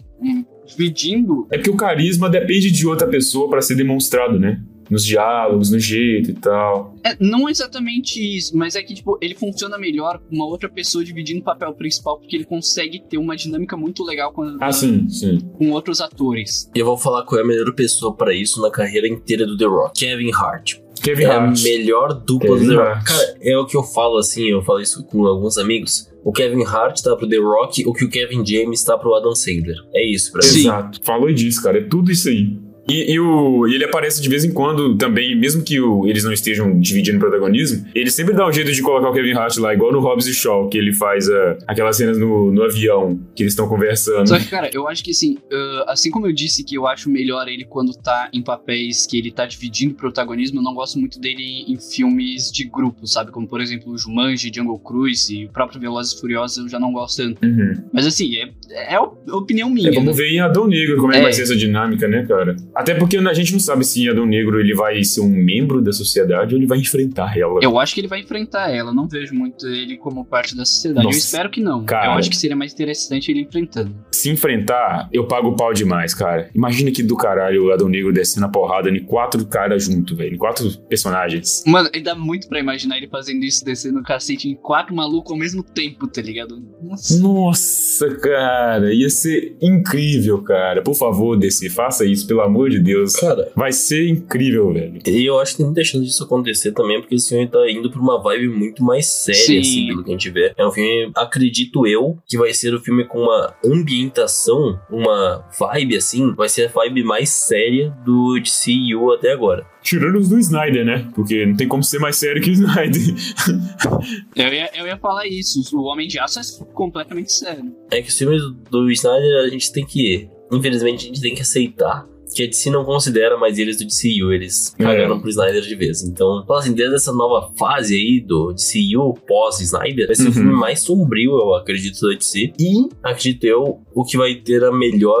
dividindo. 0.65 1.47
É 1.51 1.57
porque 1.57 1.69
o 1.69 1.77
carisma 1.77 2.29
depende 2.29 2.71
de 2.71 2.87
outra 2.87 3.07
pessoa 3.07 3.49
pra 3.49 3.61
ser 3.61 3.75
demonstrado, 3.75 4.39
né? 4.39 4.61
Nos 4.89 5.03
diálogos, 5.05 5.71
no 5.71 5.79
jeito 5.79 6.31
e 6.31 6.33
tal. 6.33 6.95
É, 7.03 7.15
não 7.19 7.49
exatamente 7.49 8.19
isso, 8.37 8.55
mas 8.57 8.75
é 8.75 8.81
que, 8.83 8.93
tipo, 8.93 9.17
ele 9.21 9.35
funciona 9.35 9.77
melhor 9.77 10.19
com 10.19 10.35
uma 10.35 10.45
outra 10.45 10.69
pessoa 10.69 11.03
dividindo 11.03 11.41
o 11.41 11.43
papel 11.43 11.73
principal, 11.73 12.17
porque 12.19 12.35
ele 12.35 12.45
consegue 12.45 12.99
ter 13.09 13.17
uma 13.17 13.35
dinâmica 13.35 13.75
muito 13.75 14.03
legal 14.03 14.31
com, 14.31 14.57
Ah, 14.61 14.71
sim, 14.71 15.07
sim. 15.09 15.39
com 15.57 15.71
outros 15.71 15.99
atores. 16.01 16.69
E 16.75 16.79
eu 16.79 16.85
vou 16.85 16.97
falar 16.97 17.23
qual 17.23 17.39
é 17.39 17.43
a 17.43 17.47
melhor 17.47 17.73
pessoa 17.75 18.15
pra 18.15 18.33
isso 18.33 18.61
na 18.61 18.71
carreira 18.71 19.07
inteira 19.07 19.45
do 19.45 19.57
The 19.57 19.65
Rock. 19.65 19.99
Kevin 19.99 20.31
Hart. 20.33 20.75
Kevin 21.03 21.23
é 21.23 21.27
Hart. 21.27 21.59
a 21.59 21.63
melhor 21.63 22.13
dupla 22.13 22.55
Kevin 22.57 22.65
do 22.65 22.71
The 22.71 22.77
Rock. 22.77 22.89
Hart. 22.97 23.05
Cara, 23.07 23.37
é 23.41 23.57
o 23.57 23.65
que 23.65 23.77
eu 23.77 23.83
falo 23.83 24.17
assim, 24.17 24.45
eu 24.49 24.61
falo 24.63 24.79
isso 24.81 25.03
com 25.05 25.25
alguns 25.25 25.57
amigos. 25.57 26.09
O 26.23 26.31
Kevin 26.31 26.63
Hart 26.63 27.01
tá 27.01 27.15
pro 27.15 27.27
The 27.29 27.37
Rock, 27.37 27.85
o 27.87 27.93
que 27.93 28.03
o 28.03 28.09
Kevin 28.09 28.45
James 28.45 28.83
tá 28.83 28.97
pro 28.97 29.13
Adam 29.15 29.33
Sandler. 29.35 29.77
É 29.93 30.05
isso 30.05 30.31
pra 30.31 30.41
mim. 30.45 30.51
Sim. 30.51 30.59
Exato. 30.61 30.99
Falou 31.03 31.31
disso, 31.31 31.61
cara. 31.63 31.77
É 31.77 31.83
tudo 31.83 32.11
isso 32.11 32.27
aí. 32.27 32.57
E, 32.89 33.13
e 33.13 33.19
o, 33.19 33.67
e 33.67 33.75
ele 33.75 33.83
aparece 33.83 34.21
de 34.21 34.29
vez 34.29 34.43
em 34.45 34.51
quando 34.53 34.95
também, 34.97 35.35
mesmo 35.37 35.61
que 35.63 35.79
o- 35.79 36.07
eles 36.07 36.23
não 36.23 36.31
estejam 36.31 36.79
dividindo 36.79 37.19
protagonismo, 37.19 37.85
ele 37.93 38.09
sempre 38.09 38.33
dá 38.33 38.47
um 38.47 38.51
jeito 38.51 38.71
de 38.71 38.81
colocar 38.81 39.09
o 39.09 39.13
Kevin 39.13 39.33
Hart 39.33 39.57
lá, 39.57 39.73
igual 39.73 39.91
no 39.91 39.99
Hobbs 39.99 40.25
e 40.27 40.33
Shaw, 40.33 40.69
que 40.69 40.77
ele 40.77 40.93
faz 40.93 41.29
ah, 41.29 41.57
aquelas 41.67 41.97
cenas 41.97 42.17
no, 42.17 42.51
no 42.51 42.63
avião, 42.63 43.19
que 43.35 43.43
eles 43.43 43.53
estão 43.53 43.67
conversando. 43.67 44.27
Só 44.29 44.39
que, 44.39 44.45
cara, 44.47 44.69
eu 44.73 44.87
acho 44.87 45.03
que 45.03 45.11
assim, 45.11 45.37
ah, 45.51 45.85
assim 45.89 46.09
como 46.09 46.27
eu 46.27 46.31
disse 46.33 46.63
que 46.63 46.75
eu 46.75 46.87
acho 46.87 47.09
melhor 47.09 47.47
ele 47.47 47.65
quando 47.65 47.91
tá 47.93 48.29
em 48.33 48.41
papéis 48.41 49.05
que 49.05 49.17
ele 49.17 49.31
tá 49.31 49.45
dividindo 49.45 49.93
protagonismo, 49.95 50.59
eu 50.59 50.63
não 50.63 50.73
gosto 50.73 50.97
muito 50.99 51.19
dele 51.19 51.65
em 51.67 51.77
filmes 51.77 52.51
de 52.51 52.63
grupo, 52.69 53.05
sabe? 53.05 53.31
Como, 53.31 53.47
por 53.47 53.59
exemplo, 53.59 53.91
o 53.91 53.97
Jumanji, 53.97 54.51
Jungle 54.53 54.79
Cruise 54.79 55.35
e 55.35 55.45
o 55.45 55.49
próprio 55.49 55.79
Velozes 55.81 56.13
e 56.13 56.19
Furiosos 56.21 56.57
eu 56.57 56.69
já 56.69 56.79
não 56.79 56.93
gosto 56.93 57.17
tanto. 57.17 57.45
Uhum. 57.45 57.83
Mas 57.91 58.05
assim, 58.07 58.33
é, 58.37 58.93
é 58.93 58.99
op- 58.99 59.29
opinião 59.29 59.69
minha. 59.69 59.89
É, 59.89 59.93
vamos 59.93 60.15
né? 60.15 60.23
ver 60.23 60.29
em 60.31 60.39
Adão 60.39 60.67
Negro 60.67 60.95
como 60.97 61.11
é 61.11 61.15
que 61.15 61.19
É. 61.19 61.23
vai 61.23 61.33
ser 61.33 61.41
essa 61.43 61.55
dinâmica, 61.55 62.07
né, 62.07 62.25
cara? 62.25 62.55
Até 62.77 62.93
porque 62.93 63.17
a 63.17 63.33
gente 63.33 63.51
não 63.53 63.59
sabe 63.59 63.83
se 63.83 64.07
Adão 64.07 64.25
Negro 64.25 64.59
ele 64.59 64.75
vai 64.75 65.03
ser 65.03 65.21
um 65.21 65.29
membro 65.29 65.81
da 65.81 65.91
sociedade 65.91 66.53
ou 66.53 66.59
ele 66.59 66.67
vai 66.67 66.77
enfrentar 66.77 67.35
ela. 67.35 67.59
Eu 67.63 67.79
acho 67.79 67.95
que 67.95 68.01
ele 68.01 68.07
vai 68.07 68.19
enfrentar 68.19 68.69
ela, 68.69 68.93
não 68.93 69.07
vejo 69.07 69.33
muito 69.33 69.65
ele 69.67 69.97
como 69.97 70.23
parte 70.23 70.55
da 70.55 70.63
sociedade. 70.63 71.03
Nossa, 71.03 71.17
eu 71.17 71.19
espero 71.19 71.49
que 71.49 71.59
não. 71.59 71.83
cara. 71.83 72.05
Eu 72.05 72.11
acho 72.11 72.29
que 72.29 72.37
seria 72.37 72.55
mais 72.55 72.71
interessante 72.71 73.31
ele 73.31 73.41
enfrentando. 73.41 73.95
Se 74.11 74.29
enfrentar, 74.29 75.09
eu 75.11 75.25
pago 75.25 75.49
o 75.49 75.55
pau 75.55 75.73
demais, 75.73 76.13
cara. 76.13 76.51
Imagina 76.53 76.91
que 76.91 77.01
do 77.01 77.17
caralho 77.17 77.65
o 77.65 77.71
Adão 77.71 77.89
Negro 77.89 78.13
descendo 78.13 78.45
a 78.45 78.49
porrada 78.49 78.91
em 78.91 79.03
quatro 79.03 79.43
caras 79.47 79.83
junto, 79.83 80.15
velho. 80.15 80.35
Em 80.35 80.37
quatro 80.37 80.69
personagens. 80.81 81.63
Mano, 81.65 81.89
dá 82.03 82.13
muito 82.13 82.47
pra 82.47 82.59
imaginar 82.59 82.97
ele 82.97 83.07
fazendo 83.07 83.43
isso, 83.43 83.65
descendo 83.65 83.99
o 83.99 84.03
cacete 84.03 84.47
em 84.49 84.55
quatro 84.55 84.95
malucos 84.95 85.31
ao 85.31 85.37
mesmo 85.37 85.63
tempo, 85.63 86.07
tá 86.07 86.21
ligado? 86.21 86.61
Nossa. 86.81 87.19
Nossa, 87.19 88.15
cara, 88.17 88.93
ia 88.93 89.09
ser 89.09 89.55
incrível, 89.61 90.43
cara. 90.43 90.83
Por 90.83 90.93
favor, 90.93 91.35
DC, 91.35 91.69
faça 91.71 92.05
isso, 92.05 92.27
pelo 92.27 92.41
amor 92.41 92.66
de 92.69 92.79
Deus. 92.79 93.13
Cara, 93.13 93.51
Vai 93.55 93.71
ser 93.71 94.07
incrível, 94.07 94.71
velho. 94.73 94.99
e 95.05 95.25
eu 95.25 95.39
acho 95.39 95.51
que 95.53 95.57
tem 95.57 95.65
muita 95.65 95.83
chance 95.83 96.05
disso 96.05 96.23
acontecer 96.23 96.71
também, 96.71 96.99
porque 96.99 97.15
esse 97.15 97.29
filme 97.29 97.47
tá 97.47 97.59
indo 97.69 97.89
pra 97.89 97.99
uma 97.99 98.21
vibe 98.21 98.49
muito 98.49 98.83
mais 98.83 99.05
séria, 99.07 99.41
Sim. 99.41 99.59
assim, 99.59 99.87
pelo 99.87 100.03
que 100.03 100.09
a 100.09 100.13
gente 100.13 100.29
vê. 100.29 100.53
É 100.57 100.65
um 100.65 100.71
filme, 100.71 101.11
acredito 101.15 101.85
eu, 101.87 102.17
que 102.27 102.37
vai 102.37 102.53
ser 102.53 102.73
o 102.73 102.79
filme 102.79 103.05
com 103.05 103.19
uma 103.19 103.53
ambientação, 103.63 104.79
uma 104.89 105.45
vibe, 105.59 105.97
assim, 105.97 106.33
vai 106.33 106.49
ser 106.49 106.65
a 106.65 106.71
vibe 106.71 107.03
mais 107.03 107.29
séria 107.29 107.89
do 108.05 108.39
DCU 108.39 109.11
até 109.13 109.31
agora. 109.31 109.65
Tirando 109.81 110.17
os 110.17 110.27
do 110.27 110.37
Snyder, 110.37 110.83
né? 110.85 111.09
Porque 111.15 111.45
não 111.45 111.55
tem 111.55 111.67
como 111.67 111.81
ser 111.83 111.99
mais 111.99 112.17
sério 112.17 112.41
que 112.41 112.49
o 112.49 112.53
Snyder. 112.53 113.01
Eu 114.35 114.53
ia, 114.53 114.69
eu 114.77 114.85
ia 114.85 114.97
falar 114.97 115.25
isso. 115.27 115.61
O 115.75 115.83
Homem 115.83 116.07
de 116.07 116.19
Aço 116.19 116.39
é 116.39 116.65
completamente 116.73 117.31
sério. 117.31 117.63
É 117.91 118.01
que 118.01 118.09
os 118.09 118.17
filmes 118.17 118.41
do 118.69 118.89
Snyder 118.91 119.45
a 119.45 119.49
gente 119.49 119.71
tem 119.71 119.85
que. 119.85 120.29
Infelizmente, 120.51 121.05
a 121.05 121.07
gente 121.07 121.21
tem 121.21 121.33
que 121.35 121.41
aceitar 121.41 122.05
que 122.37 122.43
a 122.43 122.47
DC 122.47 122.69
não 122.69 122.85
considera 122.85 123.35
mais 123.37 123.57
eles 123.57 123.77
do 123.77 123.85
DCU, 123.85 124.31
eles 124.31 124.73
É. 124.77 124.83
cagaram 124.83 125.19
pro 125.19 125.29
Snyder 125.29 125.61
de 125.61 125.75
vez. 125.75 126.03
Então, 126.03 126.45
assim, 126.51 126.71
desde 126.73 126.95
essa 126.95 127.11
nova 127.11 127.51
fase 127.57 127.95
aí 127.95 128.19
do 128.21 128.53
DCU 128.53 129.13
pós-Snyder, 129.27 130.05
vai 130.07 130.15
ser 130.15 130.23
Uhum. 130.25 130.29
o 130.29 130.33
filme 130.33 130.53
mais 130.53 130.81
sombrio, 130.81 131.31
eu 131.31 131.55
acredito, 131.55 131.99
da 132.01 132.13
DC. 132.15 132.53
E, 132.59 132.89
acredito 133.03 133.43
eu, 133.45 133.79
o 133.93 134.03
que 134.03 134.17
vai 134.17 134.35
ter 134.35 134.63
a 134.63 134.71
melhor 134.71 135.17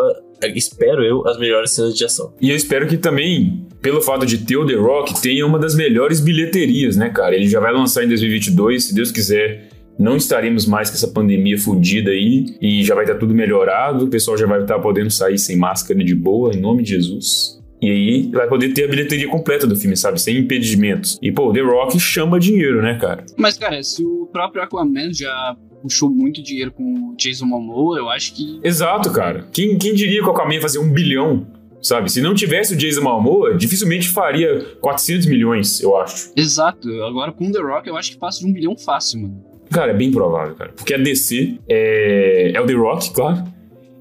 espero 0.55 1.03
eu, 1.03 1.27
as 1.27 1.39
melhores 1.39 1.71
cenas 1.71 1.95
de 1.95 2.05
ação. 2.05 2.31
E 2.39 2.51
eu 2.51 2.55
espero 2.55 2.85
que 2.87 2.95
também, 2.95 3.65
pelo 3.81 3.99
fato 4.01 4.23
de 4.23 4.37
ter 4.37 4.55
o 4.55 4.65
The 4.67 4.75
Rock, 4.75 5.19
tenha 5.19 5.43
uma 5.45 5.57
das 5.57 5.73
melhores 5.73 6.19
bilheterias, 6.19 6.95
né, 6.95 7.09
cara? 7.09 7.35
Ele 7.35 7.47
já 7.47 7.59
vai 7.59 7.73
lançar 7.73 8.03
em 8.03 8.07
2022, 8.07 8.83
se 8.83 8.93
Deus 8.93 9.11
quiser. 9.11 9.66
Não 9.99 10.15
estaremos 10.15 10.65
mais 10.65 10.89
com 10.89 10.95
essa 10.95 11.07
pandemia 11.07 11.57
fodida 11.57 12.11
aí 12.11 12.55
e 12.61 12.83
já 12.83 12.93
vai 12.93 13.03
estar 13.03 13.15
tudo 13.15 13.33
melhorado. 13.33 14.05
O 14.05 14.09
pessoal 14.09 14.37
já 14.37 14.45
vai 14.45 14.61
estar 14.61 14.79
podendo 14.79 15.09
sair 15.09 15.37
sem 15.37 15.57
máscara 15.57 16.03
de 16.03 16.13
boa, 16.13 16.53
em 16.53 16.59
nome 16.59 16.83
de 16.83 16.91
Jesus. 16.91 17.57
E 17.81 17.89
aí 17.89 18.31
vai 18.31 18.47
poder 18.47 18.73
ter 18.73 18.85
a 18.85 18.87
bilheteria 18.87 19.27
completa 19.27 19.67
do 19.67 19.75
filme, 19.75 19.95
sabe? 19.95 20.19
Sem 20.19 20.37
impedimentos. 20.37 21.19
E, 21.21 21.31
pô, 21.31 21.51
The 21.51 21.61
Rock 21.61 21.99
chama 21.99 22.39
dinheiro, 22.39 22.81
né, 22.81 22.97
cara? 22.99 23.23
Mas, 23.37 23.57
cara, 23.57 23.81
se 23.83 24.03
o 24.03 24.27
próprio 24.31 24.63
Aquaman 24.63 25.13
já 25.13 25.55
puxou 25.81 26.09
muito 26.09 26.41
dinheiro 26.41 26.71
com 26.71 26.83
o 26.83 27.15
Jason 27.15 27.45
Momoa, 27.45 27.99
eu 27.99 28.09
acho 28.09 28.33
que. 28.33 28.59
Exato, 28.63 29.11
cara. 29.11 29.47
Quem, 29.51 29.77
quem 29.77 29.93
diria 29.93 30.21
que 30.21 30.27
o 30.27 30.31
Aquaman 30.31 30.55
ia 30.55 30.61
fazer 30.61 30.79
um 30.79 30.91
bilhão? 30.91 31.45
Sabe? 31.79 32.11
Se 32.11 32.19
não 32.21 32.33
tivesse 32.33 32.73
o 32.73 32.77
Jason 32.77 33.01
Momoa, 33.01 33.55
dificilmente 33.55 34.09
faria 34.09 34.65
400 34.81 35.27
milhões, 35.27 35.79
eu 35.79 35.95
acho. 35.95 36.31
Exato. 36.35 36.89
Agora 37.03 37.31
com 37.31 37.51
The 37.51 37.59
Rock, 37.59 37.87
eu 37.87 37.95
acho 37.95 38.11
que 38.11 38.17
passa 38.17 38.39
de 38.39 38.47
um 38.47 38.53
bilhão 38.53 38.75
fácil, 38.75 39.21
mano. 39.21 39.46
Cara, 39.71 39.91
é 39.91 39.95
bem 39.95 40.11
provável, 40.11 40.55
cara. 40.55 40.71
Porque 40.75 40.93
a 40.93 40.97
DC 40.97 41.59
é, 41.67 42.51
é 42.53 42.61
o 42.61 42.65
The 42.65 42.73
Rock, 42.73 43.13
claro. 43.13 43.43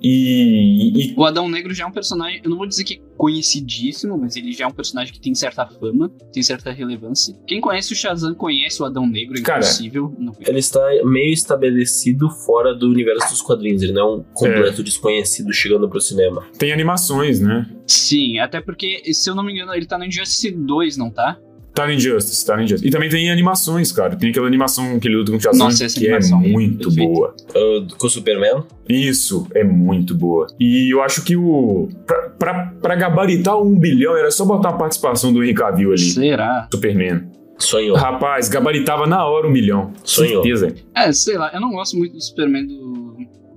E, 0.02 1.10
e, 1.10 1.14
O 1.16 1.24
Adão 1.24 1.48
Negro 1.48 1.72
já 1.74 1.84
é 1.84 1.86
um 1.86 1.90
personagem, 1.90 2.40
eu 2.44 2.50
não 2.50 2.56
vou 2.56 2.66
dizer 2.66 2.84
que 2.84 2.94
é 2.94 2.98
conhecidíssimo, 3.16 4.16
mas 4.18 4.36
ele 4.36 4.52
já 4.52 4.64
é 4.64 4.68
um 4.68 4.72
personagem 4.72 5.12
que 5.12 5.18
tem 5.18 5.34
certa 5.34 5.66
fama, 5.66 6.10
tem 6.32 6.42
certa 6.42 6.70
relevância. 6.70 7.34
Quem 7.46 7.60
conhece 7.60 7.92
o 7.92 7.96
Shazam 7.96 8.34
conhece 8.34 8.80
o 8.82 8.84
Adão 8.84 9.06
Negro, 9.06 9.38
é 9.38 9.42
Cara, 9.42 9.60
impossível. 9.60 10.14
Ele 10.46 10.58
está 10.58 10.80
meio 11.04 11.32
estabelecido 11.32 12.28
fora 12.30 12.74
do 12.74 12.88
universo 12.88 13.30
dos 13.30 13.40
quadrinhos. 13.40 13.82
Ele 13.82 13.92
não 13.92 14.00
é 14.00 14.16
um 14.16 14.22
completo 14.34 14.82
desconhecido 14.82 15.52
chegando 15.52 15.88
pro 15.88 16.00
cinema. 16.00 16.46
tem 16.58 16.72
animações, 16.72 17.40
né? 17.40 17.68
Sim, 17.86 18.38
até 18.38 18.60
porque, 18.60 19.02
se 19.12 19.30
eu 19.30 19.34
não 19.34 19.42
me 19.42 19.52
engano, 19.52 19.74
ele 19.74 19.86
tá 19.86 19.96
no 19.96 20.04
Injustice 20.04 20.50
2, 20.50 20.96
não 20.96 21.10
tá? 21.10 21.38
Tá 21.76 21.86
no 21.86 21.92
Injustice, 21.92 22.46
tá 22.46 22.56
no 22.56 22.62
Injustice. 22.62 22.88
E 22.88 22.90
também 22.90 23.10
tem 23.10 23.30
animações, 23.30 23.92
cara. 23.92 24.16
Tem 24.16 24.30
aquela 24.30 24.46
animação 24.46 24.98
que 24.98 25.06
ele 25.06 25.16
luta 25.16 25.30
com 25.30 25.36
o 25.36 25.40
Shazam, 25.40 25.66
Nossa, 25.66 25.84
essa 25.84 26.00
que 26.00 26.06
é 26.06 26.12
animação 26.14 26.42
é 26.42 26.48
muito 26.48 26.88
perfeita. 26.88 27.12
boa. 27.12 27.34
Uh, 27.54 27.86
com 27.98 28.06
o 28.06 28.10
Superman, 28.10 28.62
Isso, 28.88 29.46
é 29.54 29.62
muito 29.62 30.14
boa. 30.14 30.46
E 30.58 30.90
eu 30.92 31.02
acho 31.02 31.22
que 31.22 31.36
o. 31.36 31.88
Pra, 32.06 32.30
pra, 32.30 32.72
pra 32.80 32.94
gabaritar 32.96 33.60
um 33.60 33.78
bilhão, 33.78 34.16
era 34.16 34.30
só 34.30 34.46
botar 34.46 34.70
a 34.70 34.72
participação 34.72 35.32
do 35.34 35.44
Henry 35.44 35.52
Cavill 35.52 35.90
ali. 35.90 35.98
Será? 35.98 36.66
Superman. 36.72 37.28
sonhou. 37.58 37.94
Rapaz, 37.96 38.48
gabaritava 38.48 39.06
na 39.06 39.26
hora 39.26 39.46
um 39.46 39.50
milhão. 39.50 39.92
Sonhou. 40.02 40.42
Certeza. 40.42 40.74
É, 40.94 41.12
sei 41.12 41.36
lá, 41.36 41.50
eu 41.52 41.60
não 41.60 41.72
gosto 41.72 41.96
muito 41.98 42.14
do 42.14 42.22
Superman 42.22 42.66
do, 42.66 42.95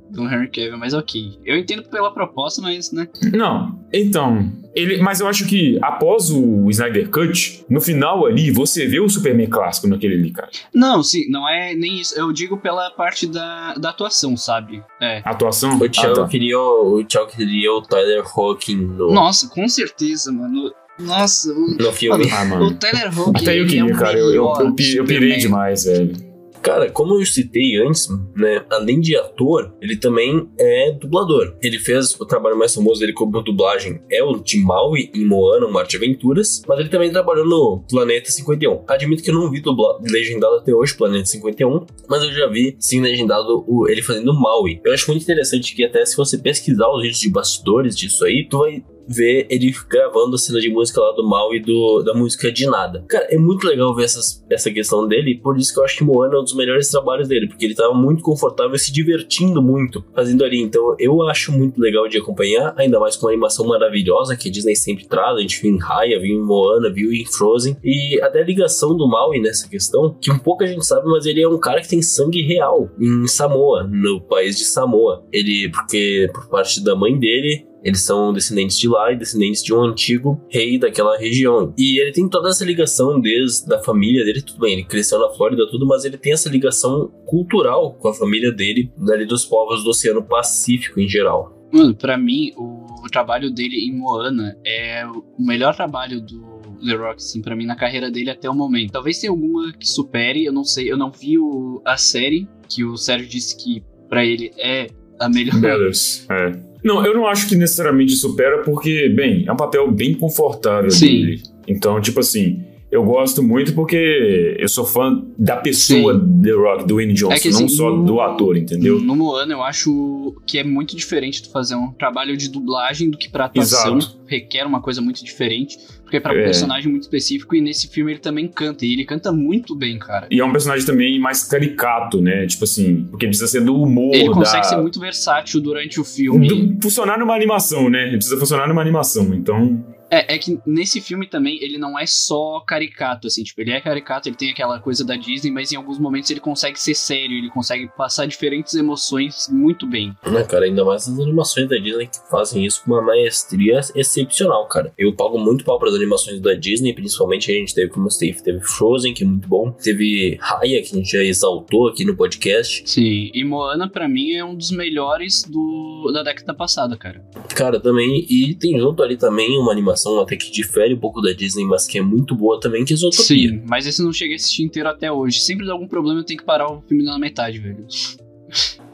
do 0.09 0.23
Henry 0.23 0.47
Cavill, 0.49 0.77
mas 0.77 0.93
ok. 0.93 1.39
Eu 1.45 1.57
entendo 1.57 1.83
pela 1.83 2.11
proposta, 2.13 2.61
mas, 2.61 2.91
né? 2.91 3.07
Não, 3.33 3.79
então. 3.93 4.51
Ele, 4.75 5.01
mas 5.01 5.19
eu 5.19 5.27
acho 5.27 5.45
que 5.47 5.79
após 5.81 6.29
o 6.29 6.69
Snyder 6.69 7.09
Cut, 7.09 7.65
no 7.69 7.81
final 7.81 8.25
ali, 8.25 8.51
você 8.51 8.85
vê 8.85 8.99
o 8.99 9.09
Superman 9.09 9.47
clássico 9.47 9.87
naquele 9.87 10.15
ali, 10.15 10.31
cara. 10.31 10.49
Não, 10.73 11.01
sim, 11.03 11.27
não 11.29 11.47
é 11.49 11.73
nem 11.75 11.99
isso. 11.99 12.17
Eu 12.17 12.31
digo 12.31 12.57
pela 12.57 12.89
parte 12.91 13.25
da, 13.27 13.73
da 13.75 13.89
atuação, 13.89 14.37
sabe? 14.37 14.83
É. 15.01 15.21
Atuação. 15.25 15.77
O 15.77 15.89
Thiago, 15.89 16.19
Ah, 16.19 16.23
tá. 16.23 16.27
queria, 16.27 16.59
o 16.59 17.03
Thiago 17.03 17.31
queria 17.31 17.71
o 17.73 17.81
Tyler 17.81 18.23
Hawking 18.23 18.77
no, 18.77 19.11
Nossa, 19.11 19.49
com 19.49 19.67
certeza, 19.67 20.31
mano. 20.31 20.71
Nossa, 20.99 21.51
o, 21.53 21.75
no 21.79 21.91
filme. 21.93 22.29
Ah, 22.31 22.43
o 22.43 22.47
mano. 22.49 22.73
Tyler 22.75 23.19
Hoke. 23.19 23.41
Até 23.41 23.51
eu 23.57 23.61
ele 23.61 23.65
queria, 23.69 23.81
é 23.81 23.93
o 23.93 23.97
cara. 23.97 24.17
Eu, 24.19 24.29
eu, 24.33 24.53
eu, 24.59 24.75
eu 24.97 25.05
pirei 25.05 25.37
demais, 25.37 25.85
velho. 25.85 26.28
Cara, 26.61 26.89
como 26.91 27.15
eu 27.19 27.25
citei 27.25 27.77
antes, 27.77 28.07
né? 28.35 28.63
Além 28.69 28.99
de 28.99 29.15
ator, 29.15 29.73
ele 29.81 29.95
também 29.95 30.47
é 30.59 30.91
dublador. 30.91 31.55
Ele 31.63 31.79
fez 31.79 32.19
o 32.19 32.25
trabalho 32.25 32.57
mais 32.57 32.75
famoso 32.75 32.99
dele 32.99 33.13
como 33.13 33.41
dublagem 33.41 34.01
é 34.11 34.21
o 34.23 34.35
de 34.37 34.57
Maui 34.61 35.09
em 35.15 35.25
Moana, 35.25 35.65
um 35.65 35.71
Mar 35.71 35.87
de 35.87 35.95
Aventuras, 35.97 36.61
mas 36.67 36.79
ele 36.79 36.89
também 36.89 37.11
trabalhou 37.11 37.45
no 37.45 37.83
Planeta 37.89 38.29
51. 38.29 38.83
Admito 38.87 39.23
que 39.23 39.29
eu 39.31 39.35
não 39.35 39.49
vi 39.49 39.61
dubla- 39.61 39.99
legendado 40.01 40.55
até 40.55 40.73
hoje 40.73 40.95
Planeta 40.95 41.25
51, 41.25 41.85
mas 42.09 42.23
eu 42.23 42.31
já 42.33 42.47
vi 42.47 42.75
sim 42.77 43.01
legendado 43.01 43.63
o- 43.67 43.87
ele 43.89 44.01
fazendo 44.01 44.33
Maui. 44.33 44.81
Eu 44.85 44.93
acho 44.93 45.09
muito 45.09 45.23
interessante 45.23 45.73
que 45.75 45.83
até 45.85 46.05
se 46.05 46.17
você 46.17 46.37
pesquisar 46.37 46.89
os 46.89 47.01
vídeos 47.01 47.19
de 47.19 47.29
bastidores 47.29 47.95
disso 47.97 48.25
aí, 48.25 48.45
tu 48.49 48.59
vai 48.59 48.83
ver 49.09 49.47
ele 49.49 49.73
gravando 49.89 50.35
a 50.35 50.37
cena 50.37 50.59
de 50.59 50.69
música 50.69 51.01
lá 51.01 51.11
do 51.13 51.27
Mal 51.27 51.53
e 51.53 51.59
do, 51.59 52.03
da 52.03 52.13
música 52.13 52.51
de 52.51 52.65
nada. 52.67 53.03
Cara, 53.07 53.27
é 53.29 53.37
muito 53.37 53.67
legal 53.67 53.93
ver 53.95 54.03
essas, 54.03 54.45
essa 54.49 54.71
questão 54.71 55.07
dele, 55.07 55.39
por 55.41 55.57
isso 55.57 55.73
que 55.73 55.79
eu 55.79 55.83
acho 55.83 55.97
que 55.97 56.03
Moana 56.03 56.35
é 56.35 56.39
um 56.39 56.43
dos 56.43 56.55
melhores 56.55 56.87
trabalhos 56.89 57.27
dele, 57.27 57.47
porque 57.47 57.65
ele 57.65 57.75
tava 57.75 57.93
muito 57.93 58.23
confortável 58.23 58.77
se 58.77 58.91
divertindo 58.91 59.61
muito 59.61 60.03
fazendo 60.13 60.43
ali. 60.43 60.61
Então 60.61 60.95
eu 60.99 61.21
acho 61.27 61.51
muito 61.51 61.79
legal 61.79 62.07
de 62.07 62.17
acompanhar, 62.17 62.73
ainda 62.77 62.99
mais 62.99 63.15
com 63.15 63.25
uma 63.25 63.31
animação 63.31 63.65
maravilhosa 63.65 64.35
que 64.35 64.49
a 64.49 64.51
Disney 64.51 64.75
sempre 64.75 65.05
traz. 65.05 65.37
A 65.37 65.41
gente 65.41 65.61
viu 65.61 65.71
em 65.71 65.79
Raya, 65.79 66.19
viu 66.19 66.35
em 66.35 66.43
Moana, 66.43 66.91
viu 66.91 67.11
em 67.11 67.25
Frozen. 67.25 67.77
E 67.83 68.19
até 68.21 68.41
a 68.41 68.45
ligação 68.45 68.95
do 68.95 69.07
Maui 69.07 69.39
nessa 69.39 69.67
questão, 69.67 70.15
que 70.21 70.31
um 70.31 70.39
pouco 70.39 70.63
a 70.63 70.67
gente 70.67 70.85
sabe, 70.85 71.07
mas 71.07 71.25
ele 71.25 71.41
é 71.41 71.47
um 71.47 71.59
cara 71.59 71.81
que 71.81 71.89
tem 71.89 72.01
sangue 72.01 72.41
real 72.41 72.89
em 72.99 73.27
Samoa, 73.27 73.83
no 73.83 74.21
país 74.21 74.57
de 74.57 74.65
Samoa. 74.65 75.23
Ele, 75.31 75.69
porque 75.69 76.29
por 76.33 76.47
parte 76.49 76.83
da 76.83 76.95
mãe 76.95 77.17
dele, 77.17 77.65
eles 77.83 78.01
são 78.01 78.33
descendentes 78.33 78.77
de 78.77 78.87
lá 78.87 79.11
e 79.11 79.15
descendentes 79.17 79.63
de 79.63 79.73
um 79.73 79.81
antigo 79.81 80.39
rei 80.49 80.77
daquela 80.77 81.17
região. 81.17 81.73
E 81.77 81.99
ele 82.01 82.11
tem 82.11 82.27
toda 82.27 82.49
essa 82.49 82.65
ligação 82.65 83.19
desde 83.19 83.73
a 83.73 83.79
família 83.79 84.23
dele, 84.25 84.41
tudo 84.41 84.59
bem, 84.59 84.73
ele 84.73 84.83
cresceu 84.83 85.19
na 85.19 85.29
Flórida, 85.29 85.67
tudo, 85.69 85.85
mas 85.85 86.03
ele 86.05 86.17
tem 86.17 86.33
essa 86.33 86.49
ligação 86.49 87.07
cultural 87.25 87.93
com 87.93 88.07
a 88.09 88.13
família 88.13 88.51
dele, 88.51 88.91
dali 88.97 89.25
dos 89.25 89.45
povos 89.45 89.83
do 89.83 89.89
Oceano 89.91 90.23
Pacífico 90.23 90.99
em 90.99 91.07
geral. 91.07 91.57
Mano, 91.71 91.95
pra 91.95 92.17
mim, 92.17 92.51
o, 92.57 92.85
o 93.05 93.09
trabalho 93.11 93.51
dele 93.51 93.75
em 93.87 93.95
Moana 93.95 94.57
é 94.65 95.05
o 95.05 95.23
melhor 95.39 95.75
trabalho 95.75 96.19
do 96.19 96.59
The 96.85 96.95
Rock, 96.95 97.15
assim, 97.17 97.41
pra 97.41 97.55
mim, 97.55 97.65
na 97.65 97.75
carreira 97.75 98.09
dele 98.09 98.29
até 98.31 98.49
o 98.49 98.55
momento. 98.55 98.91
Talvez 98.91 99.19
tenha 99.19 99.31
alguma 99.31 99.71
que 99.73 99.87
supere, 99.87 100.43
eu 100.45 100.51
não 100.53 100.63
sei, 100.63 100.91
eu 100.91 100.97
não 100.97 101.11
vi 101.11 101.37
o- 101.37 101.81
a 101.85 101.95
série, 101.97 102.47
que 102.67 102.83
o 102.83 102.97
Sérgio 102.97 103.27
disse 103.27 103.55
que 103.57 103.83
pra 104.09 104.25
ele 104.25 104.51
é 104.57 104.87
a 105.19 105.29
melhor. 105.29 105.59
Bellas. 105.59 106.25
É. 106.31 106.68
Não, 106.83 107.05
eu 107.05 107.13
não 107.13 107.27
acho 107.27 107.47
que 107.47 107.55
necessariamente 107.55 108.13
supera, 108.13 108.63
porque, 108.63 109.09
bem, 109.09 109.43
é 109.47 109.51
um 109.51 109.57
papel 109.57 109.89
bem 109.91 110.13
confortável 110.13 110.89
Sim. 110.89 111.07
dele. 111.07 111.43
Então, 111.67 111.99
tipo 112.01 112.19
assim, 112.19 112.63
eu 112.91 113.03
gosto 113.03 113.43
muito 113.43 113.73
porque 113.73 114.55
eu 114.57 114.67
sou 114.67 114.85
fã 114.85 115.23
da 115.37 115.57
pessoa 115.57 116.19
The 116.43 116.51
Rock, 116.51 116.85
do 116.87 116.95
Wayne 116.95 117.13
Johnson, 117.13 117.33
É 117.33 117.39
que, 117.39 117.49
não 117.49 117.57
assim, 117.65 117.67
só 117.69 117.89
no- 117.95 118.03
do 118.05 118.19
ator, 118.19 118.57
entendeu? 118.57 118.99
No 118.99 119.15
Moana, 119.15 119.53
eu 119.53 119.61
acho 119.63 120.35
que 120.45 120.57
é 120.57 120.63
muito 120.63 120.95
diferente 120.95 121.43
tu 121.43 121.51
fazer 121.51 121.75
um 121.75 121.91
trabalho 121.91 122.35
de 122.35 122.49
dublagem 122.49 123.09
do 123.09 123.17
que 123.17 123.29
pra 123.29 123.45
atuação. 123.45 123.97
Exato. 123.97 124.17
Requer 124.25 124.65
uma 124.65 124.81
coisa 124.81 125.01
muito 125.01 125.23
diferente, 125.23 125.77
porque 126.03 126.17
é 126.17 126.19
pra 126.19 126.33
um 126.33 126.37
É. 126.37 126.43
personagem 126.43 126.89
muito 126.89 127.03
específico, 127.03 127.55
e 127.55 127.61
nesse 127.61 127.87
filme 127.87 128.11
ele 128.11 128.19
também 128.19 128.47
canta, 128.47 128.85
e 128.85 128.93
ele 128.93 129.05
canta 129.05 129.31
muito 129.31 129.75
bem, 129.75 129.97
cara. 129.99 130.27
E 130.31 130.39
é 130.39 130.45
um 130.45 130.51
personagem 130.51 130.85
também 130.85 131.19
mais 131.19 131.43
caricato, 131.43 132.19
né? 132.21 132.45
Tipo 132.47 132.63
assim, 132.63 133.07
porque 133.11 133.25
precisa 133.27 133.47
ser 133.47 133.61
do 133.61 133.75
humor, 133.75 134.13
Ele 134.15 134.29
consegue 134.29 134.63
da... 134.63 134.69
ser 134.69 134.77
muito 134.77 134.99
versátil 134.99 135.61
durante 135.61 135.99
o 135.99 136.03
filme. 136.03 136.47
do- 136.47 136.81
funcionar 136.81 137.17
numa 137.19 137.35
animação, 137.35 137.89
né? 137.89 138.03
Ele 138.07 138.17
precisa 138.17 138.37
funcionar 138.37 138.67
numa 138.67 138.81
animação, 138.81 139.33
então... 139.33 139.83
É, 140.09 140.35
é 140.35 140.37
que 140.37 140.59
nesse 140.65 140.99
filme 140.99 141.27
também 141.27 141.59
ele 141.61 141.77
não 141.77 141.97
é 141.97 142.05
só 142.05 142.59
caricato, 142.61 143.27
assim, 143.27 143.43
tipo, 143.43 143.61
ele 143.61 143.71
é 143.71 143.79
caricato, 143.79 144.27
ele 144.27 144.35
tem 144.35 144.49
aquela 144.49 144.79
coisa 144.79 145.05
da 145.05 145.15
Disney, 145.15 145.51
mas 145.51 145.71
em 145.71 145.75
alguns 145.75 145.99
momentos 145.99 146.29
ele 146.31 146.39
consegue 146.39 146.79
ser 146.79 146.95
sério, 146.95 147.37
ele 147.37 147.49
consegue 147.49 147.89
passar 147.95 148.25
diferentes 148.25 148.73
emoções 148.73 149.47
muito 149.51 149.85
bem. 149.85 150.15
Né, 150.25 150.43
cara, 150.43 150.65
ainda 150.65 150.83
mais 150.83 151.07
as 151.07 151.19
animações 151.19 151.69
da 151.69 151.77
Disney 151.77 152.07
que 152.07 152.17
fazem 152.29 152.65
isso 152.65 152.83
com 152.83 152.91
uma 152.91 153.01
maestria 153.01 153.79
excepcional, 153.95 154.67
cara. 154.67 154.91
Eu 154.97 155.13
pago 155.13 155.37
muito 155.37 155.63
pau 155.63 155.77
para 155.77 155.89
as 155.89 155.95
animações 155.95 156.39
da 156.41 156.53
Disney, 156.53 156.93
principalmente 156.93 157.51
a 157.51 157.55
gente 157.55 157.73
teve, 157.73 157.89
como 157.89 158.09
citei, 158.09 158.33
teve 158.33 158.61
Frozen, 158.61 159.13
que 159.13 159.23
é 159.23 159.27
muito 159.27 159.47
bom, 159.47 159.71
teve 159.71 160.37
Raya, 160.41 160.81
que 160.81 160.95
a 160.95 160.97
gente 160.97 161.11
já 161.11 161.23
exaltou 161.23 161.87
aqui 161.87 162.03
no 162.03 162.15
podcast. 162.15 162.83
Sim, 162.85 163.29
e 163.33 163.43
Moana 163.43 163.87
pra 163.89 164.07
mim 164.07 164.31
é 164.31 164.43
um 164.43 164.55
dos 164.55 164.71
melhores 164.71 165.43
do, 165.43 166.11
da 166.13 166.23
década 166.23 166.53
passada, 166.53 166.97
cara. 166.97 167.23
Cara, 167.55 167.79
também, 167.79 168.25
e 168.29 168.55
tem 168.55 168.79
junto 168.79 169.03
ali 169.03 169.17
também 169.17 169.57
uma 169.59 169.71
animação 169.71 169.98
até 170.21 170.35
que 170.35 170.51
difere 170.51 170.93
um 170.93 170.99
pouco 170.99 171.21
da 171.21 171.31
Disney, 171.31 171.65
mas 171.65 171.87
que 171.87 171.97
é 171.97 172.01
muito 172.01 172.35
boa 172.35 172.59
também, 172.59 172.85
que 172.85 172.93
é 172.93 172.95
Zootopia. 172.95 173.49
Sim, 173.49 173.63
mas 173.67 173.85
esse 173.85 174.01
não 174.01 174.13
cheguei 174.13 174.35
a 174.35 174.37
assistir 174.37 174.63
inteiro 174.63 174.89
até 174.89 175.11
hoje. 175.11 175.39
Sempre 175.39 175.65
dá 175.65 175.73
algum 175.73 175.87
problema 175.87 176.19
eu 176.19 176.23
tenho 176.23 176.39
que 176.39 176.45
parar 176.45 176.71
o 176.71 176.81
filme 176.81 177.03
na 177.03 177.17
metade, 177.19 177.59
velho. 177.59 177.85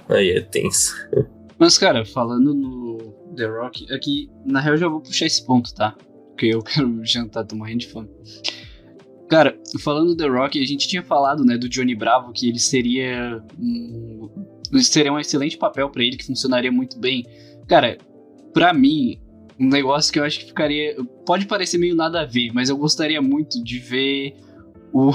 Aí 0.10 0.32
é 0.32 0.42
tenso. 0.42 0.96
Mas, 1.58 1.78
cara, 1.78 2.06
falando 2.06 2.54
no 2.54 2.98
The 3.36 3.46
Rock, 3.46 3.92
aqui, 3.94 4.30
na 4.46 4.60
real 4.60 4.76
eu 4.76 4.80
já 4.80 4.88
vou 4.88 5.02
puxar 5.02 5.26
esse 5.26 5.46
ponto, 5.46 5.74
tá? 5.74 5.96
Porque 6.30 6.48
eu 6.48 6.62
quero 6.64 7.04
jantar, 7.04 7.46
tô 7.46 7.56
morrendo 7.56 7.80
de 7.80 7.88
fome. 7.88 8.10
Cara, 9.30 9.58
falando 9.80 10.10
do 10.10 10.18
The 10.18 10.28
Rock, 10.28 10.62
a 10.62 10.66
gente 10.66 10.88
tinha 10.88 11.02
falado, 11.02 11.44
né, 11.44 11.58
do 11.58 11.68
Johnny 11.68 11.96
Bravo, 11.96 12.32
que 12.32 12.48
ele 12.48 12.60
seria 12.60 13.42
um, 13.60 14.30
seria 14.82 15.12
um 15.12 15.20
excelente 15.20 15.58
papel 15.58 15.90
pra 15.90 16.04
ele, 16.04 16.18
que 16.18 16.26
funcionaria 16.26 16.72
muito 16.72 17.00
bem. 17.00 17.26
Cara, 17.68 17.98
pra 18.54 18.74
mim, 18.74 19.20
um 19.60 19.68
negócio 19.68 20.12
que 20.12 20.20
eu 20.20 20.24
acho 20.24 20.40
que 20.40 20.46
ficaria... 20.46 20.96
Pode 21.26 21.46
parecer 21.46 21.78
meio 21.78 21.96
nada 21.96 22.22
a 22.22 22.26
ver, 22.26 22.52
mas 22.54 22.70
eu 22.70 22.78
gostaria 22.78 23.22
muito 23.22 23.64
de 23.64 23.80
ver 23.80 24.36
o, 24.94 25.12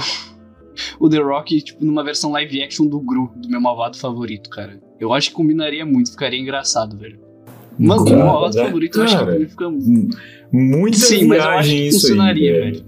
o 0.99 1.09
The 1.09 1.19
Rock, 1.19 1.61
tipo, 1.61 1.83
numa 1.85 2.03
versão 2.03 2.31
live 2.31 2.63
action 2.63 2.87
do 2.87 2.99
Gru, 2.99 3.31
do 3.35 3.49
meu 3.49 3.61
malvado 3.61 3.97
favorito, 3.97 4.49
cara. 4.49 4.81
Eu 4.99 5.13
acho 5.13 5.29
que 5.29 5.35
combinaria 5.35 5.85
muito, 5.85 6.11
ficaria 6.11 6.39
engraçado, 6.39 6.97
velho. 6.97 7.19
Mano, 7.79 8.05
Cara, 8.05 8.17
o 8.17 8.19
meu 8.19 8.45
ato 8.45 8.57
favorito 8.57 8.99
eu 8.99 9.03
acho 9.03 9.17
que 9.17 9.25
cara. 9.25 9.35
ele 9.35 9.47
fica. 9.47 9.69
Muita 10.51 10.97
Sim, 10.97 11.25
mas 11.25 11.43
eu 11.43 11.49
acho 11.49 11.69
que 11.69 11.91
funcionaria, 11.91 12.53
aí, 12.53 12.59
velho. 12.61 12.85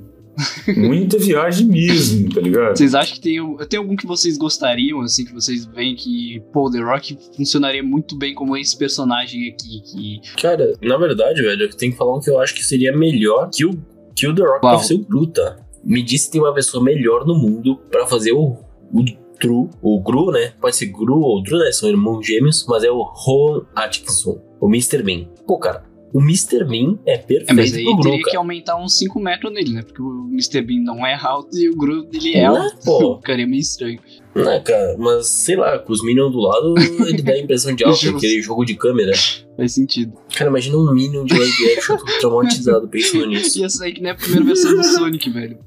Muita 0.76 1.18
viagem 1.18 1.68
mesmo, 1.68 2.30
tá 2.34 2.42
ligado? 2.42 2.78
Vocês 2.78 2.96
acham 2.96 3.16
que 3.16 3.22
tem, 3.22 3.58
tem 3.70 3.78
algum 3.78 3.96
que 3.96 4.08
vocês 4.08 4.38
gostariam, 4.38 5.02
assim, 5.02 5.26
que 5.26 5.34
vocês 5.34 5.66
veem 5.66 5.96
que, 5.96 6.42
pô, 6.52 6.70
The 6.72 6.80
Rock 6.80 7.18
funcionaria 7.36 7.84
muito 7.84 8.18
bem 8.18 8.34
como 8.34 8.58
esse 8.58 8.78
personagem 8.78 9.50
aqui, 9.50 9.82
que... 9.82 10.42
Cara, 10.42 10.74
na 10.82 10.98
verdade, 10.98 11.42
velho, 11.42 11.64
eu 11.64 11.70
tenho 11.70 11.92
que 11.92 11.98
falar 11.98 12.18
um 12.18 12.20
que 12.20 12.30
eu 12.30 12.40
acho 12.40 12.56
que 12.56 12.64
seria 12.64 12.96
melhor 12.96 13.50
que 13.54 13.66
o, 13.66 13.72
que 14.16 14.28
o 14.28 14.34
The 14.34 14.42
Rock 14.42 14.62
Qual? 14.62 14.78
pra 14.78 14.84
ser 14.84 14.96
o 14.96 15.00
Gru, 15.00 15.28
tá? 15.28 15.58
Me 15.84 16.02
disse 16.02 16.28
que 16.28 16.34
tem 16.34 16.42
uma 16.42 16.54
pessoa 16.54 16.84
melhor 16.84 17.26
no 17.26 17.36
mundo 17.36 17.78
pra 17.92 18.08
fazer 18.08 18.32
o, 18.32 18.58
o 18.92 19.06
True, 19.40 19.70
o 19.82 20.02
Gru, 20.02 20.32
né? 20.32 20.54
Pode 20.62 20.76
ser 20.76 20.86
Gru 20.86 21.20
ou 21.20 21.44
Drew, 21.44 21.60
né? 21.60 21.72
São 21.72 21.90
irmãos 21.90 22.26
gêmeos, 22.26 22.66
mas 22.68 22.84
é 22.84 22.90
o 22.90 23.02
Rowan 23.02 23.66
Atkinson, 23.76 24.40
o 24.62 24.70
Mr. 24.70 25.04
Bean. 25.04 25.26
Pô, 25.46 25.58
cara, 25.58 25.84
o 26.14 26.22
Mr. 26.22 26.64
Bean 26.64 26.98
é 27.06 27.18
perfeito 27.18 27.50
É, 27.52 27.54
mas 27.54 27.74
aí 27.74 27.84
pro 27.84 27.96
Gru, 27.96 28.04
teria 28.12 28.24
que 28.26 28.38
aumentar 28.38 28.76
uns 28.78 28.98
5 28.98 29.20
metros 29.20 29.52
nele, 29.52 29.74
né? 29.74 29.82
Porque 29.82 30.02
o 30.02 30.28
Mr. 30.32 30.62
Bean 30.62 30.82
não 30.84 31.06
é 31.06 31.16
alto 31.16 31.58
e 31.58 31.70
o 31.70 31.76
Gru, 31.76 32.08
ele 32.14 32.34
é 32.36 32.48
Não, 32.48 32.56
alto. 32.64 32.78
pô. 32.86 33.16
Ficaria 33.24 33.48
meio 33.48 33.62
estranho. 33.62 34.00
Não, 34.36 34.64
cara, 34.64 34.96
mas 34.98 35.28
sei 35.28 35.56
lá, 35.56 35.78
com 35.78 35.94
os 35.94 36.04
Minions 36.04 36.32
do 36.32 36.40
lado, 36.40 36.74
ele 37.08 37.22
dá 37.22 37.34
a 37.34 37.40
impressão 37.40 37.74
de 37.76 37.84
alto, 37.84 38.10
aquele 38.18 38.42
jogo 38.42 38.66
de 38.66 38.76
câmera. 38.76 39.12
Faz 39.56 39.74
sentido. 39.74 40.14
Cara, 40.36 40.50
imagina 40.50 40.78
um 40.78 40.92
Minion 40.92 41.26
de 41.26 41.38
live 41.38 41.74
action, 41.78 41.98
traumatizado 42.20 42.88
pensando 42.88 43.28
nisso. 43.28 43.64
Essa 43.64 43.84
aí 43.86 43.94
que 43.94 44.02
nem 44.02 44.12
a 44.12 44.16
primeira 44.16 44.44
versão 44.46 44.76
do 44.76 44.84
Sonic, 44.84 45.30
velho. 45.30 45.60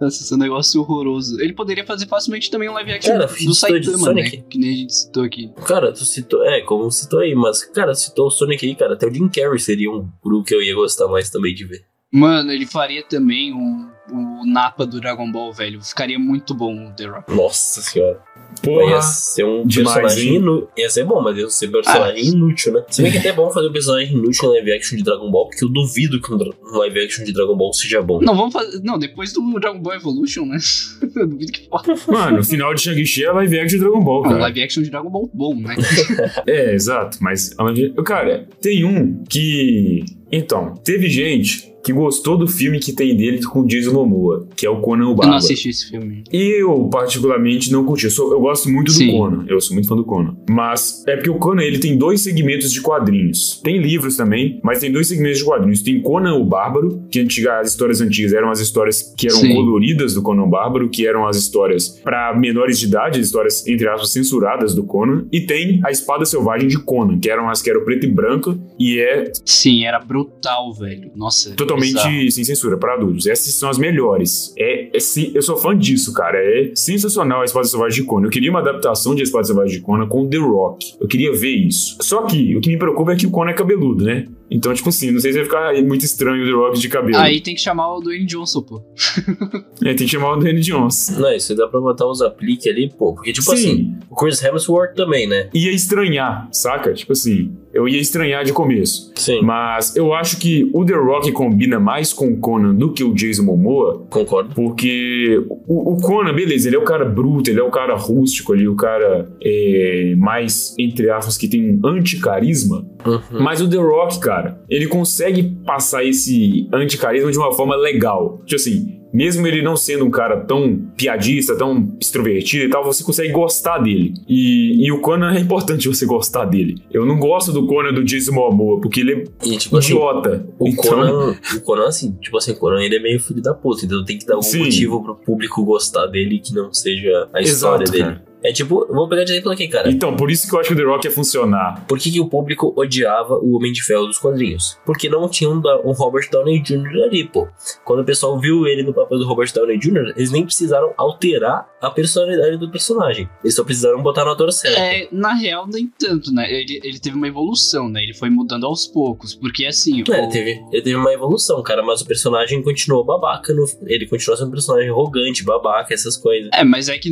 Nossa, 0.00 0.22
esse 0.22 0.32
é 0.32 0.36
um 0.36 0.38
negócio 0.38 0.80
horroroso. 0.80 1.40
Ele 1.40 1.52
poderia 1.52 1.84
fazer 1.84 2.06
facilmente 2.06 2.50
também 2.50 2.68
um 2.68 2.72
live 2.74 2.92
action 2.92 3.12
Cara, 3.12 3.26
do 3.26 3.54
Saitama, 3.54 3.98
Sonic. 3.98 4.36
né? 4.36 4.44
Que 4.48 4.58
nem 4.58 4.70
a 4.70 4.76
gente 4.76 4.94
citou 4.94 5.24
aqui. 5.24 5.50
Cara, 5.66 5.92
tu 5.92 6.04
citou. 6.04 6.44
É, 6.44 6.60
como 6.60 6.88
citou 6.90 7.18
aí, 7.20 7.34
mas, 7.34 7.64
cara, 7.64 7.94
citou 7.94 8.28
o 8.28 8.30
Sonic 8.30 8.64
aí, 8.64 8.76
cara. 8.76 8.94
Até 8.94 9.08
o 9.08 9.12
Jim 9.12 9.28
Carrey 9.28 9.58
seria 9.58 9.90
um 9.90 10.08
Gru 10.24 10.44
que 10.44 10.54
eu 10.54 10.62
ia 10.62 10.74
gostar 10.74 11.08
mais 11.08 11.28
também 11.28 11.52
de 11.54 11.64
ver. 11.64 11.84
Mano, 12.12 12.52
ele 12.52 12.66
faria 12.66 13.02
também 13.02 13.52
o, 13.52 13.88
o 14.10 14.44
Napa 14.46 14.84
do 14.84 15.00
Dragon 15.00 15.30
Ball, 15.30 15.52
velho. 15.52 15.80
Ficaria 15.82 16.18
muito 16.18 16.54
bom 16.54 16.88
o 16.88 16.92
The 16.92 17.06
Rock. 17.06 17.34
Nossa 17.34 17.80
senhora. 17.80 18.20
Porra. 18.62 18.90
ia 18.90 19.02
ser 19.02 19.44
um 19.44 19.64
demais, 19.66 19.94
personagem 19.94 20.34
inútil. 20.36 20.68
Ia 20.76 20.90
ser 20.90 21.04
bom, 21.04 21.22
mas 21.22 21.36
ia 21.38 21.48
ser 21.48 21.68
um 21.68 21.72
personagem 21.72 22.24
inútil, 22.26 22.72
né? 22.72 22.84
Se 22.88 23.02
bem 23.02 23.12
que 23.12 23.18
até 23.18 23.28
é 23.28 23.32
bom 23.32 23.50
fazer 23.50 23.68
um 23.68 23.72
personagem 23.72 24.12
inútil 24.14 24.44
em 24.50 24.52
live 24.56 24.72
action 24.72 24.96
de 24.96 25.04
Dragon 25.04 25.30
Ball, 25.30 25.48
porque 25.48 25.64
eu 25.64 25.68
duvido 25.68 26.20
que 26.20 26.32
um, 26.32 26.36
um 26.36 26.78
live 26.78 27.00
action 27.00 27.24
de 27.24 27.32
Dragon 27.32 27.56
Ball 27.56 27.72
seja 27.72 28.02
bom. 28.02 28.20
Não, 28.20 28.34
vamos 28.36 28.52
fazer. 28.52 28.80
Não, 28.82 28.98
depois 28.98 29.32
do 29.32 29.40
Dragon 29.60 29.78
Ball 29.80 29.94
Evolution, 29.94 30.46
né? 30.46 30.58
Eu 31.14 31.28
duvido 31.28 31.52
que 31.52 31.68
possa. 31.68 31.94
Mano, 32.10 32.40
o 32.40 32.44
final 32.44 32.74
de 32.74 32.82
Shang-Chi 32.82 33.24
é 33.24 33.32
live 33.32 33.60
action 33.60 33.78
de 33.78 33.84
Dragon 33.84 34.02
Ball, 34.02 34.20
Um 34.20 34.22
cara. 34.24 34.38
live 34.40 34.62
action 34.62 34.82
de 34.82 34.90
Dragon 34.90 35.10
Ball 35.10 35.30
bom, 35.32 35.54
né? 35.54 35.76
É, 36.46 36.74
exato. 36.74 37.18
Mas, 37.20 37.54
onde- 37.58 37.92
cara, 38.04 38.48
tem 38.60 38.84
um 38.84 39.22
que. 39.28 40.04
Então, 40.30 40.74
teve 40.82 41.08
gente 41.08 41.71
que 41.84 41.92
gostou 41.92 42.36
do 42.38 42.46
filme 42.46 42.78
que 42.78 42.92
tem 42.92 43.16
dele 43.16 43.42
com 43.42 43.60
o 43.60 43.66
Jason 43.66 43.92
Momoa, 43.92 44.46
que 44.56 44.64
é 44.66 44.70
o 44.70 44.80
Conan 44.80 45.04
o 45.04 45.06
Eu 45.06 45.08
não 45.10 45.14
Bárbaro. 45.16 45.38
assisti 45.38 45.68
esse 45.70 45.90
filme. 45.90 46.22
Eu, 46.32 46.88
particularmente, 46.90 47.70
não 47.72 47.84
curti. 47.84 48.04
Eu, 48.04 48.10
sou- 48.10 48.32
eu 48.32 48.40
gosto 48.40 48.68
muito 48.70 48.90
Sim. 48.92 49.06
do 49.08 49.12
Conan. 49.18 49.44
Eu 49.48 49.60
sou 49.60 49.74
muito 49.74 49.88
fã 49.88 49.96
do 49.96 50.04
Conan. 50.04 50.36
Mas 50.48 51.04
é 51.06 51.16
porque 51.16 51.30
o 51.30 51.36
Conan, 51.38 51.62
ele 51.62 51.78
tem 51.78 51.96
dois 51.96 52.20
segmentos 52.20 52.72
de 52.72 52.80
quadrinhos. 52.80 53.60
Tem 53.62 53.78
livros 53.78 54.16
também, 54.16 54.60
mas 54.62 54.78
tem 54.80 54.90
dois 54.92 55.08
segmentos 55.08 55.38
de 55.38 55.44
quadrinhos. 55.44 55.82
Tem 55.82 56.00
Conan 56.00 56.34
o 56.34 56.44
Bárbaro, 56.44 57.02
que 57.10 57.20
antiga, 57.20 57.58
as 57.60 57.70
histórias 57.70 58.00
antigas 58.00 58.32
eram 58.32 58.50
as 58.50 58.60
histórias 58.60 59.12
que 59.16 59.26
eram 59.26 59.38
Sim. 59.38 59.54
coloridas 59.54 60.14
do 60.14 60.22
Conan 60.22 60.42
o 60.44 60.48
Bárbaro, 60.50 60.88
que 60.88 61.06
eram 61.06 61.26
as 61.26 61.36
histórias 61.36 61.88
para 62.02 62.36
menores 62.38 62.78
de 62.78 62.86
idade, 62.86 63.18
as 63.20 63.26
histórias, 63.26 63.66
entre 63.66 63.88
aspas, 63.88 64.10
censuradas 64.12 64.74
do 64.74 64.84
Conan. 64.84 65.26
E 65.32 65.40
tem 65.40 65.80
a 65.84 65.90
Espada 65.90 66.24
Selvagem 66.24 66.68
de 66.68 66.78
Conan, 66.78 67.18
que 67.18 67.28
eram 67.30 67.48
as 67.48 67.60
que 67.60 67.70
eram 67.70 67.84
preto 67.84 68.06
e 68.06 68.10
branco 68.10 68.56
e 68.78 68.98
é 69.00 69.30
Sim, 69.44 69.84
era 69.84 69.98
brutal, 69.98 70.72
velho. 70.72 71.10
Nossa. 71.16 71.54
Totalmente 71.76 72.08
bizarro. 72.08 72.30
sem 72.30 72.44
censura 72.44 72.76
para 72.76 72.94
adultos. 72.94 73.26
Essas 73.26 73.54
são 73.54 73.68
as 73.68 73.78
melhores. 73.78 74.52
É, 74.58 74.96
é 74.96 75.00
sim- 75.00 75.32
eu 75.34 75.42
sou 75.42 75.56
fã 75.56 75.76
disso, 75.76 76.12
cara. 76.12 76.38
É 76.38 76.72
sensacional 76.74 77.42
a 77.42 77.44
Espada 77.44 77.66
Selvagem 77.66 78.02
de 78.02 78.06
Conan. 78.08 78.26
Eu 78.26 78.30
queria 78.30 78.50
uma 78.50 78.60
adaptação 78.60 79.14
de 79.14 79.22
Espada 79.22 79.44
Selvagem 79.44 79.76
de 79.78 79.80
Conan 79.80 80.06
com 80.06 80.28
The 80.28 80.38
Rock. 80.38 80.94
Eu 81.00 81.06
queria 81.08 81.32
ver 81.32 81.54
isso. 81.54 81.96
Só 82.00 82.22
que 82.22 82.56
o 82.56 82.60
que 82.60 82.68
me 82.70 82.78
preocupa 82.78 83.12
é 83.12 83.16
que 83.16 83.26
o 83.26 83.30
Conan 83.30 83.50
é 83.50 83.54
cabeludo, 83.54 84.04
né? 84.04 84.26
Então, 84.50 84.72
tipo 84.74 84.90
assim, 84.90 85.10
não 85.10 85.18
sei 85.20 85.32
se 85.32 85.38
vai 85.38 85.46
ficar 85.46 85.82
muito 85.82 86.04
estranho 86.04 86.42
o 86.42 86.46
The 86.46 86.52
Rock 86.52 86.78
de 86.78 86.88
cabelo. 86.88 87.16
Aí 87.18 87.40
tem 87.40 87.54
que 87.54 87.60
chamar 87.60 87.94
o 87.96 88.00
Dwayne 88.00 88.26
Johnson, 88.26 88.60
pô. 88.62 88.82
É, 89.84 89.94
tem 89.94 90.06
que 90.06 90.08
chamar 90.12 90.34
o 90.34 90.36
Danny 90.36 90.60
Jones. 90.60 91.16
Não, 91.18 91.32
isso 91.32 91.50
aí 91.52 91.58
dá 91.58 91.66
pra 91.66 91.80
botar 91.80 92.08
uns 92.08 92.22
apliques 92.22 92.66
ali, 92.68 92.88
pô. 92.88 93.14
Porque, 93.14 93.32
tipo 93.32 93.50
Sim. 93.50 93.54
assim, 93.56 93.94
o 94.08 94.14
Chris 94.14 94.40
Hemsworth 94.42 94.94
também, 94.94 95.26
né? 95.26 95.48
Ia 95.52 95.72
estranhar, 95.72 96.48
saca? 96.52 96.92
Tipo 96.94 97.12
assim, 97.12 97.50
eu 97.72 97.88
ia 97.88 98.00
estranhar 98.00 98.44
de 98.44 98.52
começo. 98.52 99.12
Sim, 99.14 99.40
Mas 99.42 99.96
eu 99.96 100.12
acho 100.12 100.38
que 100.38 100.70
o 100.74 100.84
The 100.84 100.94
Rock 100.94 101.32
combina 101.32 101.80
mais 101.80 102.12
com 102.12 102.28
o 102.28 102.36
Conan 102.36 102.74
do 102.74 102.92
que 102.92 103.02
o 103.02 103.14
Jason 103.14 103.44
Momoa, 103.44 104.06
concordo. 104.10 104.54
Porque 104.54 105.42
o, 105.66 105.94
o 105.94 105.96
Conan, 106.00 106.34
beleza, 106.34 106.68
ele 106.68 106.76
é 106.76 106.78
o 106.78 106.84
cara 106.84 107.04
bruto, 107.04 107.50
ele 107.50 107.60
é 107.60 107.62
o 107.62 107.70
cara 107.70 107.94
rústico 107.94 108.52
ali, 108.52 108.68
o 108.68 108.76
cara 108.76 109.30
é, 109.42 110.14
mais, 110.18 110.74
entre 110.78 111.10
aspas, 111.10 111.36
que 111.36 111.48
tem 111.48 111.78
um 111.82 111.86
anticarisma. 111.86 112.86
Uhum. 113.06 113.40
Mas 113.40 113.60
o 113.60 113.68
The 113.68 113.76
Rock, 113.76 114.20
cara, 114.20 114.60
ele 114.68 114.86
consegue 114.86 115.42
passar 115.64 116.04
esse 116.04 116.68
anticarisma 116.72 117.30
de 117.30 117.38
uma 117.38 117.52
forma 117.52 117.76
legal. 117.76 118.42
Tipo 118.44 118.56
assim, 118.56 119.01
mesmo 119.12 119.46
ele 119.46 119.62
não 119.62 119.76
sendo 119.76 120.04
um 120.04 120.10
cara 120.10 120.40
tão 120.40 120.76
piadista, 120.96 121.56
tão 121.56 121.96
extrovertido 122.00 122.64
e 122.64 122.68
tal, 122.70 122.84
você 122.84 123.04
consegue 123.04 123.32
gostar 123.32 123.78
dele. 123.78 124.14
E, 124.28 124.86
e 124.86 124.90
o 124.92 125.00
Conan 125.00 125.34
é 125.34 125.40
importante 125.40 125.88
você 125.88 126.06
gostar 126.06 126.44
dele. 126.46 126.82
Eu 126.90 127.04
não 127.04 127.18
gosto 127.18 127.52
do 127.52 127.66
Conan 127.66 127.92
do 127.92 128.04
Jason 128.04 128.32
Momoa, 128.32 128.80
porque 128.80 129.00
ele 129.00 129.12
é 129.12 129.24
E, 129.46 129.56
tipo 129.56 129.76
assim, 129.76 129.92
idiota. 129.92 130.46
O 130.58 130.68
Então- 130.68 130.82
Conan, 130.84 131.36
o 131.56 131.60
Conan, 131.60 131.86
assim, 131.88 132.12
tipo 132.20 132.36
assim, 132.36 132.52
o 132.52 132.56
Conan 132.56 132.82
ele 132.82 132.96
é 132.96 133.00
meio 133.02 133.20
filho 133.20 133.42
da 133.42 133.52
puta, 133.54 133.84
então 133.84 134.04
tem 134.04 134.18
que 134.18 134.26
dar 134.26 134.34
algum 134.34 134.42
Sim. 134.46 134.64
motivo 134.64 135.02
pro 135.02 135.14
público 135.16 135.64
gostar 135.64 136.06
dele 136.06 136.38
que 136.38 136.54
não 136.54 136.72
seja 136.72 137.28
a 137.32 137.40
história 137.40 137.82
Exato, 137.84 137.92
dele. 137.92 138.04
cara. 138.04 138.31
É 138.44 138.52
tipo, 138.52 138.86
vou 138.92 139.08
pegar 139.08 139.24
de 139.24 139.32
exemplo 139.32 139.52
aqui, 139.52 139.68
cara. 139.68 139.90
Então, 139.90 140.16
por 140.16 140.30
isso 140.30 140.48
que 140.48 140.54
eu 140.54 140.60
acho 140.60 140.68
que 140.68 140.74
o 140.74 140.76
The 140.76 140.82
Rock 140.84 141.06
ia 141.06 141.12
funcionar. 141.12 141.84
Por 141.86 141.98
que, 141.98 142.10
que 142.10 142.20
o 142.20 142.28
público 142.28 142.72
odiava 142.76 143.34
o 143.36 143.56
Homem 143.56 143.72
de 143.72 143.82
Ferro 143.84 144.06
dos 144.06 144.18
quadrinhos? 144.18 144.78
Porque 144.84 145.08
não 145.08 145.28
tinha 145.28 145.48
um, 145.50 145.60
um 145.84 145.92
Robert 145.92 146.28
Downey 146.30 146.60
Jr. 146.60 147.02
ali, 147.04 147.24
pô. 147.28 147.48
Quando 147.84 148.00
o 148.00 148.04
pessoal 148.04 148.38
viu 148.40 148.66
ele 148.66 148.82
no 148.82 148.92
papel 148.92 149.18
do 149.18 149.26
Robert 149.26 149.52
Downey 149.54 149.78
Jr., 149.78 150.12
eles 150.16 150.30
nem 150.30 150.44
precisaram 150.44 150.92
alterar 150.96 151.66
a 151.80 151.90
personalidade 151.90 152.56
do 152.58 152.70
personagem. 152.70 153.28
Eles 153.42 153.54
só 153.54 153.64
precisaram 153.64 154.02
botar 154.02 154.24
no 154.24 154.30
ator 154.32 154.52
certo. 154.52 154.78
É, 154.78 155.08
na 155.12 155.34
real, 155.34 155.66
nem 155.68 155.86
tanto, 155.98 156.32
né? 156.32 156.50
Ele, 156.52 156.80
ele 156.82 156.98
teve 156.98 157.16
uma 157.16 157.28
evolução, 157.28 157.88
né? 157.88 158.02
Ele 158.02 158.14
foi 158.14 158.30
mudando 158.30 158.66
aos 158.66 158.86
poucos. 158.86 159.34
Porque 159.34 159.66
assim. 159.66 160.00
É, 160.00 160.10
o- 160.10 160.14
ele, 160.14 160.28
teve, 160.28 160.50
ele 160.72 160.82
teve 160.82 160.96
uma 160.96 161.12
evolução, 161.12 161.62
cara, 161.62 161.82
mas 161.82 162.00
o 162.00 162.06
personagem 162.06 162.62
continuou 162.62 163.04
babaca. 163.04 163.52
no- 163.54 163.66
ele 163.86 164.06
continuou 164.06 164.36
sendo 164.36 164.48
um 164.48 164.52
personagem 164.52 164.88
arrogante, 164.90 165.44
babaca, 165.44 165.92
essas 165.94 166.16
coisas. 166.16 166.50
É, 166.52 166.64
mas 166.64 166.88
é 166.88 166.98
que 166.98 167.10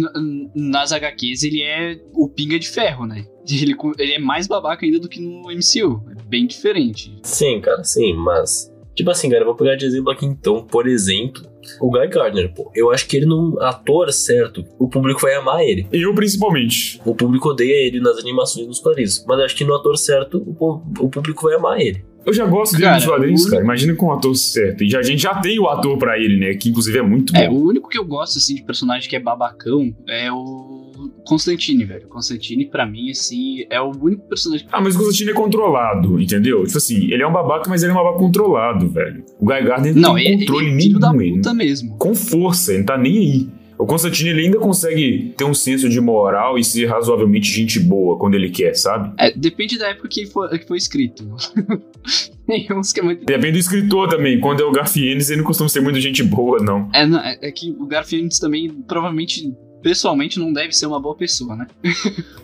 nas 0.55 0.93
HQs 0.93 1.20
ele 1.43 1.63
é 1.63 2.01
o 2.13 2.29
pinga 2.29 2.59
de 2.59 2.69
ferro, 2.69 3.07
né? 3.07 3.25
Ele, 3.51 3.75
ele 3.99 4.13
é 4.13 4.19
mais 4.21 4.47
babaca 4.47 4.85
ainda 4.87 5.01
do 5.01 5.09
que 5.09 5.19
no 5.21 5.43
MCU. 5.51 6.03
É 6.17 6.23
bem 6.29 6.47
diferente. 6.47 7.13
Sim, 7.23 7.61
cara, 7.61 7.83
sim, 7.83 8.13
mas. 8.15 8.71
Tipo 8.95 9.11
assim, 9.11 9.29
cara, 9.29 9.43
eu 9.43 9.47
vou 9.47 9.55
pegar 9.57 9.75
de 9.75 9.85
exemplo 9.87 10.11
aqui 10.13 10.25
então, 10.27 10.63
por 10.65 10.87
exemplo, 10.87 11.43
o 11.81 11.91
Guy 11.91 12.07
Gardner, 12.09 12.53
pô. 12.55 12.71
Eu 12.77 12.93
acho 12.93 13.09
que 13.09 13.17
ele 13.17 13.27
não. 13.27 13.61
Ator 13.61 14.13
certo, 14.13 14.65
o 14.79 14.89
público 14.89 15.21
vai 15.23 15.35
amar 15.35 15.63
ele. 15.63 15.87
Eu, 15.91 16.15
principalmente. 16.15 17.01
O 17.05 17.13
público 17.15 17.49
odeia 17.49 17.87
ele 17.89 17.99
nas 17.99 18.19
animações 18.19 18.67
nos 18.69 18.79
quadrinhos. 18.79 19.25
Mas 19.27 19.39
eu 19.41 19.45
acho 19.47 19.57
que 19.57 19.65
no 19.65 19.75
ator 19.75 19.97
certo, 19.99 20.39
o, 20.61 20.81
o 21.05 21.09
público 21.09 21.43
vai 21.43 21.55
amar 21.57 21.81
ele. 21.81 22.05
Eu 22.25 22.33
já 22.35 22.45
gosto 22.47 22.77
dele 22.77 22.91
nos 22.95 23.07
quadrinhos, 23.07 23.47
cara. 23.51 23.65
Imagina 23.65 23.95
com 23.95 24.07
o 24.07 24.13
ator 24.13 24.37
certo. 24.37 24.85
E 24.85 24.91
já- 24.91 24.99
a 24.99 25.03
gente 25.03 25.23
já 25.23 25.35
tem 25.41 25.59
o 25.59 25.67
ator 25.67 25.97
pra 25.99 26.19
ele, 26.19 26.39
né? 26.39 26.55
Que 26.55 26.69
inclusive 26.69 26.99
é 26.99 27.03
muito 27.03 27.35
É, 27.35 27.49
bom. 27.49 27.55
o 27.55 27.67
único 27.69 27.89
que 27.89 27.99
eu 27.99 28.05
gosto, 28.05 28.37
assim, 28.39 28.55
de 28.55 28.63
personagem 28.63 29.09
que 29.09 29.17
é 29.17 29.21
babacão 29.21 29.93
é 30.07 30.31
o 30.31 30.80
Constantine, 31.25 31.85
velho. 31.85 32.09
Constantine, 32.09 32.67
pra 32.67 32.87
mim, 32.87 33.11
assim, 33.11 33.65
é 33.71 33.81
o 33.81 33.91
único 34.01 34.29
personagem 34.29 34.67
Ah, 34.73 34.81
mas 34.81 34.95
o 34.95 34.99
Constantine 34.99 35.31
é 35.31 35.35
controlado, 35.35 36.21
entendeu? 36.21 36.65
Tipo 36.65 36.79
assim, 36.79 37.11
ele 37.11 37.23
é 37.23 37.27
um 37.27 37.33
babaca, 37.33 37.69
mas 37.69 37.83
ele 37.83 37.93
é 37.93 37.95
um 37.95 37.99
babaca 37.99 38.19
controlado, 38.19 38.89
velho. 38.89 39.25
O 39.39 39.47
Guy 39.47 39.63
Gardner 39.63 39.95
não, 39.95 40.11
Não, 40.11 40.15
tem 40.15 40.27
ele, 40.27 40.39
controle 40.39 40.67
ele 40.67 40.95
é 40.95 40.99
da 40.99 41.13
nenhum. 41.13 41.23
Ele, 41.23 41.37
puta 41.37 41.55
mesmo. 41.55 41.97
com 41.99 42.15
força, 42.15 42.73
ele 42.73 42.79
não 42.81 42.87
tá 42.87 42.99
nem 42.99 43.19
aí. 43.19 43.49
O 43.79 43.87
Constantine 43.87 44.29
ele 44.29 44.43
ainda 44.43 44.59
consegue 44.59 45.33
ter 45.39 45.45
um 45.45 45.55
senso 45.55 45.89
de 45.89 45.99
moral 46.03 46.59
e 46.59 46.63
ser 46.63 46.85
razoavelmente 46.85 47.51
gente 47.51 47.81
boa 47.81 48.19
quando 48.19 48.35
ele 48.35 48.51
quer, 48.51 48.75
sabe? 48.75 49.11
É, 49.19 49.33
depende 49.35 49.79
da 49.79 49.89
época 49.89 50.07
que 50.07 50.27
foi, 50.27 50.59
que 50.59 50.69
foi 50.69 50.77
escrito. 50.77 51.25
Tem 52.47 52.69
uns 52.73 52.93
que 52.93 53.01
é 53.01 53.03
muito. 53.03 53.25
Depende 53.25 53.53
do 53.53 53.59
escritor 53.59 54.09
também. 54.09 54.39
Quando 54.39 54.61
é 54.61 54.67
o 54.67 54.73
Garfienes, 54.73 55.31
ele 55.31 55.39
não 55.39 55.47
costuma 55.47 55.69
ser 55.69 55.81
muito 55.81 55.99
gente 55.99 56.23
boa, 56.23 56.59
não. 56.59 56.91
É, 56.93 57.07
não, 57.07 57.21
é, 57.21 57.39
é 57.41 57.51
que 57.51 57.71
o 57.79 57.87
Garfield 57.87 58.39
também, 58.39 58.69
provavelmente, 58.69 59.51
pessoalmente, 59.83 60.39
não 60.39 60.53
deve 60.53 60.73
ser 60.73 60.87
uma 60.87 61.01
boa 61.01 61.15
pessoa, 61.15 61.57
né? 61.57 61.67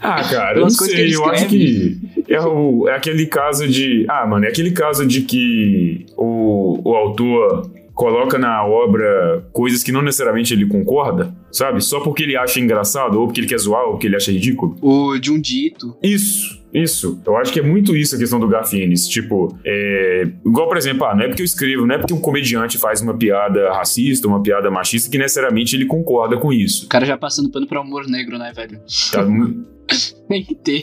Ah, 0.00 0.22
cara, 0.28 0.58
eu 0.58 0.62
não 0.62 0.70
sei. 0.70 1.14
Eu 1.14 1.24
acho 1.26 1.48
que 1.48 1.98
é, 2.28 2.40
o, 2.40 2.88
é 2.88 2.94
aquele 2.94 3.26
caso 3.26 3.66
de. 3.68 4.06
Ah, 4.08 4.26
mano, 4.26 4.44
é 4.44 4.48
aquele 4.48 4.72
caso 4.72 5.06
de 5.06 5.22
que 5.22 6.06
o, 6.16 6.80
o 6.84 6.94
autor 6.94 7.70
coloca 7.96 8.38
na 8.38 8.64
obra 8.64 9.48
coisas 9.52 9.82
que 9.82 9.90
não 9.90 10.02
necessariamente 10.02 10.52
ele 10.52 10.66
concorda, 10.66 11.34
sabe? 11.50 11.82
Só 11.82 12.00
porque 12.00 12.22
ele 12.22 12.36
acha 12.36 12.60
engraçado, 12.60 13.18
ou 13.18 13.26
porque 13.26 13.40
ele 13.40 13.48
quer 13.48 13.58
zoar, 13.58 13.86
ou 13.86 13.92
porque 13.92 14.06
ele 14.06 14.16
acha 14.16 14.30
ridículo. 14.30 14.76
O 14.82 15.18
de 15.18 15.32
um 15.32 15.40
dito. 15.40 15.96
Isso, 16.02 16.62
Isso. 16.76 17.20
Eu 17.24 17.36
acho 17.38 17.52
que 17.52 17.60
é 17.60 17.62
muito 17.62 17.96
isso 17.96 18.14
a 18.14 18.18
questão 18.18 18.38
do 18.38 18.46
Garfienes. 18.46 19.08
Tipo, 19.08 19.58
é... 19.64 20.28
igual, 20.44 20.68
por 20.68 20.76
exemplo, 20.76 21.06
ah, 21.06 21.14
não 21.14 21.22
é 21.22 21.28
porque 21.28 21.40
eu 21.40 21.46
escrevo, 21.46 21.86
não 21.86 21.94
é 21.94 21.98
porque 21.98 22.12
um 22.12 22.20
comediante 22.20 22.76
faz 22.76 23.00
uma 23.00 23.16
piada 23.16 23.72
racista, 23.72 24.28
uma 24.28 24.42
piada 24.42 24.70
machista, 24.70 25.10
que 25.10 25.16
necessariamente 25.16 25.74
ele 25.74 25.86
concorda 25.86 26.36
com 26.36 26.52
isso. 26.52 26.84
O 26.84 26.88
cara 26.88 27.06
já 27.06 27.16
passando 27.16 27.50
pano 27.50 27.66
pra 27.66 27.80
humor 27.80 28.06
negro, 28.06 28.36
né, 28.36 28.52
velho? 28.54 28.78
Tá 29.10 29.24
Tem 30.28 30.44
que 30.44 30.54
ter. 30.56 30.82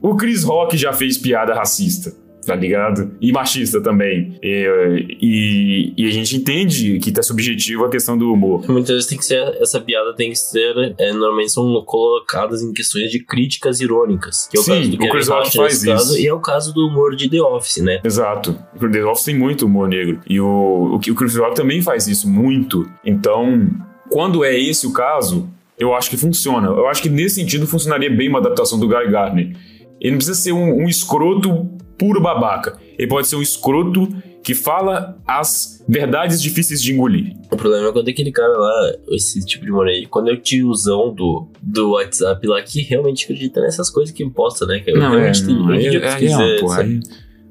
o 0.00 0.14
Chris 0.14 0.44
Rock 0.44 0.76
já 0.76 0.92
fez 0.92 1.18
piada 1.18 1.54
racista. 1.54 2.12
Tá 2.44 2.54
ligado? 2.54 3.10
E 3.20 3.30
machista 3.32 3.80
também. 3.82 4.38
E, 4.42 5.14
e, 5.20 5.94
e 5.96 6.08
a 6.08 6.10
gente 6.10 6.36
entende 6.36 6.98
que 6.98 7.12
tá 7.12 7.22
subjetivo 7.22 7.84
a 7.84 7.90
questão 7.90 8.16
do 8.16 8.32
humor. 8.32 8.64
Muitas 8.68 8.90
vezes 8.90 9.06
tem 9.06 9.18
que 9.18 9.24
ser, 9.24 9.42
essa 9.60 9.80
piada 9.80 10.14
tem 10.14 10.30
que 10.30 10.38
ser, 10.38 10.94
é, 10.98 11.12
normalmente 11.12 11.52
são 11.52 11.82
colocadas 11.84 12.62
em 12.62 12.72
questões 12.72 13.10
de 13.10 13.22
críticas 13.22 13.80
irônicas. 13.80 14.48
Que 14.50 14.56
é 14.56 14.60
o 14.60 14.62
Sim, 14.62 14.72
caso 14.72 14.90
do 14.90 15.04
o 15.04 15.10
Chris 15.10 15.28
Rock 15.28 15.56
faz 15.56 15.72
nesse 15.74 15.86
caso, 15.86 16.14
isso. 16.14 16.22
e 16.22 16.26
é 16.26 16.32
o 16.32 16.40
caso 16.40 16.72
do 16.72 16.86
humor 16.86 17.14
de 17.14 17.28
The 17.28 17.42
Office, 17.42 17.82
né? 17.82 18.00
Exato. 18.02 18.58
O 18.74 18.88
The 18.88 19.04
Office 19.04 19.24
tem 19.24 19.36
muito 19.36 19.66
humor 19.66 19.88
negro. 19.88 20.20
E 20.28 20.40
o, 20.40 20.46
o, 20.46 20.96
o 20.96 21.14
Chris 21.14 21.36
Rock 21.36 21.54
também 21.54 21.82
faz 21.82 22.06
isso 22.08 22.28
muito. 22.28 22.88
Então, 23.04 23.68
quando 24.08 24.44
é 24.44 24.58
esse 24.58 24.86
o 24.86 24.92
caso, 24.92 25.48
eu 25.78 25.94
acho 25.94 26.10
que 26.10 26.16
funciona. 26.16 26.68
Eu 26.68 26.88
acho 26.88 27.02
que 27.02 27.08
nesse 27.08 27.36
sentido 27.36 27.66
funcionaria 27.66 28.10
bem 28.10 28.28
uma 28.28 28.38
adaptação 28.38 28.78
do 28.78 28.88
Guy 28.88 29.10
Gardner. 29.10 29.56
Ele 30.00 30.12
não 30.12 30.18
precisa 30.18 30.38
ser 30.38 30.52
um, 30.52 30.84
um 30.84 30.88
escroto 30.88 31.68
puro 32.00 32.18
babaca. 32.18 32.78
Ele 32.98 33.06
pode 33.06 33.28
ser 33.28 33.36
um 33.36 33.42
escroto 33.42 34.08
que 34.42 34.54
fala 34.54 35.18
as 35.26 35.84
verdades 35.86 36.40
difíceis 36.40 36.82
de 36.82 36.94
engolir. 36.94 37.36
O 37.50 37.56
problema 37.56 37.88
é 37.88 37.92
quando 37.92 38.08
aquele 38.08 38.32
cara 38.32 38.56
lá, 38.56 38.92
esse 39.10 39.44
tipo 39.44 39.66
de 39.66 39.90
aí, 39.90 40.06
quando 40.06 40.30
é 40.30 40.32
o 40.32 40.36
tiozão 40.38 41.12
do, 41.12 41.46
do 41.60 41.90
WhatsApp 41.90 42.46
lá 42.46 42.62
que 42.62 42.80
realmente 42.80 43.24
acredita 43.24 43.60
nessas 43.60 43.90
coisas 43.90 44.14
que 44.14 44.28
posta, 44.30 44.64
né? 44.64 44.80
Que 44.80 44.92
eu 44.92 44.98
realmente 44.98 45.44
tenho 45.44 45.70
aí, 45.70 45.90
que 45.90 45.96
aí, 45.98 46.18
quiser, 46.18 46.60
não, 46.62 46.68
pô, 46.68 46.72
aí, 46.72 47.00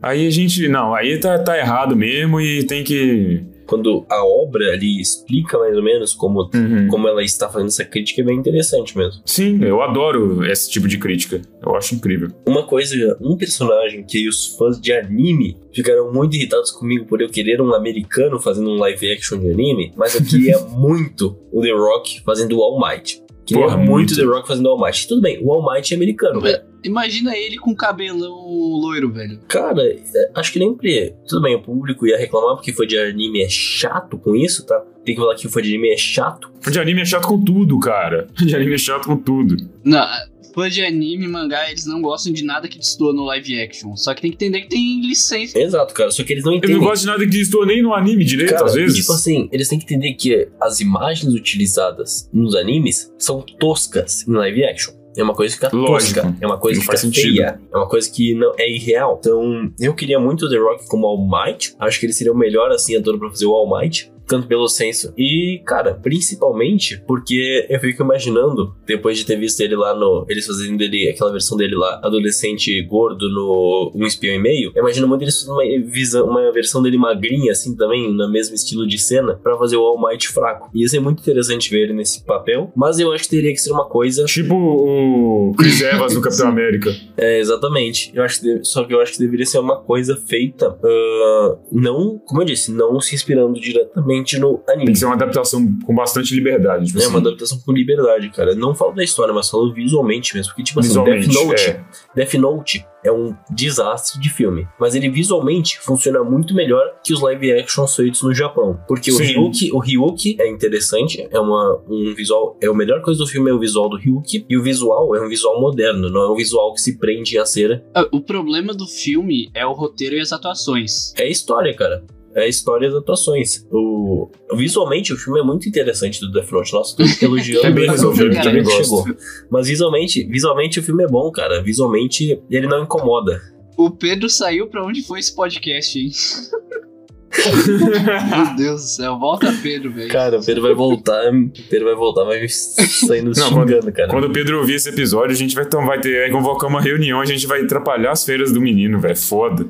aí 0.01 0.27
a 0.27 0.29
gente. 0.31 0.67
Não, 0.67 0.95
aí 0.95 1.19
tá, 1.19 1.37
tá 1.37 1.55
errado 1.55 1.95
mesmo 1.95 2.41
e 2.41 2.63
tem 2.63 2.83
que. 2.83 3.43
Quando 3.69 4.03
a 4.09 4.25
obra 4.25 4.71
ali 4.73 4.99
explica 4.99 5.59
mais 5.59 5.77
ou 5.77 5.83
menos 5.83 6.15
como, 6.15 6.49
Uhum. 6.55 6.87
como 6.87 7.07
ela 7.07 7.23
está 7.23 7.47
fazendo 7.47 7.67
essa 7.67 7.85
crítica, 7.85 8.21
é 8.21 8.25
bem 8.25 8.35
interessante 8.39 8.97
mesmo. 8.97 9.21
Sim, 9.23 9.63
eu 9.63 9.79
adoro 9.83 10.43
esse 10.43 10.71
tipo 10.71 10.87
de 10.87 10.97
crítica. 10.97 11.39
Eu 11.63 11.75
acho 11.75 11.93
incrível. 11.93 12.29
Uma 12.47 12.63
coisa, 12.65 12.95
um 13.21 13.37
personagem 13.37 14.03
que 14.03 14.27
os 14.27 14.55
fãs 14.57 14.81
de 14.81 14.91
anime 14.91 15.55
ficaram 15.71 16.11
muito 16.11 16.35
irritados 16.35 16.71
comigo 16.71 17.05
por 17.05 17.21
eu 17.21 17.29
querer 17.29 17.61
um 17.61 17.75
americano 17.75 18.39
fazendo 18.39 18.71
um 18.71 18.77
live 18.77 19.11
action 19.11 19.37
de 19.37 19.51
anime, 19.51 19.93
mas 19.95 20.15
eu 20.15 20.23
queria 20.25 20.57
muito 20.75 21.37
o 21.51 21.61
The 21.61 21.71
Rock 21.71 22.23
fazendo 22.23 22.57
o 22.57 22.63
All 22.63 22.79
Might. 22.79 23.21
Queria 23.49 23.63
Porra, 23.63 23.77
muito 23.77 23.89
muito. 23.89 24.15
The 24.15 24.23
Rock 24.23 24.47
fazendo 24.47 24.67
o 24.67 24.69
All 24.69 24.79
Might. 24.79 25.07
Tudo 25.07 25.21
bem, 25.21 25.39
o 25.43 25.51
All 25.51 25.73
Might 25.73 25.91
é 25.91 25.97
americano, 25.97 26.39
cara. 26.39 26.65
Imagina 26.83 27.35
ele 27.35 27.57
com 27.57 27.75
cabelão 27.75 28.47
loiro, 28.79 29.11
velho. 29.11 29.39
Cara, 29.47 29.81
é, 29.83 30.31
acho 30.35 30.53
que 30.53 30.59
nem 30.59 30.73
pre... 30.75 31.15
Tudo 31.27 31.41
bem, 31.41 31.55
o 31.55 31.61
público 31.61 32.05
ia 32.05 32.17
reclamar 32.17 32.55
porque 32.55 32.71
foi 32.71 32.85
de 32.85 32.97
anime 32.97 33.43
é 33.43 33.49
chato 33.49 34.19
com 34.19 34.35
isso, 34.35 34.65
tá? 34.65 34.79
Tem 35.03 35.15
que 35.15 35.21
falar 35.21 35.35
que 35.35 35.49
foi 35.49 35.63
de 35.63 35.69
anime 35.69 35.91
é 35.91 35.97
chato. 35.97 36.51
Fã 36.61 36.71
de 36.71 36.79
anime 36.79 37.01
é 37.01 37.05
chato 37.05 37.27
com 37.27 37.43
tudo, 37.43 37.79
cara. 37.79 38.27
De 38.37 38.55
anime 38.55 38.75
é 38.75 38.77
chato 38.77 39.07
com 39.07 39.17
tudo. 39.17 39.57
Não, 39.83 40.07
fã 40.53 40.69
de 40.69 40.83
anime, 40.83 41.27
mangá, 41.27 41.69
eles 41.69 41.85
não 41.85 42.01
gostam 42.01 42.31
de 42.33 42.43
nada 42.43 42.67
que 42.67 42.77
destoa 42.77 43.13
no 43.13 43.23
live 43.25 43.59
action. 43.61 43.95
Só 43.95 44.13
que 44.13 44.21
tem 44.21 44.31
que 44.31 44.35
entender 44.35 44.61
que 44.61 44.69
tem 44.69 45.01
licença. 45.01 45.59
Exato, 45.59 45.93
cara, 45.93 46.11
só 46.11 46.23
que 46.23 46.33
eles 46.33 46.43
não 46.43 46.53
Eu 46.53 46.57
entendem. 46.57 46.77
não 46.77 46.83
gosto 46.83 47.01
de 47.01 47.07
nada 47.07 47.27
que 47.27 47.37
estou 47.37 47.65
nem 47.65 47.81
no 47.81 47.93
anime 47.93 48.23
direito, 48.23 48.51
Cara, 48.53 48.65
às 48.65 48.73
vezes. 48.73 48.97
tipo 48.97 49.11
assim, 49.13 49.49
eles 49.51 49.67
têm 49.67 49.77
que 49.79 49.85
entender 49.85 50.13
que 50.13 50.47
as 50.61 50.79
imagens 50.79 51.33
utilizadas 51.33 52.29
nos 52.33 52.55
animes 52.55 53.11
são 53.17 53.41
toscas 53.41 54.27
em 54.27 54.31
live 54.33 54.63
action. 54.65 54.93
É 55.17 55.23
uma 55.23 55.33
coisa 55.33 55.53
que 55.57 55.65
fica 55.65 55.75
Lógico. 55.75 56.21
tosca, 56.21 56.37
é 56.39 56.45
uma 56.45 56.57
coisa 56.57 56.77
Não 56.77 56.81
que 56.81 56.87
faz 56.87 57.01
fica 57.01 57.13
sentido. 57.13 57.35
feia, 57.35 57.59
é 57.73 57.77
uma 57.77 57.87
coisa 57.89 58.09
que 58.09 58.33
não 58.35 58.53
é 58.57 58.71
irreal. 58.71 59.17
Então, 59.19 59.69
eu 59.79 59.93
queria 59.93 60.19
muito 60.19 60.45
o 60.45 60.49
The 60.49 60.57
Rock 60.57 60.87
como 60.87 61.07
All 61.07 61.17
Might. 61.27 61.73
Acho 61.79 61.99
que 61.99 62.05
ele 62.05 62.13
seria 62.13 62.31
o 62.31 62.37
melhor 62.37 62.71
assim 62.71 62.95
ator 62.95 63.17
pra 63.19 63.27
fazer 63.29 63.45
o 63.45 63.51
All 63.51 63.79
Might. 63.79 64.09
Tanto 64.29 64.47
pelo 64.47 64.67
senso. 64.67 65.11
E, 65.17 65.61
cara, 65.65 65.95
principalmente 65.95 67.01
porque 67.07 67.65
eu 67.69 67.79
fico 67.79 68.03
imaginando, 68.03 68.75
depois 68.85 69.17
de 69.17 69.25
ter 69.25 69.37
visto 69.37 69.59
ele 69.61 69.75
lá 69.75 69.93
no. 69.95 70.25
Eles 70.29 70.45
fazendo 70.45 70.77
dele, 70.77 71.09
aquela 71.09 71.31
versão 71.31 71.57
dele 71.57 71.75
lá, 71.75 71.99
adolescente 72.03 72.81
gordo 72.83 73.27
no 73.29 73.91
Um 73.95 74.05
Espião 74.05 74.35
e 74.35 74.39
Meio. 74.39 74.71
Eu 74.75 74.81
imagino 74.83 75.07
muito 75.07 75.23
eles 75.23 75.39
fazendo 75.41 75.55
uma, 75.55 75.89
visão, 75.91 76.27
uma 76.27 76.51
versão 76.51 76.81
dele 76.81 76.97
magrinha, 76.97 77.51
assim, 77.51 77.75
também, 77.75 78.13
no 78.13 78.31
mesmo 78.31 78.53
estilo 78.55 78.87
de 78.87 78.99
cena, 78.99 79.33
pra 79.41 79.57
fazer 79.57 79.77
o 79.77 79.81
All 79.81 79.99
Might 79.99 80.27
fraco. 80.27 80.69
Ia 80.75 80.87
ser 80.87 80.99
muito 80.99 81.19
interessante 81.21 81.69
ver 81.69 81.83
ele 81.85 81.93
nesse 81.93 82.23
papel. 82.23 82.71
Mas 82.75 82.99
eu 82.99 83.11
acho 83.11 83.23
que 83.23 83.31
teria 83.31 83.51
que 83.51 83.57
ser 83.59 83.71
uma 83.71 83.85
coisa. 83.89 84.25
Tipo 84.25 84.53
o 84.55 85.53
Chris 85.57 85.81
Evans 85.81 86.13
do 86.13 86.21
Capitão 86.21 86.49
América. 86.49 86.95
É, 87.17 87.39
exatamente. 87.39 88.11
Eu 88.13 88.23
acho 88.23 88.39
que 88.39 88.45
deve- 88.47 88.63
só 88.63 88.83
que 88.83 88.93
eu 88.93 89.01
acho 89.01 89.13
que 89.13 89.19
deveria 89.19 89.45
ser 89.45 89.57
uma 89.59 89.77
coisa 89.81 90.15
feita. 90.15 90.77
ah, 90.83 91.57
não, 91.71 92.19
como 92.25 92.41
eu 92.41 92.45
disse, 92.45 92.71
não 92.71 92.99
se 93.01 93.15
inspirando 93.15 93.59
diretamente 93.59 94.18
no 94.39 94.57
Tem 94.59 94.75
anime. 94.75 94.91
que 94.91 94.97
ser 94.99 95.05
uma 95.05 95.15
adaptação 95.15 95.65
com 95.85 95.93
bastante 95.95 96.33
liberdade. 96.35 96.87
Tipo 96.87 96.99
É 96.99 97.01
assim. 97.03 97.09
uma 97.09 97.19
adaptação 97.19 97.59
com 97.65 97.71
liberdade, 97.71 98.29
cara. 98.29 98.55
Não 98.55 98.73
falo 98.75 98.93
da 98.93 99.03
história, 99.03 99.33
mas 99.33 99.49
falo 99.49 99.73
visualmente 99.73 100.35
mesmo. 100.35 100.51
Porque, 100.51 100.63
tipo 100.63 100.79
assim, 100.79 101.03
Death 101.03 101.27
Note, 101.27 101.69
é. 101.69 101.83
Death 102.15 102.33
Note 102.35 102.85
é 103.03 103.11
um 103.11 103.33
desastre 103.49 104.19
de 104.19 104.29
filme. 104.29 104.67
Mas 104.79 104.93
ele 104.95 105.09
visualmente 105.09 105.79
funciona 105.79 106.21
muito 106.23 106.53
melhor 106.53 106.83
que 107.03 107.13
os 107.13 107.21
live 107.21 107.51
actions 107.53 107.95
feitos 107.95 108.21
no 108.21 108.33
Japão. 108.33 108.77
Porque 108.87 109.11
o 109.11 109.15
Sim. 109.15 109.23
Ryuki, 109.23 109.71
o 109.71 109.79
Ryuki 109.79 110.35
é 110.39 110.49
interessante, 110.49 111.25
é 111.31 111.39
uma, 111.39 111.81
um 111.89 112.13
visual. 112.15 112.57
É 112.61 112.67
a 112.67 112.73
melhor 112.73 113.01
coisa 113.01 113.19
do 113.19 113.27
filme 113.27 113.49
é 113.49 113.53
o 113.53 113.59
visual 113.59 113.89
do 113.89 113.97
Ryuki. 113.97 114.45
E 114.49 114.57
o 114.57 114.61
visual 114.63 115.15
é 115.15 115.21
um 115.21 115.29
visual 115.29 115.59
moderno, 115.61 116.09
não 116.09 116.21
é 116.23 116.31
um 116.31 116.35
visual 116.35 116.73
que 116.73 116.81
se 116.81 116.97
prende 116.97 117.37
a 117.37 117.45
ser. 117.45 117.83
Ah, 117.95 118.05
O 118.11 118.21
problema 118.21 118.73
do 118.73 118.85
filme 118.87 119.49
é 119.53 119.65
o 119.65 119.71
roteiro 119.71 120.15
e 120.15 120.19
as 120.19 120.31
atuações. 120.33 121.13
É 121.17 121.23
a 121.23 121.29
história, 121.29 121.73
cara. 121.75 122.03
É 122.35 122.43
a 122.43 122.47
história 122.47 122.85
e 122.85 122.89
as 122.89 122.95
atuações. 122.95 123.65
O, 123.71 124.29
visualmente, 124.55 125.11
o 125.11 125.17
filme 125.17 125.39
é 125.39 125.43
muito 125.43 125.67
interessante 125.67 126.19
do 126.19 126.31
Death 126.31 126.51
Note. 126.51 126.73
Nossa, 126.73 126.95
tô 126.95 127.25
elogiando 127.25 127.65
É 127.67 127.71
bem 127.71 127.89
o 127.89 127.93
eu 127.93 128.13
filme 128.13 128.41
também 128.41 128.65
chegou. 128.65 129.05
Mas 129.49 129.67
visualmente, 129.67 130.23
visualmente 130.25 130.79
o 130.79 130.83
filme 130.83 131.03
é 131.03 131.07
bom, 131.07 131.31
cara. 131.31 131.61
Visualmente 131.61 132.39
ele 132.49 132.67
não 132.67 132.83
incomoda. 132.83 133.41
O 133.77 133.89
Pedro 133.89 134.29
saiu 134.29 134.67
pra 134.67 134.85
onde 134.85 135.01
foi 135.01 135.19
esse 135.19 135.33
podcast, 135.33 135.97
hein? 135.97 136.11
Meu 137.29 138.55
Deus 138.55 138.81
do 138.81 138.87
céu, 138.87 139.17
volta 139.17 139.53
Pedro, 139.61 139.91
velho. 139.91 140.09
Cara, 140.09 140.39
o 140.39 140.45
Pedro 140.45 140.63
vai 140.63 140.73
voltar, 140.73 141.31
o 141.31 141.49
Pedro 141.69 141.85
vai 141.85 141.95
voltar, 141.95 142.23
vai 142.23 142.47
saindo 142.49 143.31
Não, 143.37 143.49
xingando, 143.49 143.91
cara. 143.91 144.09
Quando 144.09 144.25
o 144.25 144.31
Pedro 144.31 144.59
ouvir 144.59 144.75
esse 144.75 144.89
episódio, 144.89 145.31
a 145.31 145.37
gente 145.37 145.55
vai, 145.55 145.63
então, 145.63 145.85
vai 145.85 145.99
ter 145.99 146.19
vai 146.21 146.31
convocar 146.31 146.69
uma 146.69 146.81
reunião, 146.81 147.21
a 147.21 147.25
gente 147.25 147.45
vai 147.45 147.61
atrapalhar 147.61 148.11
as 148.11 148.25
feiras 148.25 148.51
do 148.51 148.59
menino, 148.59 148.99
velho. 148.99 149.15
Foda. 149.15 149.67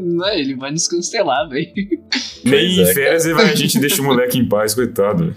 Não, 0.00 0.28
ele 0.28 0.54
vai 0.54 0.70
nos 0.70 0.88
cancelar, 0.88 1.48
velho. 1.48 1.66
Nem 2.44 2.78
é, 2.80 2.82
em 2.82 2.94
férias 2.94 3.24
ele 3.24 3.34
vai- 3.34 3.50
a 3.50 3.54
gente 3.54 3.78
deixa 3.78 4.00
o 4.00 4.04
moleque 4.04 4.38
em 4.38 4.48
paz, 4.48 4.74
coitado. 4.74 5.34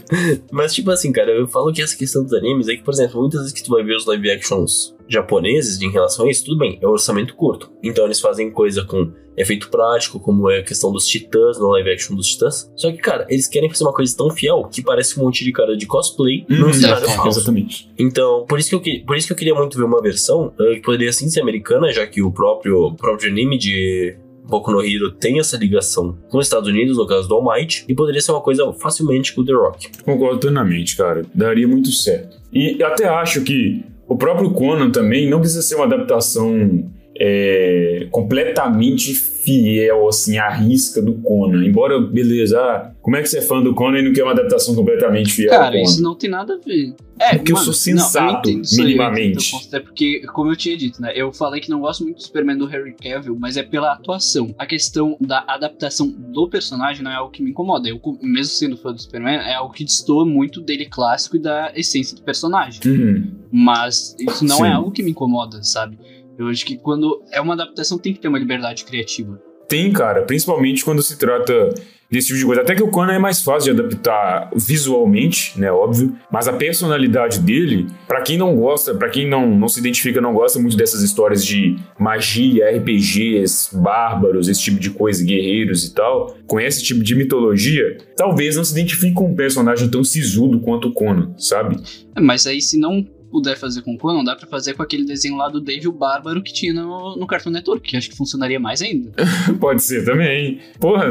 Mas, 0.51 0.73
tipo 0.73 0.91
assim, 0.91 1.11
cara, 1.11 1.31
eu 1.31 1.47
falo 1.47 1.73
que 1.73 1.81
essa 1.81 1.97
questão 1.97 2.23
dos 2.23 2.33
animes 2.33 2.67
é 2.67 2.75
que, 2.75 2.83
por 2.83 2.93
exemplo, 2.93 3.19
muitas 3.21 3.41
vezes 3.41 3.53
que 3.53 3.63
tu 3.63 3.71
vai 3.71 3.83
ver 3.83 3.95
os 3.95 4.05
live 4.05 4.29
actions 4.31 4.93
japoneses 5.09 5.81
em 5.81 5.89
relação 5.91 6.25
a 6.25 6.29
isso, 6.31 6.45
tudo 6.45 6.59
bem, 6.59 6.77
é 6.81 6.87
um 6.87 6.91
orçamento 6.91 7.35
curto. 7.35 7.71
Então 7.83 8.05
eles 8.05 8.19
fazem 8.21 8.51
coisa 8.51 8.83
com 8.85 9.11
efeito 9.35 9.69
prático, 9.69 10.19
como 10.19 10.49
é 10.49 10.59
a 10.59 10.63
questão 10.63 10.91
dos 10.91 11.07
titãs, 11.07 11.57
no 11.57 11.69
live 11.69 11.89
action 11.91 12.15
dos 12.15 12.27
titãs. 12.27 12.69
Só 12.75 12.91
que, 12.91 12.97
cara, 12.97 13.25
eles 13.29 13.47
querem 13.47 13.69
fazer 13.69 13.85
uma 13.85 13.93
coisa 13.93 14.15
tão 14.15 14.29
fiel 14.29 14.67
que 14.69 14.81
parece 14.81 15.17
um 15.19 15.23
monte 15.23 15.45
de 15.45 15.51
cara 15.53 15.77
de 15.77 15.85
cosplay 15.85 16.45
num 16.49 16.67
Hum, 16.69 16.73
cenário 16.73 17.05
é, 17.05 17.09
falso. 17.15 17.39
Exatamente. 17.39 17.89
Então, 17.97 18.45
por 18.47 18.59
isso 18.59 18.69
que 18.69 18.75
eu, 18.75 19.05
por 19.05 19.15
isso 19.15 19.27
que 19.27 19.33
eu 19.33 19.37
queria 19.37 19.55
muito 19.55 19.77
ver 19.77 19.85
uma 19.85 20.01
versão 20.01 20.53
eh, 20.59 20.75
que 20.75 20.81
poderia 20.81 21.11
sim 21.13 21.29
ser 21.29 21.39
americana, 21.41 21.91
já 21.91 22.05
que 22.05 22.21
o 22.21 22.31
próprio, 22.31 22.87
o 22.87 22.95
próprio 22.95 23.31
anime 23.31 23.57
de 23.57 24.17
Boku 24.45 24.71
no 24.71 24.83
Hero 24.83 25.11
tem 25.11 25.39
essa 25.39 25.55
ligação 25.55 26.17
com 26.29 26.37
os 26.39 26.45
Estados 26.47 26.67
Unidos, 26.67 26.97
no 26.97 27.07
caso 27.07 27.27
do 27.29 27.35
All 27.35 27.53
Might, 27.55 27.85
e 27.87 27.95
poderia 27.95 28.19
ser 28.19 28.31
uma 28.31 28.41
coisa 28.41 28.73
facilmente 28.73 29.33
com 29.33 29.41
o 29.41 29.45
The 29.45 29.53
Rock. 29.53 29.89
Concordo 30.03 30.39
plenamente, 30.39 30.97
cara. 30.97 31.23
Daria 31.33 31.67
muito 31.67 31.91
certo. 31.93 32.37
E 32.51 32.81
até 32.83 33.07
acho 33.07 33.41
que 33.43 33.85
o 34.09 34.17
próprio 34.17 34.49
Conan 34.51 34.89
também 34.89 35.29
não 35.29 35.39
precisa 35.39 35.61
ser 35.61 35.75
uma 35.75 35.85
adaptação 35.85 36.83
é, 37.15 38.07
completamente 38.09 39.13
fiel, 39.49 40.07
assim, 40.07 40.37
à 40.37 40.49
risca 40.49 41.01
do 41.01 41.13
Conan. 41.15 41.65
Embora, 41.65 41.99
beleza, 41.99 42.59
ah, 42.59 42.91
como 43.01 43.15
é 43.15 43.21
que 43.21 43.29
você 43.29 43.39
é 43.39 43.41
fã 43.41 43.61
do 43.61 43.73
Conan 43.73 43.99
e 43.99 44.01
não 44.03 44.13
quer 44.13 44.23
uma 44.23 44.31
adaptação 44.31 44.75
completamente 44.75 45.31
fiel 45.33 45.51
ao 45.51 45.59
Cara, 45.59 45.71
Conan? 45.71 45.83
isso 45.83 46.01
não 46.03 46.15
tem 46.15 46.29
nada 46.29 46.53
a 46.53 46.57
ver. 46.57 46.93
É, 47.19 47.35
Porque 47.35 47.51
eu 47.51 47.57
sou 47.57 47.73
sensato, 47.73 48.47
aí, 48.47 48.55
eu 48.55 48.61
minimamente. 48.77 49.51
ponto, 49.51 49.67
Até 49.67 49.79
porque, 49.81 50.21
como 50.33 50.51
eu 50.51 50.55
tinha 50.55 50.77
dito, 50.77 51.01
né? 51.01 51.11
Eu 51.13 51.33
falei 51.33 51.59
que 51.59 51.69
não 51.69 51.81
gosto 51.81 52.03
muito 52.03 52.17
do 52.17 52.23
Superman 52.23 52.57
do 52.57 52.65
Harry 52.65 52.93
Cavill, 52.93 53.35
mas 53.37 53.57
é 53.57 53.63
pela 53.63 53.91
atuação. 53.91 54.55
A 54.57 54.65
questão 54.65 55.17
da 55.19 55.43
adaptação 55.45 56.07
do 56.07 56.47
personagem 56.47 57.03
não 57.03 57.11
é 57.11 57.15
algo 57.15 57.31
que 57.31 57.43
me 57.43 57.49
incomoda. 57.51 57.89
Eu, 57.89 57.99
mesmo 58.21 58.53
sendo 58.53 58.77
fã 58.77 58.93
do 58.93 59.01
Superman, 59.01 59.35
é 59.35 59.55
algo 59.55 59.73
que 59.73 59.83
destoa 59.83 60.25
muito 60.25 60.61
dele 60.61 60.85
clássico 60.85 61.35
e 61.35 61.39
da 61.39 61.73
essência 61.75 62.15
do 62.15 62.21
personagem. 62.21 62.79
Uhum. 62.85 63.31
Mas 63.51 64.15
isso 64.19 64.45
não 64.45 64.57
Sim. 64.57 64.65
é 64.65 64.71
algo 64.71 64.91
que 64.91 65.03
me 65.03 65.11
incomoda, 65.11 65.61
sabe? 65.61 65.97
Eu 66.39 66.47
acho 66.47 66.65
que 66.65 66.77
quando 66.77 67.21
é 67.33 67.41
uma 67.41 67.53
adaptação 67.53 67.99
tem 67.99 68.13
que 68.13 68.19
ter 68.19 68.29
uma 68.29 68.39
liberdade 68.39 68.85
criativa. 68.85 69.37
Tem, 69.67 69.91
cara, 69.91 70.21
principalmente 70.23 70.85
quando 70.85 71.03
se 71.03 71.17
trata 71.17 71.73
desse 72.09 72.27
tipo 72.27 72.39
de 72.39 72.45
coisa. 72.45 72.61
Até 72.61 72.75
que 72.75 72.81
o 72.81 72.89
Conan 72.89 73.13
é 73.13 73.19
mais 73.19 73.41
fácil 73.41 73.75
de 73.75 73.81
adaptar 73.81 74.49
visualmente, 74.55 75.59
né, 75.59 75.69
óbvio, 75.69 76.15
mas 76.31 76.47
a 76.47 76.53
personalidade 76.53 77.39
dele, 77.39 77.87
para 78.07 78.21
quem 78.21 78.37
não 78.37 78.55
gosta, 78.55 78.95
para 78.95 79.09
quem 79.09 79.29
não, 79.29 79.47
não 79.55 79.67
se 79.67 79.79
identifica, 79.79 80.19
não 80.19 80.33
gosta 80.33 80.59
muito 80.59 80.75
dessas 80.75 81.03
histórias 81.03 81.45
de 81.45 81.75
magia, 81.99 82.71
RPGs, 82.75 83.77
bárbaros, 83.77 84.47
esse 84.47 84.61
tipo 84.61 84.79
de 84.79 84.89
coisa, 84.89 85.23
guerreiros 85.23 85.85
e 85.85 85.93
tal, 85.93 86.35
com 86.47 86.59
esse 86.59 86.81
tipo 86.81 87.03
de 87.03 87.15
mitologia, 87.15 87.97
talvez 88.15 88.55
não 88.55 88.63
se 88.63 88.71
identifique 88.71 89.13
com 89.13 89.29
um 89.29 89.35
personagem 89.35 89.89
tão 89.89 90.03
sisudo 90.03 90.61
quanto 90.61 90.87
o 90.87 90.93
Conan, 90.93 91.33
sabe? 91.37 91.75
É, 92.15 92.21
mas 92.21 92.47
aí 92.47 92.61
se 92.61 92.79
não 92.79 93.05
puder 93.29 93.57
fazer 93.57 93.81
com 93.81 93.93
o 93.93 93.97
Conan, 93.97 94.23
dá 94.23 94.35
pra 94.35 94.47
fazer 94.47 94.73
com 94.73 94.83
aquele 94.83 95.05
desenho 95.05 95.37
lá 95.37 95.49
do 95.49 95.61
Dave 95.61 95.87
o 95.87 95.91
Bárbaro 95.91 96.41
que 96.41 96.53
tinha 96.53 96.73
no, 96.73 97.15
no 97.15 97.27
Cartoon 97.27 97.51
Network, 97.51 97.87
que 97.87 97.97
acho 97.97 98.09
que 98.09 98.17
funcionaria 98.17 98.59
mais 98.59 98.81
ainda. 98.81 99.11
Pode 99.59 99.83
ser 99.83 100.05
também. 100.05 100.59
Porra, 100.79 101.05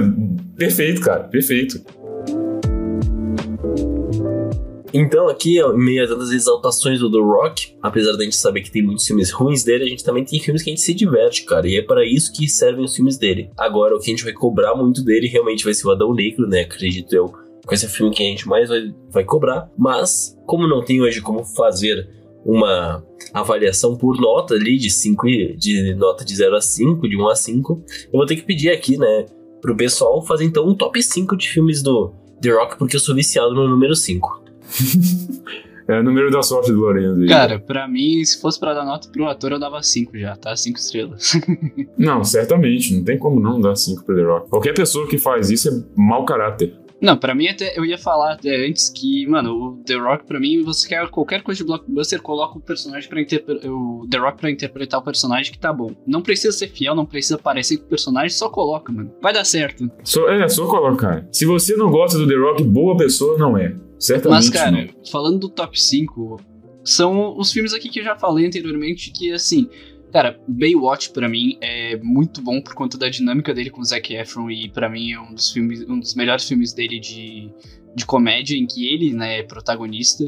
perfeito, 0.56 1.00
cara, 1.00 1.24
perfeito. 1.24 1.82
Então, 4.92 5.28
aqui, 5.28 5.60
em 5.60 5.78
meio 5.78 6.04
a 6.04 6.08
tantas 6.08 6.30
exaltações 6.30 6.98
do 6.98 7.10
The 7.10 7.18
Rock, 7.18 7.74
apesar 7.82 8.12
da 8.16 8.24
gente 8.24 8.36
saber 8.36 8.62
que 8.62 8.70
tem 8.70 8.82
muitos 8.82 9.06
filmes 9.06 9.30
ruins 9.30 9.62
dele, 9.62 9.84
a 9.84 9.88
gente 9.88 10.02
também 10.02 10.24
tem 10.24 10.40
filmes 10.40 10.62
que 10.62 10.70
a 10.70 10.72
gente 10.72 10.82
se 10.82 10.94
diverte, 10.94 11.44
cara. 11.44 11.68
E 11.68 11.76
é 11.76 11.82
para 11.82 12.06
isso 12.06 12.32
que 12.32 12.48
servem 12.48 12.84
os 12.84 12.96
filmes 12.96 13.18
dele. 13.18 13.50
Agora, 13.56 13.94
o 13.94 13.98
que 13.98 14.10
a 14.10 14.14
gente 14.14 14.24
vai 14.24 14.32
cobrar 14.32 14.74
muito 14.74 15.04
dele 15.04 15.28
realmente 15.28 15.64
vai 15.64 15.74
ser 15.74 15.86
o 15.86 15.90
Adão 15.90 16.14
Negro, 16.14 16.48
né? 16.48 16.62
Acredito 16.62 17.12
eu. 17.14 17.47
Com 17.68 17.74
esse 17.74 17.86
filme 17.86 18.14
que 18.14 18.22
a 18.22 18.26
gente 18.26 18.48
mais 18.48 18.70
vai, 18.70 18.94
vai 19.10 19.24
cobrar. 19.24 19.70
Mas, 19.76 20.34
como 20.46 20.66
não 20.66 20.82
tem 20.82 21.02
hoje 21.02 21.20
como 21.20 21.44
fazer 21.44 22.08
uma 22.42 23.04
avaliação 23.34 23.94
por 23.94 24.18
nota 24.18 24.54
ali 24.54 24.78
de 24.78 24.88
5 24.88 25.26
de 25.56 25.94
nota 25.94 26.24
de 26.24 26.34
0 26.34 26.56
a 26.56 26.62
5, 26.62 27.06
de 27.06 27.16
1 27.16 27.28
a 27.28 27.36
5, 27.36 27.84
eu 28.06 28.18
vou 28.18 28.24
ter 28.24 28.36
que 28.36 28.42
pedir 28.42 28.70
aqui, 28.70 28.96
né, 28.96 29.26
pro 29.60 29.76
pessoal 29.76 30.24
fazer 30.24 30.44
então 30.44 30.66
um 30.66 30.74
top 30.74 31.02
5 31.02 31.36
de 31.36 31.46
filmes 31.46 31.82
do 31.82 32.14
The 32.40 32.50
Rock, 32.50 32.78
porque 32.78 32.96
eu 32.96 33.00
sou 33.00 33.14
viciado 33.14 33.52
no 33.52 33.68
número 33.68 33.94
5. 33.94 34.44
é 35.88 36.00
o 36.00 36.02
número 36.02 36.30
da 36.30 36.42
sorte 36.42 36.72
do 36.72 36.78
Lorenzo. 36.78 37.20
Aí. 37.20 37.28
Cara, 37.28 37.58
pra 37.58 37.86
mim, 37.86 38.24
se 38.24 38.40
fosse 38.40 38.58
pra 38.58 38.72
dar 38.72 38.84
nota 38.86 39.10
pro 39.10 39.26
ator, 39.26 39.52
eu 39.52 39.58
dava 39.58 39.82
5 39.82 40.16
já, 40.16 40.34
tá? 40.36 40.56
5 40.56 40.78
estrelas. 40.78 41.32
não, 41.98 42.24
certamente, 42.24 42.94
não 42.94 43.04
tem 43.04 43.18
como 43.18 43.40
não 43.40 43.60
dar 43.60 43.76
5 43.76 44.04
pro 44.04 44.16
The 44.16 44.22
Rock. 44.22 44.48
Qualquer 44.48 44.72
pessoa 44.72 45.06
que 45.06 45.18
faz 45.18 45.50
isso 45.50 45.68
é 45.68 46.00
mau 46.00 46.24
caráter. 46.24 46.74
Não, 47.00 47.16
pra 47.16 47.34
mim 47.34 47.46
até 47.46 47.78
eu 47.78 47.84
ia 47.84 47.96
falar 47.96 48.32
até 48.32 48.66
antes 48.66 48.88
que, 48.88 49.26
mano, 49.26 49.52
o 49.54 49.82
The 49.84 49.94
Rock 49.94 50.26
pra 50.26 50.40
mim, 50.40 50.62
você 50.62 50.88
quer 50.88 51.08
qualquer 51.08 51.42
coisa 51.42 51.58
de 51.58 51.64
blockbuster, 51.64 52.20
coloca 52.20 52.58
o 52.58 52.60
personagem 52.60 53.08
para 53.08 53.20
interpretar 53.20 53.70
o 53.70 54.06
The 54.10 54.18
Rock 54.18 54.40
para 54.40 54.50
interpretar 54.50 55.00
o 55.00 55.04
personagem 55.04 55.52
que 55.52 55.58
tá 55.58 55.72
bom. 55.72 55.92
Não 56.06 56.20
precisa 56.20 56.56
ser 56.56 56.68
fiel, 56.68 56.94
não 56.94 57.06
precisa 57.06 57.38
parecer 57.38 57.76
com 57.76 57.84
o 57.84 57.88
personagem, 57.88 58.30
só 58.30 58.48
coloca, 58.48 58.92
mano. 58.92 59.12
Vai 59.22 59.32
dar 59.32 59.44
certo. 59.44 59.90
Só, 60.02 60.28
é, 60.28 60.48
só 60.48 60.66
colocar. 60.66 61.26
Se 61.32 61.46
você 61.46 61.76
não 61.76 61.90
gosta 61.90 62.18
do 62.18 62.26
The 62.26 62.36
Rock, 62.36 62.64
boa 62.64 62.96
pessoa 62.96 63.38
não 63.38 63.56
é. 63.56 63.74
Certamente. 63.98 64.38
Mas, 64.38 64.50
cara, 64.50 64.70
não. 64.70 64.88
falando 65.10 65.38
do 65.40 65.48
top 65.48 65.80
5, 65.80 66.40
são 66.84 67.36
os 67.36 67.52
filmes 67.52 67.74
aqui 67.74 67.88
que 67.88 68.00
eu 68.00 68.04
já 68.04 68.16
falei 68.16 68.46
anteriormente 68.46 69.10
que, 69.12 69.32
assim, 69.32 69.68
Cara, 70.12 70.40
Baywatch 70.48 71.10
para 71.10 71.28
mim 71.28 71.58
é 71.60 71.96
muito 71.98 72.40
bom 72.40 72.60
por 72.60 72.74
conta 72.74 72.96
da 72.96 73.08
dinâmica 73.08 73.52
dele 73.52 73.70
com 73.70 73.80
o 73.80 73.84
Zac 73.84 74.14
Efron 74.14 74.50
e 74.50 74.68
para 74.68 74.88
mim 74.88 75.12
é 75.12 75.20
um 75.20 75.34
dos 75.34 75.50
filmes, 75.50 75.82
um 75.88 76.00
dos 76.00 76.14
melhores 76.14 76.48
filmes 76.48 76.72
dele 76.72 76.98
de, 76.98 77.50
de 77.94 78.06
comédia 78.06 78.56
em 78.56 78.66
que 78.66 78.88
ele, 78.88 79.12
né, 79.12 79.40
é 79.40 79.42
protagonista. 79.42 80.24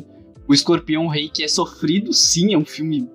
O 0.46 0.52
Escorpião 0.52 1.06
Rei 1.06 1.30
que 1.30 1.42
é 1.42 1.48
sofrido, 1.48 2.12
sim, 2.12 2.52
é 2.52 2.58
um 2.58 2.64
filme 2.64 3.08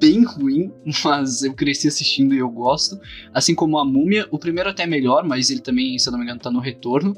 bem 0.00 0.24
ruim, 0.24 0.72
mas 1.04 1.42
eu 1.42 1.54
cresci 1.54 1.86
assistindo 1.86 2.34
e 2.34 2.38
eu 2.38 2.50
gosto. 2.50 2.98
Assim 3.32 3.54
como 3.54 3.78
a 3.78 3.84
Múmia, 3.84 4.26
o 4.32 4.38
primeiro 4.38 4.70
até 4.70 4.82
é 4.82 4.86
melhor, 4.86 5.24
mas 5.24 5.48
ele 5.50 5.60
também, 5.60 5.96
se 5.96 6.08
eu 6.08 6.12
não 6.12 6.18
me 6.18 6.24
engano, 6.24 6.40
tá 6.40 6.50
no 6.50 6.58
retorno. 6.58 7.14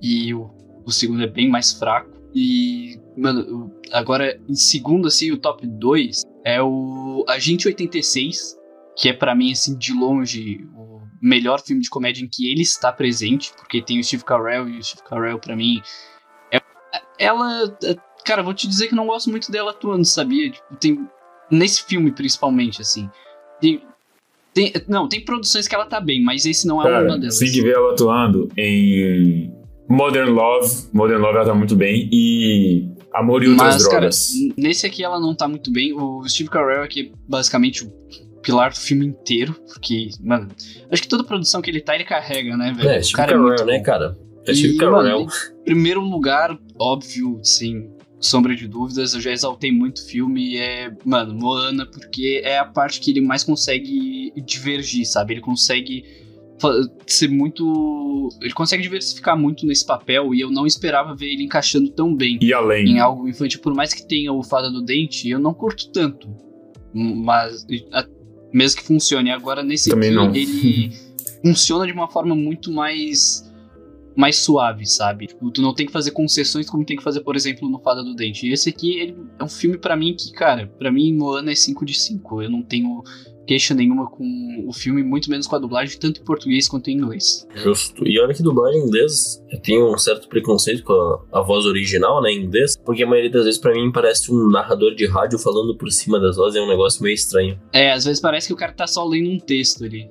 E 0.00 0.32
o, 0.32 0.50
o 0.86 0.90
segundo 0.90 1.22
é 1.22 1.26
bem 1.26 1.48
mais 1.48 1.72
fraco. 1.72 2.10
E, 2.34 2.98
mano, 3.18 3.70
agora 3.92 4.40
em 4.48 4.54
segundo, 4.54 5.08
assim, 5.08 5.30
o 5.30 5.36
top 5.36 5.66
2 5.66 6.22
é 6.44 6.62
o 6.62 7.24
Agente 7.28 7.68
86, 7.68 8.58
que 8.96 9.08
é 9.08 9.12
para 9.12 9.34
mim, 9.34 9.52
assim, 9.52 9.76
de 9.76 9.92
longe, 9.92 10.66
o 10.74 11.00
melhor 11.20 11.60
filme 11.60 11.82
de 11.82 11.90
comédia 11.90 12.24
em 12.24 12.28
que 12.28 12.50
ele 12.50 12.62
está 12.62 12.92
presente, 12.92 13.52
porque 13.56 13.82
tem 13.82 13.98
o 13.98 14.04
Steve 14.04 14.24
Carell 14.24 14.68
e 14.68 14.78
o 14.78 14.84
Steve 14.84 15.02
Carell, 15.02 15.38
para 15.38 15.56
mim, 15.56 15.80
é, 16.52 16.60
ela. 17.18 17.76
É, 17.84 17.96
cara, 18.24 18.42
vou 18.42 18.54
te 18.54 18.68
dizer 18.68 18.88
que 18.88 18.94
não 18.94 19.06
gosto 19.06 19.30
muito 19.30 19.50
dela 19.50 19.70
atuando, 19.70 20.04
sabia? 20.04 20.50
Tipo, 20.50 20.76
tem. 20.76 21.08
Nesse 21.50 21.84
filme, 21.84 22.12
principalmente, 22.12 22.80
assim. 22.80 23.10
Tem, 23.60 23.82
tem, 24.54 24.72
não, 24.88 25.08
tem 25.08 25.24
produções 25.24 25.66
que 25.66 25.74
ela 25.74 25.86
tá 25.86 26.00
bem, 26.00 26.22
mas 26.22 26.46
esse 26.46 26.66
não 26.66 26.80
é 26.80 26.84
cara, 26.84 27.04
uma 27.04 27.18
delas. 27.18 27.38
Tem 27.38 27.50
que 27.50 27.62
ver 27.62 27.74
ela 27.74 27.92
atuando 27.92 28.48
em 28.56 29.52
Modern 29.88 30.30
Love. 30.30 30.88
Modern 30.92 31.20
Love 31.20 31.36
ela 31.36 31.46
tá 31.46 31.54
muito 31.54 31.74
bem. 31.74 32.08
E 32.12 32.88
Amor 33.12 33.42
e 33.42 33.48
Outras 33.48 33.74
Mas, 33.74 33.82
Drogas. 33.82 34.32
Cara, 34.32 34.54
nesse 34.56 34.86
aqui 34.86 35.02
ela 35.02 35.20
não 35.20 35.34
tá 35.34 35.48
muito 35.48 35.70
bem. 35.70 35.92
O 35.92 36.26
Steve 36.28 36.48
Carell 36.48 36.82
aqui 36.82 37.12
é 37.12 37.18
basicamente 37.28 37.84
o 37.84 37.90
pilar 38.42 38.70
do 38.70 38.78
filme 38.78 39.06
inteiro. 39.06 39.54
Porque, 39.72 40.10
mano, 40.20 40.48
acho 40.90 41.02
que 41.02 41.08
toda 41.08 41.24
produção 41.24 41.60
que 41.60 41.70
ele 41.70 41.80
tá, 41.80 41.94
ele 41.94 42.04
carrega, 42.04 42.56
né, 42.56 42.72
velho? 42.72 42.88
É, 42.88 43.02
Steve 43.02 43.22
é 43.22 43.26
Carell, 43.26 43.54
é 43.54 43.64
né, 43.64 43.80
cara? 43.80 44.18
É 44.46 44.54
Steve 44.54 44.76
Carell. 44.76 45.26
Primeiro 45.64 46.00
lugar, 46.00 46.56
óbvio, 46.78 47.40
sim, 47.42 47.90
sombra 48.20 48.54
de 48.54 48.68
dúvidas, 48.68 49.14
eu 49.14 49.20
já 49.20 49.32
exaltei 49.32 49.72
muito 49.72 49.98
o 49.98 50.06
filme, 50.06 50.56
é, 50.56 50.92
mano, 51.04 51.34
Moana, 51.34 51.86
porque 51.86 52.42
é 52.44 52.58
a 52.58 52.64
parte 52.64 53.00
que 53.00 53.10
ele 53.10 53.20
mais 53.20 53.42
consegue 53.42 54.32
divergir, 54.44 55.06
sabe? 55.06 55.34
Ele 55.34 55.40
consegue 55.40 56.04
ser 57.06 57.28
muito. 57.28 58.28
Ele 58.40 58.52
consegue 58.52 58.82
diversificar 58.82 59.38
muito 59.38 59.66
nesse 59.66 59.84
papel 59.84 60.34
e 60.34 60.40
eu 60.40 60.50
não 60.50 60.66
esperava 60.66 61.14
ver 61.14 61.32
ele 61.32 61.44
encaixando 61.44 61.90
tão 61.90 62.14
bem 62.14 62.38
e 62.40 62.52
além. 62.52 62.86
em 62.86 63.00
algo 63.00 63.28
infantil. 63.28 63.60
Por 63.60 63.74
mais 63.74 63.92
que 63.92 64.06
tenha 64.06 64.32
o 64.32 64.42
Fada 64.42 64.70
do 64.70 64.82
Dente, 64.82 65.28
eu 65.28 65.38
não 65.38 65.54
curto 65.54 65.90
tanto. 65.90 66.28
Mas, 66.92 67.66
a, 67.92 68.06
mesmo 68.52 68.80
que 68.80 68.86
funcione. 68.86 69.30
Agora, 69.30 69.62
nesse 69.62 69.90
Também 69.90 70.10
aqui, 70.10 70.16
não. 70.16 70.34
ele 70.34 70.92
funciona 71.44 71.86
de 71.86 71.92
uma 71.92 72.08
forma 72.08 72.34
muito 72.34 72.70
mais. 72.70 73.48
Mais 74.16 74.36
suave, 74.36 74.84
sabe? 74.84 75.28
Tipo, 75.28 75.50
tu 75.50 75.62
não 75.62 75.72
tem 75.72 75.86
que 75.86 75.92
fazer 75.92 76.10
concessões 76.10 76.68
como 76.68 76.84
tem 76.84 76.96
que 76.96 77.02
fazer, 77.02 77.20
por 77.20 77.36
exemplo, 77.36 77.68
no 77.68 77.78
Fada 77.78 78.02
do 78.02 78.12
Dente. 78.12 78.46
E 78.46 78.52
esse 78.52 78.68
aqui 78.68 78.98
ele 78.98 79.16
é 79.38 79.44
um 79.44 79.48
filme 79.48 79.78
para 79.78 79.96
mim 79.96 80.14
que, 80.14 80.32
cara, 80.32 80.66
para 80.78 80.90
mim 80.90 81.14
Moana 81.14 81.52
é 81.52 81.54
5 81.54 81.86
de 81.86 81.94
5. 81.94 82.42
Eu 82.42 82.50
não 82.50 82.60
tenho 82.60 83.02
queixa 83.50 83.74
nenhuma 83.74 84.08
com 84.08 84.64
o 84.64 84.72
filme, 84.72 85.02
muito 85.02 85.28
menos 85.28 85.48
com 85.48 85.56
a 85.56 85.58
dublagem, 85.58 85.98
tanto 85.98 86.20
em 86.20 86.24
português 86.24 86.68
quanto 86.68 86.88
em 86.88 86.94
inglês. 86.94 87.44
Justo. 87.56 88.06
E 88.06 88.20
olha 88.20 88.32
que 88.32 88.44
dublagem 88.44 88.80
em 88.80 88.84
inglês, 88.84 89.42
eu 89.50 89.60
tenho 89.60 89.92
um 89.92 89.98
certo 89.98 90.28
preconceito 90.28 90.84
com 90.84 90.92
a, 90.92 91.40
a 91.40 91.42
voz 91.42 91.66
original, 91.66 92.22
né, 92.22 92.30
em 92.30 92.44
inglês, 92.44 92.76
porque 92.76 93.02
a 93.02 93.08
maioria 93.08 93.28
das 93.28 93.46
vezes 93.46 93.58
para 93.58 93.72
mim 93.72 93.90
parece 93.90 94.32
um 94.32 94.48
narrador 94.50 94.94
de 94.94 95.04
rádio 95.04 95.36
falando 95.36 95.76
por 95.76 95.90
cima 95.90 96.20
das 96.20 96.36
vozes, 96.36 96.60
é 96.60 96.62
um 96.62 96.68
negócio 96.68 97.02
meio 97.02 97.12
estranho. 97.12 97.58
É, 97.72 97.90
às 97.90 98.04
vezes 98.04 98.20
parece 98.20 98.46
que 98.46 98.52
o 98.52 98.56
cara 98.56 98.72
tá 98.72 98.86
só 98.86 99.04
lendo 99.04 99.30
um 99.30 99.40
texto 99.40 99.84
ali. 99.84 100.08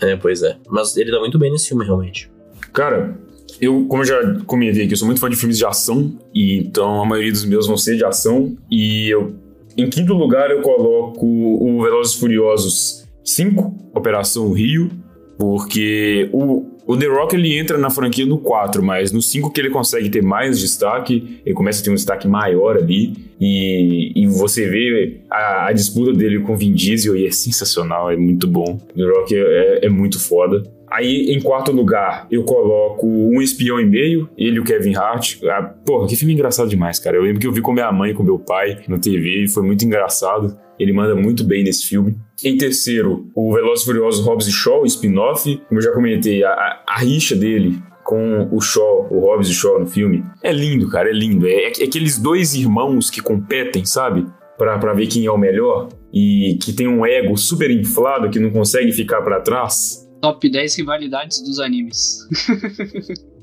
É, 0.00 0.16
pois 0.16 0.42
é. 0.42 0.58
Mas 0.68 0.96
ele 0.96 1.12
tá 1.12 1.20
muito 1.20 1.38
bem 1.38 1.52
nesse 1.52 1.68
filme, 1.68 1.84
realmente. 1.84 2.28
Cara, 2.72 3.16
eu, 3.60 3.86
como 3.86 4.02
eu 4.02 4.06
já 4.06 4.40
comentei 4.46 4.82
aqui, 4.82 4.94
eu 4.94 4.96
sou 4.96 5.06
muito 5.06 5.20
fã 5.20 5.30
de 5.30 5.36
filmes 5.36 5.58
de 5.58 5.64
ação, 5.64 6.18
e 6.34 6.56
então 6.58 7.00
a 7.00 7.06
maioria 7.06 7.30
dos 7.30 7.44
meus 7.44 7.68
vão 7.68 7.76
ser 7.76 7.96
de 7.96 8.04
ação, 8.04 8.56
e 8.68 9.08
eu 9.08 9.36
em 9.76 9.88
quinto 9.88 10.14
lugar, 10.14 10.50
eu 10.50 10.60
coloco 10.62 11.26
o 11.26 11.82
Velozes 11.82 12.14
Furiosos 12.14 13.06
5, 13.24 13.90
Operação 13.94 14.52
Rio, 14.52 14.90
porque 15.38 16.28
o, 16.32 16.66
o 16.86 16.96
The 16.96 17.06
Rock 17.06 17.34
ele 17.34 17.58
entra 17.58 17.78
na 17.78 17.88
franquia 17.88 18.26
no 18.26 18.38
4, 18.38 18.82
mas 18.82 19.12
no 19.12 19.22
5 19.22 19.50
que 19.50 19.60
ele 19.60 19.70
consegue 19.70 20.10
ter 20.10 20.22
mais 20.22 20.58
destaque, 20.58 21.40
ele 21.46 21.54
começa 21.54 21.80
a 21.80 21.84
ter 21.84 21.90
um 21.90 21.94
destaque 21.94 22.28
maior 22.28 22.76
ali, 22.76 23.14
e, 23.40 24.12
e 24.14 24.26
você 24.26 24.68
vê 24.68 25.20
a, 25.30 25.68
a 25.68 25.72
disputa 25.72 26.12
dele 26.12 26.40
com 26.40 26.56
Vin 26.56 26.72
Diesel 26.72 27.16
e 27.16 27.26
é 27.26 27.30
sensacional, 27.30 28.10
é 28.10 28.16
muito 28.16 28.46
bom. 28.46 28.78
O 28.94 28.98
The 28.98 29.04
Rock 29.04 29.34
é, 29.34 29.38
é, 29.38 29.86
é 29.86 29.88
muito 29.88 30.20
foda. 30.20 30.62
Aí, 30.90 31.32
em 31.32 31.40
quarto 31.40 31.70
lugar, 31.70 32.26
eu 32.30 32.42
coloco 32.42 33.06
Um 33.06 33.40
Espião 33.40 33.78
e 33.78 33.86
Meio, 33.86 34.28
ele 34.36 34.56
e 34.56 34.60
o 34.60 34.64
Kevin 34.64 34.96
Hart. 34.96 35.36
Ah, 35.44 35.62
porra, 35.62 36.08
que 36.08 36.16
filme 36.16 36.34
engraçado 36.34 36.68
demais, 36.68 36.98
cara. 36.98 37.16
Eu 37.16 37.22
lembro 37.22 37.40
que 37.40 37.46
eu 37.46 37.52
vi 37.52 37.60
com 37.60 37.72
minha 37.72 37.92
mãe, 37.92 38.12
com 38.12 38.22
meu 38.22 38.38
pai, 38.38 38.78
na 38.88 38.98
TV, 38.98 39.44
e 39.44 39.48
foi 39.48 39.62
muito 39.62 39.84
engraçado. 39.84 40.58
Ele 40.78 40.92
manda 40.92 41.14
muito 41.14 41.44
bem 41.44 41.62
nesse 41.62 41.86
filme. 41.86 42.16
Em 42.44 42.56
terceiro, 42.56 43.30
o 43.34 43.52
Velozes 43.52 43.84
Furiosos 43.84 44.24
Hobbs 44.24 44.48
e 44.48 44.52
Shaw, 44.52 44.84
spin-off. 44.86 45.60
Como 45.68 45.78
eu 45.78 45.84
já 45.84 45.92
comentei, 45.92 46.42
a, 46.42 46.50
a, 46.50 46.84
a 46.88 46.98
rixa 46.98 47.36
dele 47.36 47.78
com 48.02 48.48
o 48.50 48.60
Shaw, 48.60 49.06
o 49.10 49.20
Hobbs 49.20 49.48
e 49.48 49.54
Shaw 49.54 49.78
no 49.78 49.86
filme. 49.86 50.24
É 50.42 50.50
lindo, 50.50 50.90
cara, 50.90 51.08
é 51.08 51.12
lindo. 51.12 51.46
É, 51.46 51.66
é 51.66 51.84
aqueles 51.84 52.18
dois 52.18 52.54
irmãos 52.54 53.08
que 53.08 53.20
competem, 53.20 53.84
sabe? 53.84 54.26
Pra 54.58 54.92
ver 54.92 55.06
quem 55.06 55.24
é 55.24 55.30
o 55.30 55.38
melhor. 55.38 55.88
E 56.12 56.58
que 56.60 56.72
tem 56.72 56.88
um 56.88 57.06
ego 57.06 57.36
super 57.36 57.70
inflado 57.70 58.28
que 58.28 58.40
não 58.40 58.50
consegue 58.50 58.90
ficar 58.90 59.22
para 59.22 59.40
trás. 59.40 60.09
Top 60.20 60.48
10 60.48 60.76
rivalidades 60.76 61.40
dos 61.42 61.58
animes. 61.58 62.18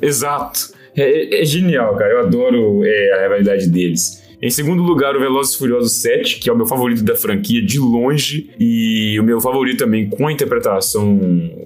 Exato. 0.02 0.74
É, 0.96 1.42
é, 1.42 1.46
genial, 1.46 1.96
cara. 1.96 2.14
Eu 2.14 2.20
adoro 2.22 2.84
é, 2.84 3.14
a 3.14 3.22
rivalidade 3.24 3.68
deles. 3.68 4.24
Em 4.42 4.52
segundo 4.52 4.84
lugar, 4.84 5.16
o 5.16 5.20
Velozes 5.20 5.56
e 5.56 5.58
Furiosos 5.58 5.94
7, 5.94 6.40
que 6.40 6.50
é 6.50 6.54
o 6.54 6.56
meu 6.56 6.68
favorito 6.68 7.04
da 7.04 7.16
franquia 7.16 7.62
de 7.64 7.80
longe. 7.80 8.52
E 8.60 9.20
o 9.20 9.24
meu 9.24 9.40
favorito 9.40 9.80
também 9.80 10.10
com 10.10 10.28
a 10.28 10.32
interpretação, 10.32 11.20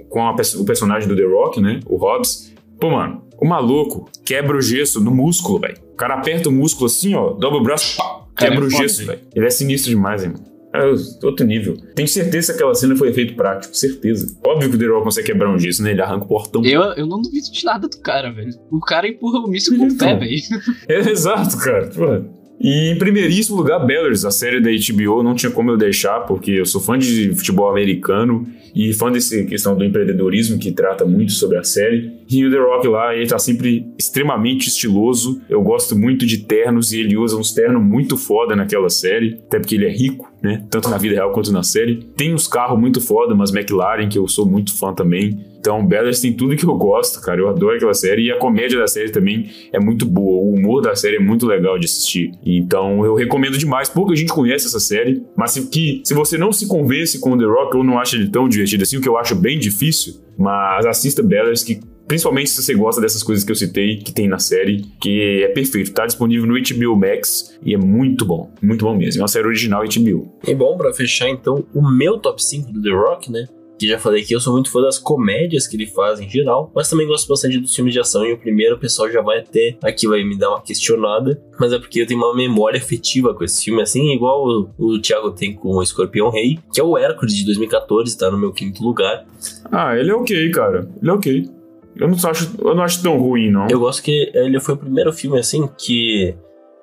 com 0.09 0.22
a, 0.22 0.32
o 0.32 0.66
personagem 0.66 1.07
do 1.07 1.16
The 1.16 1.26
Rock, 1.26 1.59
né? 1.59 1.82
O 1.86 1.97
Hobbs. 1.97 2.53
Pô, 2.80 2.89
mano, 2.89 3.24
o 3.39 3.45
maluco 3.45 4.09
quebra 4.24 4.55
o 4.55 4.62
gesso 4.62 5.03
no 5.03 5.12
músculo, 5.12 5.59
velho. 5.59 5.78
O 5.93 5.95
cara 5.95 6.16
aperta 6.16 6.47
o 6.47 6.51
músculo 6.51 6.86
assim, 6.86 7.14
ó, 7.14 7.32
dobra 7.32 7.59
o 7.59 7.64
braço, 7.64 7.97
pá, 7.97 8.26
quebra 8.38 8.64
é 8.64 8.68
o 8.68 8.70
gesso, 8.70 9.05
velho. 9.05 9.20
Ele 9.36 9.45
é 9.45 9.49
sinistro 9.49 9.89
demais, 9.89 10.24
hein, 10.24 10.30
mano. 10.30 10.51
É 10.74 11.26
outro 11.26 11.45
nível. 11.45 11.76
Tenho 11.95 12.07
certeza 12.07 12.53
que 12.53 12.59
aquela 12.59 12.74
cena 12.74 12.95
foi 12.95 13.09
efeito 13.09 13.36
prático, 13.36 13.76
certeza. 13.76 14.36
Óbvio 14.45 14.69
que 14.72 14.86
o 14.86 14.91
Rock 14.93 15.03
consegue 15.05 15.28
quebrar 15.28 15.49
um 15.53 15.59
gesso, 15.59 15.84
né? 15.84 15.91
Ele 15.91 16.01
arranca 16.01 16.24
o 16.26 16.28
portão. 16.28 16.63
Eu, 16.63 16.82
eu 16.93 17.05
não 17.05 17.22
duvido 17.22 17.51
de 17.51 17.65
nada 17.65 17.88
do 17.89 17.97
cara, 17.99 18.32
velho. 18.32 18.51
O 18.72 18.80
cara 18.80 19.07
empurra 19.07 19.39
o 19.39 19.47
míssil 19.49 19.78
com 19.78 19.84
o 19.84 19.88
Então. 19.88 20.07
pé, 20.07 20.15
velho. 20.26 20.41
É, 20.88 21.09
exato, 21.11 21.57
cara. 21.57 21.88
Pô. 21.88 22.24
E 22.63 22.91
em 22.91 22.97
primeiríssimo 22.97 23.57
lugar, 23.57 23.80
Bellers, 23.86 24.24
a 24.24 24.32
série 24.32 24.61
da 24.61 24.69
HBO, 24.69 25.24
não 25.24 25.34
tinha 25.34 25.51
como 25.51 25.72
eu 25.72 25.78
deixar, 25.78 26.22
porque 26.22 26.51
eu 26.51 26.65
sou 26.65 26.80
fã 26.80 26.97
de 26.97 27.34
futebol 27.34 27.69
americano 27.69 28.47
e 28.76 28.93
fã 28.93 29.11
dessa 29.11 29.43
questão 29.43 29.76
do 29.76 29.84
empreendedorismo 29.84 30.57
que 30.57 30.72
trata 30.72 31.05
muito 31.05 31.32
sobre 31.34 31.57
a 31.57 31.63
série. 31.63 32.11
E 32.30 32.45
o 32.45 32.51
The 32.51 32.57
Rock 32.57 32.88
lá, 32.88 33.15
ele 33.15 33.28
tá 33.28 33.38
sempre 33.38 33.88
extremamente 33.97 34.67
estiloso. 34.67 35.41
Eu 35.49 35.61
gosto 35.61 35.97
muito 35.97 36.26
de 36.26 36.39
ternos 36.39 36.93
e 36.93 36.99
ele 36.99 37.17
usa 37.17 37.38
uns 37.38 37.53
ternos 37.53 37.82
muito 37.82 38.17
foda 38.17 38.55
naquela 38.55 38.89
série, 38.89 39.39
até 39.47 39.59
porque 39.59 39.76
ele 39.76 39.86
é 39.86 39.91
rico, 39.91 40.32
né? 40.41 40.65
Tanto 40.69 40.89
na 40.89 40.97
vida 40.97 41.15
real 41.15 41.32
quanto 41.32 41.51
na 41.51 41.63
série. 41.63 41.97
Tem 42.15 42.34
uns 42.34 42.47
carros 42.47 42.80
muito 42.80 43.01
foda, 43.01 43.34
umas 43.34 43.53
McLaren, 43.53 44.07
que 44.07 44.17
eu 44.17 44.28
sou 44.28 44.45
muito 44.45 44.78
fã 44.78 44.93
também. 44.93 45.51
Então, 45.61 45.86
Bellers 45.86 46.19
tem 46.19 46.34
tudo 46.34 46.55
que 46.55 46.65
eu 46.65 46.76
gosto, 46.76 47.22
cara. 47.22 47.39
Eu 47.39 47.47
adoro 47.47 47.76
aquela 47.76 47.93
série. 47.93 48.24
E 48.24 48.32
a 48.32 48.38
comédia 48.39 48.80
da 48.80 48.88
série 48.88 49.11
também 49.11 49.47
é 49.72 49.80
muito 49.80 50.07
boa. 50.07 50.41
O 50.41 50.55
humor 50.55 50.82
da 50.82 50.95
série 50.95 51.17
é 51.17 51.19
muito 51.19 51.45
legal 51.45 51.78
de 51.78 51.86
assistir. 51.86 52.32
Então, 52.43 53.05
eu 53.05 53.13
recomendo 53.13 53.59
demais. 53.59 53.88
Pouca 53.88 54.15
gente 54.15 54.34
conhece 54.34 54.65
essa 54.65 54.80
série. 54.80 55.24
Mas 55.38 55.51
se, 55.51 55.69
que, 55.69 56.01
se 56.03 56.15
você 56.15 56.36
não 56.36 56.51
se 56.51 56.67
convence 56.67 57.19
com 57.19 57.34
o 57.34 57.38
The 57.38 57.45
Rock 57.45 57.78
ou 57.78 57.84
não 57.84 57.99
acha 57.99 58.15
ele 58.15 58.28
tão 58.30 58.49
assim, 58.64 58.97
o 58.97 59.01
que 59.01 59.09
eu 59.09 59.18
acho 59.18 59.36
bem 59.36 59.59
difícil, 59.59 60.22
mas 60.38 60.86
assista 60.86 61.22
Bellers, 61.22 61.64
que 61.64 61.80
principalmente 62.07 62.49
se 62.49 62.62
você 62.62 62.74
gosta 62.74 62.99
dessas 62.99 63.24
coisas 63.24 63.43
que 63.43 63.51
eu 63.51 63.55
citei, 63.55 63.97
que 63.97 64.12
tem 64.12 64.28
na 64.28 64.39
série, 64.39 64.82
que 64.99 65.43
é 65.43 65.47
perfeito. 65.47 65.93
Tá 65.93 66.05
disponível 66.05 66.45
no 66.45 66.55
HBO 66.55 66.95
Max 66.95 67.57
e 67.64 67.74
é 67.74 67.78
muito 67.78 68.26
bom. 68.26 68.51
Muito 68.62 68.84
bom 68.84 68.95
mesmo. 68.95 69.22
É 69.22 69.24
uma 69.24 69.28
série 69.28 69.47
original 69.47 69.84
HBO. 69.84 70.34
E 70.45 70.53
bom, 70.53 70.76
pra 70.78 70.93
fechar 70.93 71.30
então, 71.30 71.66
o 71.74 71.82
meu 71.82 72.18
top 72.18 72.43
5 72.43 72.72
do 72.72 72.82
The 72.82 72.89
Rock, 72.89 73.32
né? 73.32 73.47
Que 73.82 73.88
já 73.88 73.98
falei 73.98 74.24
que 74.24 74.36
eu 74.36 74.40
sou 74.40 74.54
muito 74.54 74.70
fã 74.70 74.80
das 74.80 75.00
comédias 75.00 75.66
que 75.66 75.76
ele 75.76 75.88
faz 75.88 76.20
em 76.20 76.30
geral, 76.30 76.72
mas 76.76 76.88
também 76.88 77.08
gosto 77.08 77.28
bastante 77.28 77.58
dos 77.58 77.74
filmes 77.74 77.96
de 77.96 78.00
ação. 78.00 78.24
E 78.24 78.32
o 78.32 78.38
primeiro, 78.38 78.76
o 78.76 78.80
pessoal 78.80 79.10
já 79.10 79.24
vai 79.24 79.40
até 79.40 79.76
aqui, 79.84 80.08
vai 80.08 80.24
me 80.24 80.38
dar 80.38 80.52
uma 80.52 80.62
questionada, 80.62 81.42
mas 81.60 81.74
é 81.74 81.80
porque 81.80 82.00
eu 82.00 82.06
tenho 82.06 82.20
uma 82.20 82.36
memória 82.36 82.78
afetiva 82.78 83.34
com 83.34 83.44
esse 83.44 83.66
filme, 83.66 83.82
assim, 83.82 84.14
igual 84.14 84.46
o, 84.46 84.70
o 84.78 85.02
Thiago 85.02 85.32
tem 85.32 85.56
com 85.56 85.70
o 85.70 85.82
Escorpião 85.82 86.30
Rei, 86.30 86.60
que 86.72 86.80
é 86.80 86.84
o 86.84 86.96
Hércules 86.96 87.34
de 87.34 87.44
2014, 87.44 88.16
tá 88.16 88.30
no 88.30 88.38
meu 88.38 88.52
quinto 88.52 88.84
lugar. 88.84 89.26
Ah, 89.72 89.98
ele 89.98 90.12
é 90.12 90.14
ok, 90.14 90.52
cara. 90.52 90.88
Ele 91.02 91.10
é 91.10 91.14
ok. 91.14 91.50
Eu 91.96 92.08
não 92.08 92.18
acho, 92.30 92.52
eu 92.60 92.76
não 92.76 92.84
acho 92.84 93.02
tão 93.02 93.18
ruim, 93.18 93.50
não. 93.50 93.66
Eu 93.68 93.80
gosto 93.80 94.04
que 94.04 94.32
ele 94.36 94.60
foi 94.60 94.76
o 94.76 94.78
primeiro 94.78 95.12
filme, 95.12 95.40
assim, 95.40 95.68
que 95.76 96.36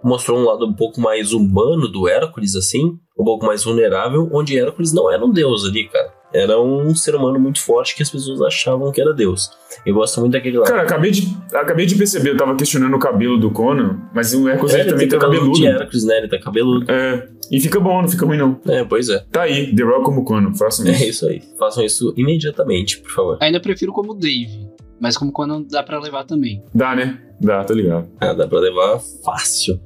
mostrou 0.02 0.36
um 0.36 0.44
lado 0.44 0.66
um 0.66 0.72
pouco 0.72 1.00
mais 1.00 1.32
humano 1.32 1.86
do 1.86 2.08
Hércules, 2.08 2.56
assim, 2.56 2.98
um 3.16 3.24
pouco 3.24 3.46
mais 3.46 3.62
vulnerável, 3.62 4.28
onde 4.32 4.58
Hércules 4.58 4.92
não 4.92 5.08
era 5.08 5.24
um 5.24 5.30
deus 5.30 5.64
ali, 5.64 5.88
cara. 5.88 6.17
Era 6.32 6.60
um 6.60 6.94
ser 6.94 7.14
humano 7.14 7.38
muito 7.40 7.60
forte 7.62 7.94
que 7.96 8.02
as 8.02 8.10
pessoas 8.10 8.40
achavam 8.42 8.92
que 8.92 9.00
era 9.00 9.14
deus. 9.14 9.50
Eu 9.86 9.94
gosto 9.94 10.20
muito 10.20 10.32
daquele 10.34 10.58
lado. 10.58 10.68
Cara, 10.68 10.82
acabei 10.82 11.10
de, 11.10 11.34
acabei 11.54 11.86
de 11.86 11.94
perceber, 11.94 12.30
eu 12.30 12.36
tava 12.36 12.54
questionando 12.54 12.94
o 12.94 12.98
cabelo 12.98 13.38
do 13.38 13.50
Conan, 13.50 13.98
mas 14.14 14.34
o 14.34 14.46
Hércules 14.48 14.74
É, 14.74 14.84
também 14.84 15.08
tem 15.08 15.18
tá 15.18 15.24
cabelo 15.24 15.42
cabeludo. 15.52 15.58
de 15.60 15.66
Hércules, 15.66 16.04
né? 16.04 16.18
Ele 16.18 16.28
tá 16.28 16.38
cabeludo. 16.38 16.90
É, 16.90 17.28
e 17.50 17.58
fica 17.60 17.80
bom, 17.80 18.02
não 18.02 18.08
fica 18.08 18.26
ruim 18.26 18.36
não. 18.36 18.60
É, 18.66 18.84
pois 18.84 19.08
é. 19.08 19.24
Tá 19.32 19.42
aí, 19.42 19.74
The 19.74 19.82
Rock 19.82 20.04
como 20.04 20.24
Conan, 20.24 20.52
façam 20.54 20.86
isso. 20.86 21.02
É 21.02 21.08
isso 21.08 21.26
aí. 21.28 21.42
Façam 21.58 21.82
isso 21.84 22.12
imediatamente, 22.16 22.98
por 23.00 23.10
favor. 23.10 23.38
Ainda 23.40 23.58
prefiro 23.60 23.92
como 23.92 24.14
Dave. 24.14 24.68
Mas 25.00 25.16
como 25.16 25.30
quando 25.32 25.64
dá 25.64 25.82
pra 25.82 25.98
levar 26.00 26.24
também. 26.24 26.62
Dá, 26.74 26.94
né? 26.94 27.20
Dá, 27.40 27.62
tá 27.64 27.72
ligado. 27.72 28.08
Ah, 28.20 28.32
dá 28.34 28.48
pra 28.48 28.58
levar 28.58 28.98
fácil. 29.24 29.80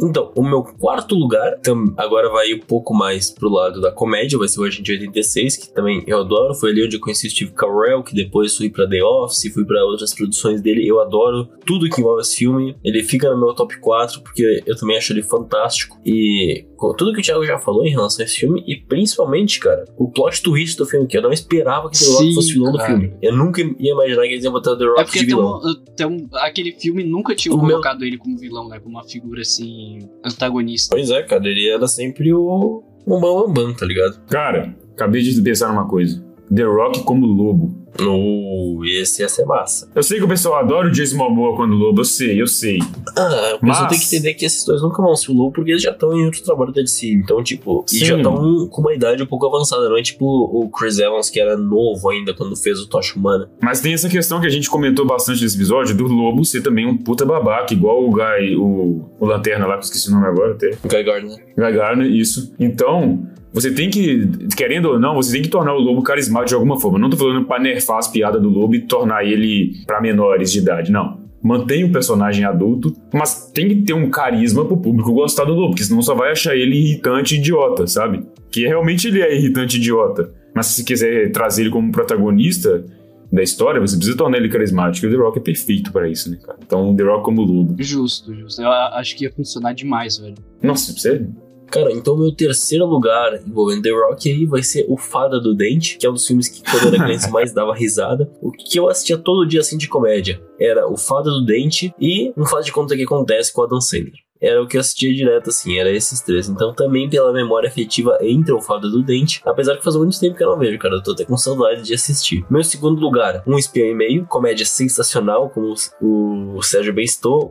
Então, 0.00 0.30
o 0.36 0.42
meu 0.42 0.62
quarto 0.62 1.14
lugar 1.14 1.58
tam- 1.62 1.94
agora 1.96 2.28
vai 2.30 2.52
um 2.54 2.60
pouco 2.60 2.92
mais 2.94 3.30
pro 3.30 3.48
lado 3.48 3.80
da 3.80 3.90
comédia, 3.90 4.38
vai 4.38 4.48
ser 4.48 4.60
o 4.60 4.64
Agente 4.64 4.92
86, 4.92 5.56
que 5.56 5.68
também 5.74 6.02
eu 6.06 6.18
adoro. 6.20 6.54
Foi 6.54 6.70
ali 6.70 6.84
onde 6.84 6.96
eu 6.96 7.00
conheci 7.00 7.26
o 7.26 7.30
Steve 7.30 7.52
Carell, 7.52 8.02
que 8.02 8.14
depois 8.14 8.56
fui 8.56 8.68
pra 8.68 8.86
The 8.88 9.02
Office, 9.02 9.52
fui 9.52 9.64
pra 9.64 9.84
outras 9.84 10.14
produções 10.14 10.60
dele. 10.60 10.86
Eu 10.86 11.00
adoro 11.00 11.48
tudo 11.64 11.88
que 11.88 12.00
envolve 12.00 12.20
esse 12.22 12.36
filme. 12.36 12.76
Ele 12.84 13.02
fica 13.02 13.30
no 13.30 13.38
meu 13.38 13.54
top 13.54 13.78
4, 13.80 14.20
porque 14.22 14.62
eu 14.66 14.76
também 14.76 14.96
acho 14.96 15.12
ele 15.12 15.22
fantástico. 15.22 15.98
E 16.04 16.64
tudo 16.96 17.12
que 17.14 17.20
o 17.20 17.22
Thiago 17.22 17.44
já 17.44 17.58
falou 17.58 17.84
em 17.86 17.90
relação 17.90 18.22
a 18.22 18.26
esse 18.26 18.36
filme, 18.36 18.62
e 18.66 18.76
principalmente, 18.76 19.58
cara, 19.60 19.84
o 19.96 20.10
plot 20.10 20.42
twist 20.42 20.76
do 20.76 20.86
filme, 20.86 21.06
que 21.06 21.16
eu 21.16 21.22
não 21.22 21.32
esperava 21.32 21.88
que 21.90 21.98
The 21.98 22.04
Rock 22.06 22.24
Sim, 22.24 22.34
fosse 22.34 22.52
vilão 22.52 22.72
do 22.72 22.78
cara. 22.78 22.90
filme. 22.90 23.12
Eu 23.22 23.36
nunca 23.36 23.60
ia 23.62 23.92
imaginar 23.92 24.22
que 24.22 24.28
eles 24.32 24.44
iam 24.44 24.52
botar 24.52 24.72
o 24.72 24.78
The 24.78 24.84
Rock 24.84 25.00
É 25.00 25.04
porque 25.04 25.18
de 25.20 25.26
tem 25.26 25.34
vilão. 25.36 25.58
um, 25.60 25.84
tem 25.96 26.06
um- 26.06 26.28
aquele 26.34 26.72
filme 26.72 27.04
nunca 27.04 27.34
tinha 27.34 27.54
O 27.54 27.58
meu- 27.58 27.68
colocado 27.68 28.04
ele 28.04 28.18
como 28.18 28.36
vilão, 28.38 28.68
né? 28.68 28.78
Como 28.80 28.96
uma 28.96 29.04
figura 29.04 29.40
assim, 29.40 29.98
antagonista. 30.24 30.94
Pois 30.94 31.10
é, 31.10 31.22
cara, 31.22 31.46
ele 31.48 31.68
era 31.68 31.86
sempre 31.88 32.32
o. 32.32 32.82
Um 33.06 33.20
bambambam, 33.20 33.72
tá 33.74 33.86
ligado? 33.86 34.20
Cara, 34.26 34.76
acabei 34.92 35.22
de 35.22 35.40
pensar 35.40 35.68
numa 35.68 35.86
coisa. 35.88 36.24
The 36.54 36.64
Rock 36.64 37.02
como 37.04 37.24
lobo. 37.26 37.85
No. 38.04 38.84
Esse 38.84 39.22
ia 39.22 39.28
ser 39.28 39.44
massa. 39.44 39.88
Eu 39.94 40.02
sei 40.02 40.18
que 40.18 40.24
o 40.24 40.28
pessoal 40.28 40.58
adora 40.58 40.88
o 40.88 40.90
Jason 40.90 41.16
Momoa 41.16 41.56
quando 41.56 41.74
lobo, 41.74 42.00
eu 42.00 42.04
sei, 42.04 42.40
eu 42.40 42.46
sei. 42.46 42.78
Ah, 43.16 43.54
o 43.56 43.60
pessoal 43.60 43.60
Mas- 43.62 43.88
tem 43.88 43.98
que 43.98 44.04
entender 44.06 44.34
que 44.34 44.44
esses 44.44 44.64
dois 44.64 44.82
nunca 44.82 45.02
vão 45.02 45.14
ser 45.16 45.32
o 45.32 45.34
lobo 45.34 45.52
porque 45.52 45.70
eles 45.72 45.82
já 45.82 45.90
estão 45.90 46.16
em 46.16 46.24
outro 46.24 46.42
trabalho 46.42 46.72
da 46.72 46.82
DC. 46.82 47.08
Então, 47.12 47.42
tipo, 47.42 47.84
Sim. 47.86 48.04
já 48.04 48.16
estão 48.16 48.68
com 48.68 48.80
uma 48.80 48.94
idade 48.94 49.22
um 49.22 49.26
pouco 49.26 49.46
avançada. 49.46 49.88
Não 49.88 49.96
é 49.96 50.02
tipo 50.02 50.24
o 50.26 50.68
Chris 50.70 50.98
Evans, 50.98 51.30
que 51.30 51.40
era 51.40 51.56
novo 51.56 52.08
ainda 52.10 52.34
quando 52.34 52.56
fez 52.56 52.78
o 52.80 52.88
Tocha 52.88 53.18
Humana. 53.18 53.50
Mas 53.62 53.80
tem 53.80 53.94
essa 53.94 54.08
questão 54.08 54.40
que 54.40 54.46
a 54.46 54.50
gente 54.50 54.68
comentou 54.70 55.06
bastante 55.06 55.42
nesse 55.42 55.56
episódio, 55.56 55.96
do 55.96 56.04
lobo 56.06 56.44
ser 56.44 56.62
também 56.62 56.86
um 56.86 56.96
puta 56.96 57.24
babaca, 57.24 57.72
igual 57.72 58.04
o 58.04 58.10
Guy, 58.10 58.56
o, 58.56 59.10
o 59.18 59.26
Lanterna 59.26 59.66
lá, 59.66 59.74
que 59.74 59.80
eu 59.80 59.84
esqueci 59.84 60.08
o 60.08 60.12
nome 60.12 60.26
agora 60.26 60.52
até. 60.52 60.70
Guy 60.84 61.02
Gardner. 61.02 61.36
Guy 61.56 61.72
Gardner, 61.72 62.10
isso. 62.10 62.54
Então, 62.58 63.26
você 63.56 63.72
tem 63.72 63.88
que, 63.88 64.28
querendo 64.54 64.90
ou 64.90 65.00
não, 65.00 65.14
você 65.14 65.32
tem 65.32 65.40
que 65.40 65.48
tornar 65.48 65.74
o 65.74 65.80
lobo 65.80 66.02
carismático 66.02 66.48
de 66.48 66.54
alguma 66.56 66.78
forma. 66.78 66.98
Não 66.98 67.08
tô 67.08 67.16
falando 67.16 67.46
pra 67.46 67.58
nerfar 67.58 67.96
as 67.96 68.06
piadas 68.06 68.42
do 68.42 68.50
lobo 68.50 68.74
e 68.74 68.82
tornar 68.82 69.24
ele 69.24 69.72
pra 69.86 69.98
menores 69.98 70.52
de 70.52 70.58
idade, 70.58 70.92
não. 70.92 71.18
Mantém 71.42 71.82
o 71.82 71.90
personagem 71.90 72.44
adulto, 72.44 72.94
mas 73.14 73.50
tem 73.54 73.66
que 73.66 73.76
ter 73.76 73.94
um 73.94 74.10
carisma 74.10 74.62
pro 74.66 74.76
público 74.76 75.10
gostar 75.10 75.44
do 75.44 75.54
lobo, 75.54 75.70
porque 75.70 75.84
senão 75.84 76.02
só 76.02 76.14
vai 76.14 76.32
achar 76.32 76.54
ele 76.54 76.76
irritante 76.76 77.34
e 77.34 77.38
idiota, 77.38 77.86
sabe? 77.86 78.26
Que 78.50 78.66
realmente 78.66 79.08
ele 79.08 79.22
é 79.22 79.34
irritante 79.34 79.78
e 79.78 79.80
idiota. 79.80 80.30
Mas 80.54 80.66
se 80.66 80.84
quiser 80.84 81.32
trazer 81.32 81.62
ele 81.62 81.70
como 81.70 81.90
protagonista 81.90 82.84
da 83.32 83.42
história, 83.42 83.80
você 83.80 83.96
precisa 83.96 84.18
tornar 84.18 84.36
ele 84.36 84.50
carismático. 84.50 85.06
E 85.06 85.08
o 85.08 85.12
The 85.12 85.16
Rock 85.16 85.38
é 85.38 85.42
perfeito 85.42 85.90
pra 85.90 86.06
isso, 86.06 86.30
né, 86.30 86.36
cara? 86.44 86.58
Então, 86.62 86.90
o 86.90 86.94
The 86.94 87.04
Rock 87.04 87.24
como 87.24 87.40
lobo. 87.40 87.74
Justo, 87.78 88.34
justo. 88.34 88.60
Eu 88.60 88.70
acho 88.70 89.16
que 89.16 89.24
ia 89.24 89.32
funcionar 89.32 89.72
demais, 89.72 90.18
velho. 90.18 90.34
Nossa, 90.62 90.92
sério? 90.92 91.34
Cara, 91.70 91.92
então 91.92 92.16
meu 92.16 92.32
terceiro 92.32 92.86
lugar 92.86 93.40
envolvendo 93.46 93.82
The 93.82 93.90
Rock 93.90 94.30
aí 94.30 94.46
vai 94.46 94.62
ser 94.62 94.86
o 94.88 94.96
Fada 94.96 95.40
do 95.40 95.54
Dente, 95.54 95.98
que 95.98 96.06
é 96.06 96.10
um 96.10 96.14
dos 96.14 96.26
filmes 96.26 96.48
que 96.48 96.62
quando 96.62 96.84
eu 96.84 96.94
era 96.94 97.04
criança 97.04 97.28
mais 97.30 97.52
dava 97.52 97.74
risada. 97.74 98.30
O 98.40 98.50
que 98.50 98.78
eu 98.78 98.88
assistia 98.88 99.18
todo 99.18 99.46
dia 99.46 99.60
assim 99.60 99.76
de 99.76 99.88
comédia 99.88 100.40
era 100.58 100.88
o 100.88 100.96
Fada 100.96 101.30
do 101.30 101.44
Dente 101.44 101.94
e 102.00 102.32
um 102.36 102.46
Faz 102.46 102.64
de 102.64 102.72
Conta 102.72 102.96
que 102.96 103.06
Acontece 103.06 103.52
com 103.52 103.62
a 103.62 103.66
Dan 103.66 103.80
Sandler. 103.80 104.25
Era 104.40 104.62
o 104.62 104.66
que 104.66 104.76
eu 104.76 104.80
assistia 104.80 105.14
direto, 105.14 105.50
assim, 105.50 105.78
era 105.78 105.90
esses 105.90 106.20
três. 106.20 106.48
Então, 106.48 106.74
também 106.74 107.08
pela 107.08 107.32
memória 107.32 107.68
afetiva 107.68 108.18
entre 108.20 108.52
o 108.52 108.60
Fada 108.60 108.88
do 108.88 109.02
Dente, 109.02 109.40
apesar 109.44 109.76
que 109.76 109.84
faz 109.84 109.96
muito 109.96 110.18
tempo 110.18 110.36
que 110.36 110.44
eu 110.44 110.50
não 110.50 110.58
vejo, 110.58 110.78
cara, 110.78 110.94
eu 110.94 111.02
tô 111.02 111.12
até 111.12 111.24
com 111.24 111.36
saudade 111.36 111.82
de 111.82 111.94
assistir. 111.94 112.44
Meu 112.50 112.62
segundo 112.62 113.00
lugar, 113.00 113.42
Um 113.46 113.58
Espião 113.58 113.88
e 113.88 113.94
Meio, 113.94 114.26
comédia 114.26 114.66
sensacional, 114.66 115.50
como 115.50 115.74
o 116.00 116.62
Sérgio 116.62 116.92
bem. 116.92 117.06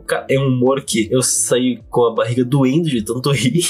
Cara, 0.06 0.26
é 0.28 0.38
um 0.38 0.48
humor 0.48 0.82
que 0.82 1.08
eu 1.10 1.22
saí 1.22 1.82
com 1.88 2.04
a 2.04 2.14
barriga 2.14 2.44
doendo 2.44 2.88
de 2.88 3.02
tanto 3.02 3.30
rir. 3.32 3.64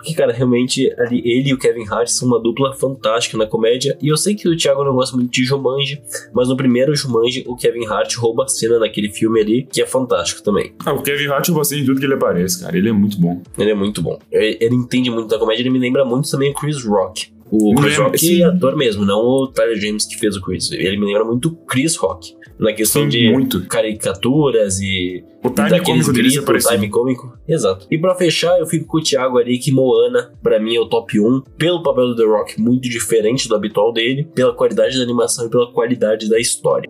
Porque, 0.00 0.14
cara, 0.14 0.32
realmente 0.32 0.90
ali 0.98 1.20
ele 1.24 1.50
e 1.50 1.54
o 1.54 1.58
Kevin 1.58 1.84
Hart 1.90 2.08
são 2.08 2.26
uma 2.26 2.40
dupla 2.40 2.72
fantástica 2.72 3.36
na 3.36 3.46
comédia. 3.46 3.98
E 4.00 4.08
eu 4.08 4.16
sei 4.16 4.34
que 4.34 4.48
o 4.48 4.56
Thiago 4.56 4.82
não 4.82 4.94
gosta 4.94 5.14
muito 5.14 5.30
de 5.30 5.44
Jumanji, 5.44 6.00
mas 6.32 6.48
no 6.48 6.56
primeiro 6.56 6.94
Jumanji 6.94 7.44
o 7.46 7.54
Kevin 7.54 7.86
Hart 7.86 8.16
rouba 8.16 8.44
a 8.44 8.48
cena 8.48 8.78
naquele 8.78 9.10
filme 9.10 9.40
ali, 9.40 9.68
que 9.70 9.82
é 9.82 9.86
fantástico 9.86 10.42
também. 10.42 10.72
Ah, 10.86 10.94
o 10.94 11.02
Kevin 11.02 11.26
Hart 11.26 11.48
eu 11.48 11.54
gostei 11.54 11.80
de 11.80 11.86
tudo 11.86 12.00
que 12.00 12.06
ele 12.06 12.14
aparece, 12.14 12.62
cara. 12.62 12.76
Ele 12.76 12.88
é 12.88 12.92
muito 12.92 13.20
bom. 13.20 13.42
Ele 13.58 13.70
é 13.70 13.74
muito 13.74 14.00
bom. 14.00 14.18
Ele, 14.32 14.56
ele 14.58 14.74
entende 14.74 15.10
muito 15.10 15.28
da 15.28 15.38
comédia, 15.38 15.62
ele 15.62 15.70
me 15.70 15.78
lembra 15.78 16.02
muito 16.02 16.30
também 16.30 16.50
o 16.50 16.54
Chris 16.54 16.82
Rock. 16.82 17.30
O 17.50 17.74
Chris 17.74 17.96
Rock 17.96 18.18
sim. 18.18 18.42
é 18.42 18.44
ator 18.44 18.76
mesmo, 18.76 19.04
não 19.04 19.20
o 19.20 19.46
Tyler 19.48 19.76
James 19.78 20.04
que 20.06 20.16
fez 20.18 20.36
o 20.36 20.40
Chris. 20.40 20.70
Ele 20.70 20.96
me 20.98 21.06
lembra 21.06 21.24
muito 21.24 21.48
o 21.48 21.56
Chris 21.66 21.96
Rock. 21.96 22.34
Na 22.58 22.74
questão 22.74 23.04
Sim, 23.04 23.08
de 23.08 23.30
muito. 23.30 23.66
caricaturas 23.66 24.80
e 24.80 25.24
O 25.42 25.48
time 25.48 25.80
cômico 25.80 26.12
dele 26.12 26.28
se 26.28 26.36
gritos, 26.36 26.38
apareceu. 26.38 26.72
time 26.72 26.90
cômico. 26.90 27.38
Exato. 27.48 27.86
E 27.90 27.96
pra 27.96 28.14
fechar, 28.14 28.58
eu 28.60 28.66
fico 28.66 28.84
com 28.86 28.98
o 28.98 29.02
Thiago 29.02 29.38
ali, 29.38 29.58
que 29.58 29.72
Moana, 29.72 30.30
pra 30.42 30.60
mim, 30.60 30.76
é 30.76 30.80
o 30.80 30.84
top 30.86 31.18
1, 31.18 31.40
pelo 31.56 31.82
papel 31.82 32.08
do 32.08 32.16
The 32.16 32.24
Rock 32.24 32.60
muito 32.60 32.86
diferente 32.86 33.48
do 33.48 33.54
habitual 33.54 33.94
dele, 33.94 34.28
pela 34.34 34.52
qualidade 34.52 34.98
da 34.98 35.02
animação 35.02 35.46
e 35.46 35.48
pela 35.50 35.72
qualidade 35.72 36.28
da 36.28 36.38
história. 36.38 36.88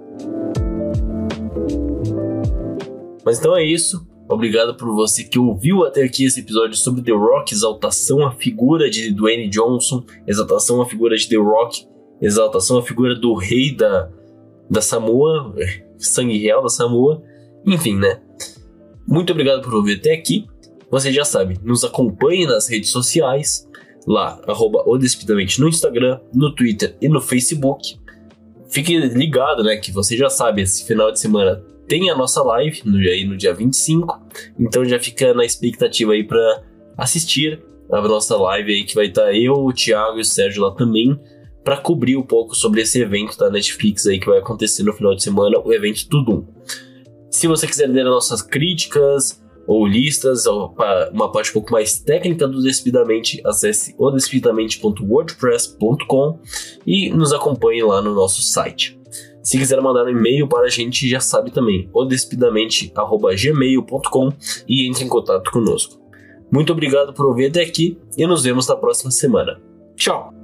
Mas 3.25 3.39
então 3.39 3.57
é 3.57 3.65
isso. 3.65 4.05
Obrigado 4.31 4.77
por 4.77 4.95
você 4.95 5.25
que 5.25 5.41
ouviu 5.41 5.85
até 5.85 6.05
aqui 6.05 6.25
esse 6.25 6.39
episódio 6.39 6.77
sobre 6.77 7.03
The 7.03 7.11
Rock, 7.11 7.53
exaltação 7.53 8.25
à 8.25 8.31
figura 8.31 8.89
de 8.89 9.13
Dwayne 9.13 9.49
Johnson, 9.49 10.05
exaltação 10.25 10.81
à 10.81 10.87
figura 10.87 11.17
de 11.17 11.29
The 11.29 11.37
Rock, 11.37 11.85
exaltação 12.23 12.79
à 12.79 12.83
figura 12.83 13.17
do 13.17 13.35
rei 13.35 13.75
da, 13.75 14.09
da 14.71 14.81
Samoa, 14.81 15.53
sangue 15.99 16.39
real 16.39 16.63
da 16.63 16.69
Samoa. 16.69 17.21
Enfim, 17.67 17.97
né? 17.97 18.21
Muito 19.05 19.33
obrigado 19.33 19.63
por 19.63 19.75
ouvir 19.75 19.97
até 19.97 20.13
aqui. 20.13 20.47
Você 20.93 21.13
já 21.13 21.25
sabe, 21.25 21.59
nos 21.65 21.83
acompanhe 21.83 22.47
nas 22.47 22.69
redes 22.69 22.91
sociais, 22.91 23.69
lá, 24.07 24.41
arroba 24.47 24.85
no 24.87 25.69
Instagram, 25.69 26.21
no 26.33 26.55
Twitter 26.55 26.97
e 27.01 27.09
no 27.09 27.21
Facebook. 27.21 27.99
Fique 28.69 28.97
ligado, 28.97 29.65
né, 29.65 29.77
que 29.77 29.91
você 29.91 30.17
já 30.17 30.31
sabe, 30.31 30.63
esse 30.63 30.87
final 30.87 31.11
de 31.11 31.19
semana 31.19 31.65
tem 31.91 32.09
a 32.09 32.17
nossa 32.17 32.43
live 32.45 32.83
no, 32.85 32.99
aí 32.99 33.25
no 33.25 33.37
dia 33.37 33.53
25, 33.53 34.17
então 34.61 34.85
já 34.85 35.01
fica 35.01 35.35
na 35.35 35.45
expectativa 35.45 36.13
aí 36.13 36.23
para 36.23 36.63
assistir 36.97 37.61
a 37.91 38.01
nossa 38.01 38.37
live 38.37 38.73
aí 38.73 38.85
que 38.85 38.95
vai 38.95 39.07
estar 39.07 39.23
tá 39.23 39.33
eu, 39.33 39.55
o 39.55 39.73
Thiago 39.73 40.19
e 40.19 40.21
o 40.21 40.25
Sérgio 40.25 40.63
lá 40.63 40.71
também 40.71 41.19
para 41.65 41.77
cobrir 41.77 42.17
um 42.17 42.23
pouco 42.23 42.55
sobre 42.55 42.83
esse 42.83 43.01
evento 43.01 43.37
da 43.37 43.51
Netflix 43.51 44.07
aí 44.07 44.21
que 44.21 44.27
vai 44.27 44.39
acontecer 44.39 44.85
no 44.85 44.93
final 44.93 45.17
de 45.17 45.25
semana, 45.25 45.59
o 45.59 45.73
evento 45.73 46.09
Tudum. 46.09 46.47
Se 47.29 47.49
você 47.49 47.67
quiser 47.67 47.89
ler 47.89 48.03
as 48.03 48.13
nossas 48.13 48.41
críticas 48.41 49.43
ou 49.67 49.85
listas, 49.85 50.47
ou 50.47 50.73
uma 51.13 51.33
parte 51.33 51.51
um 51.51 51.55
pouco 51.55 51.73
mais 51.73 51.99
técnica 51.99 52.47
do 52.47 52.63
Despidamente, 52.63 53.43
acesse 53.45 53.97
odespidamente.wordpress.com 53.99 56.39
e 56.87 57.11
nos 57.11 57.33
acompanhe 57.33 57.83
lá 57.83 58.01
no 58.01 58.15
nosso 58.15 58.43
site. 58.43 59.00
Se 59.43 59.59
quiser 59.59 59.81
mandar 59.81 60.05
um 60.05 60.11
e-mail 60.11 60.47
para 60.49 60.67
a 60.67 60.69
gente, 60.69 61.09
já 61.09 61.21
sabe 61.21 61.51
também, 61.51 61.89
odespidamente.gmail.com 61.93 64.29
e 64.69 64.89
entre 64.89 65.05
em 65.05 65.09
contato 65.09 65.51
conosco. 65.51 65.99
Muito 66.53 66.73
obrigado 66.73 67.15
por 67.15 67.27
ouvir 67.27 67.47
até 67.47 67.63
aqui 67.63 67.99
e 68.17 68.27
nos 68.27 68.43
vemos 68.43 68.67
na 68.67 68.77
próxima 68.77 69.11
semana. 69.11 69.61
Tchau! 69.97 70.35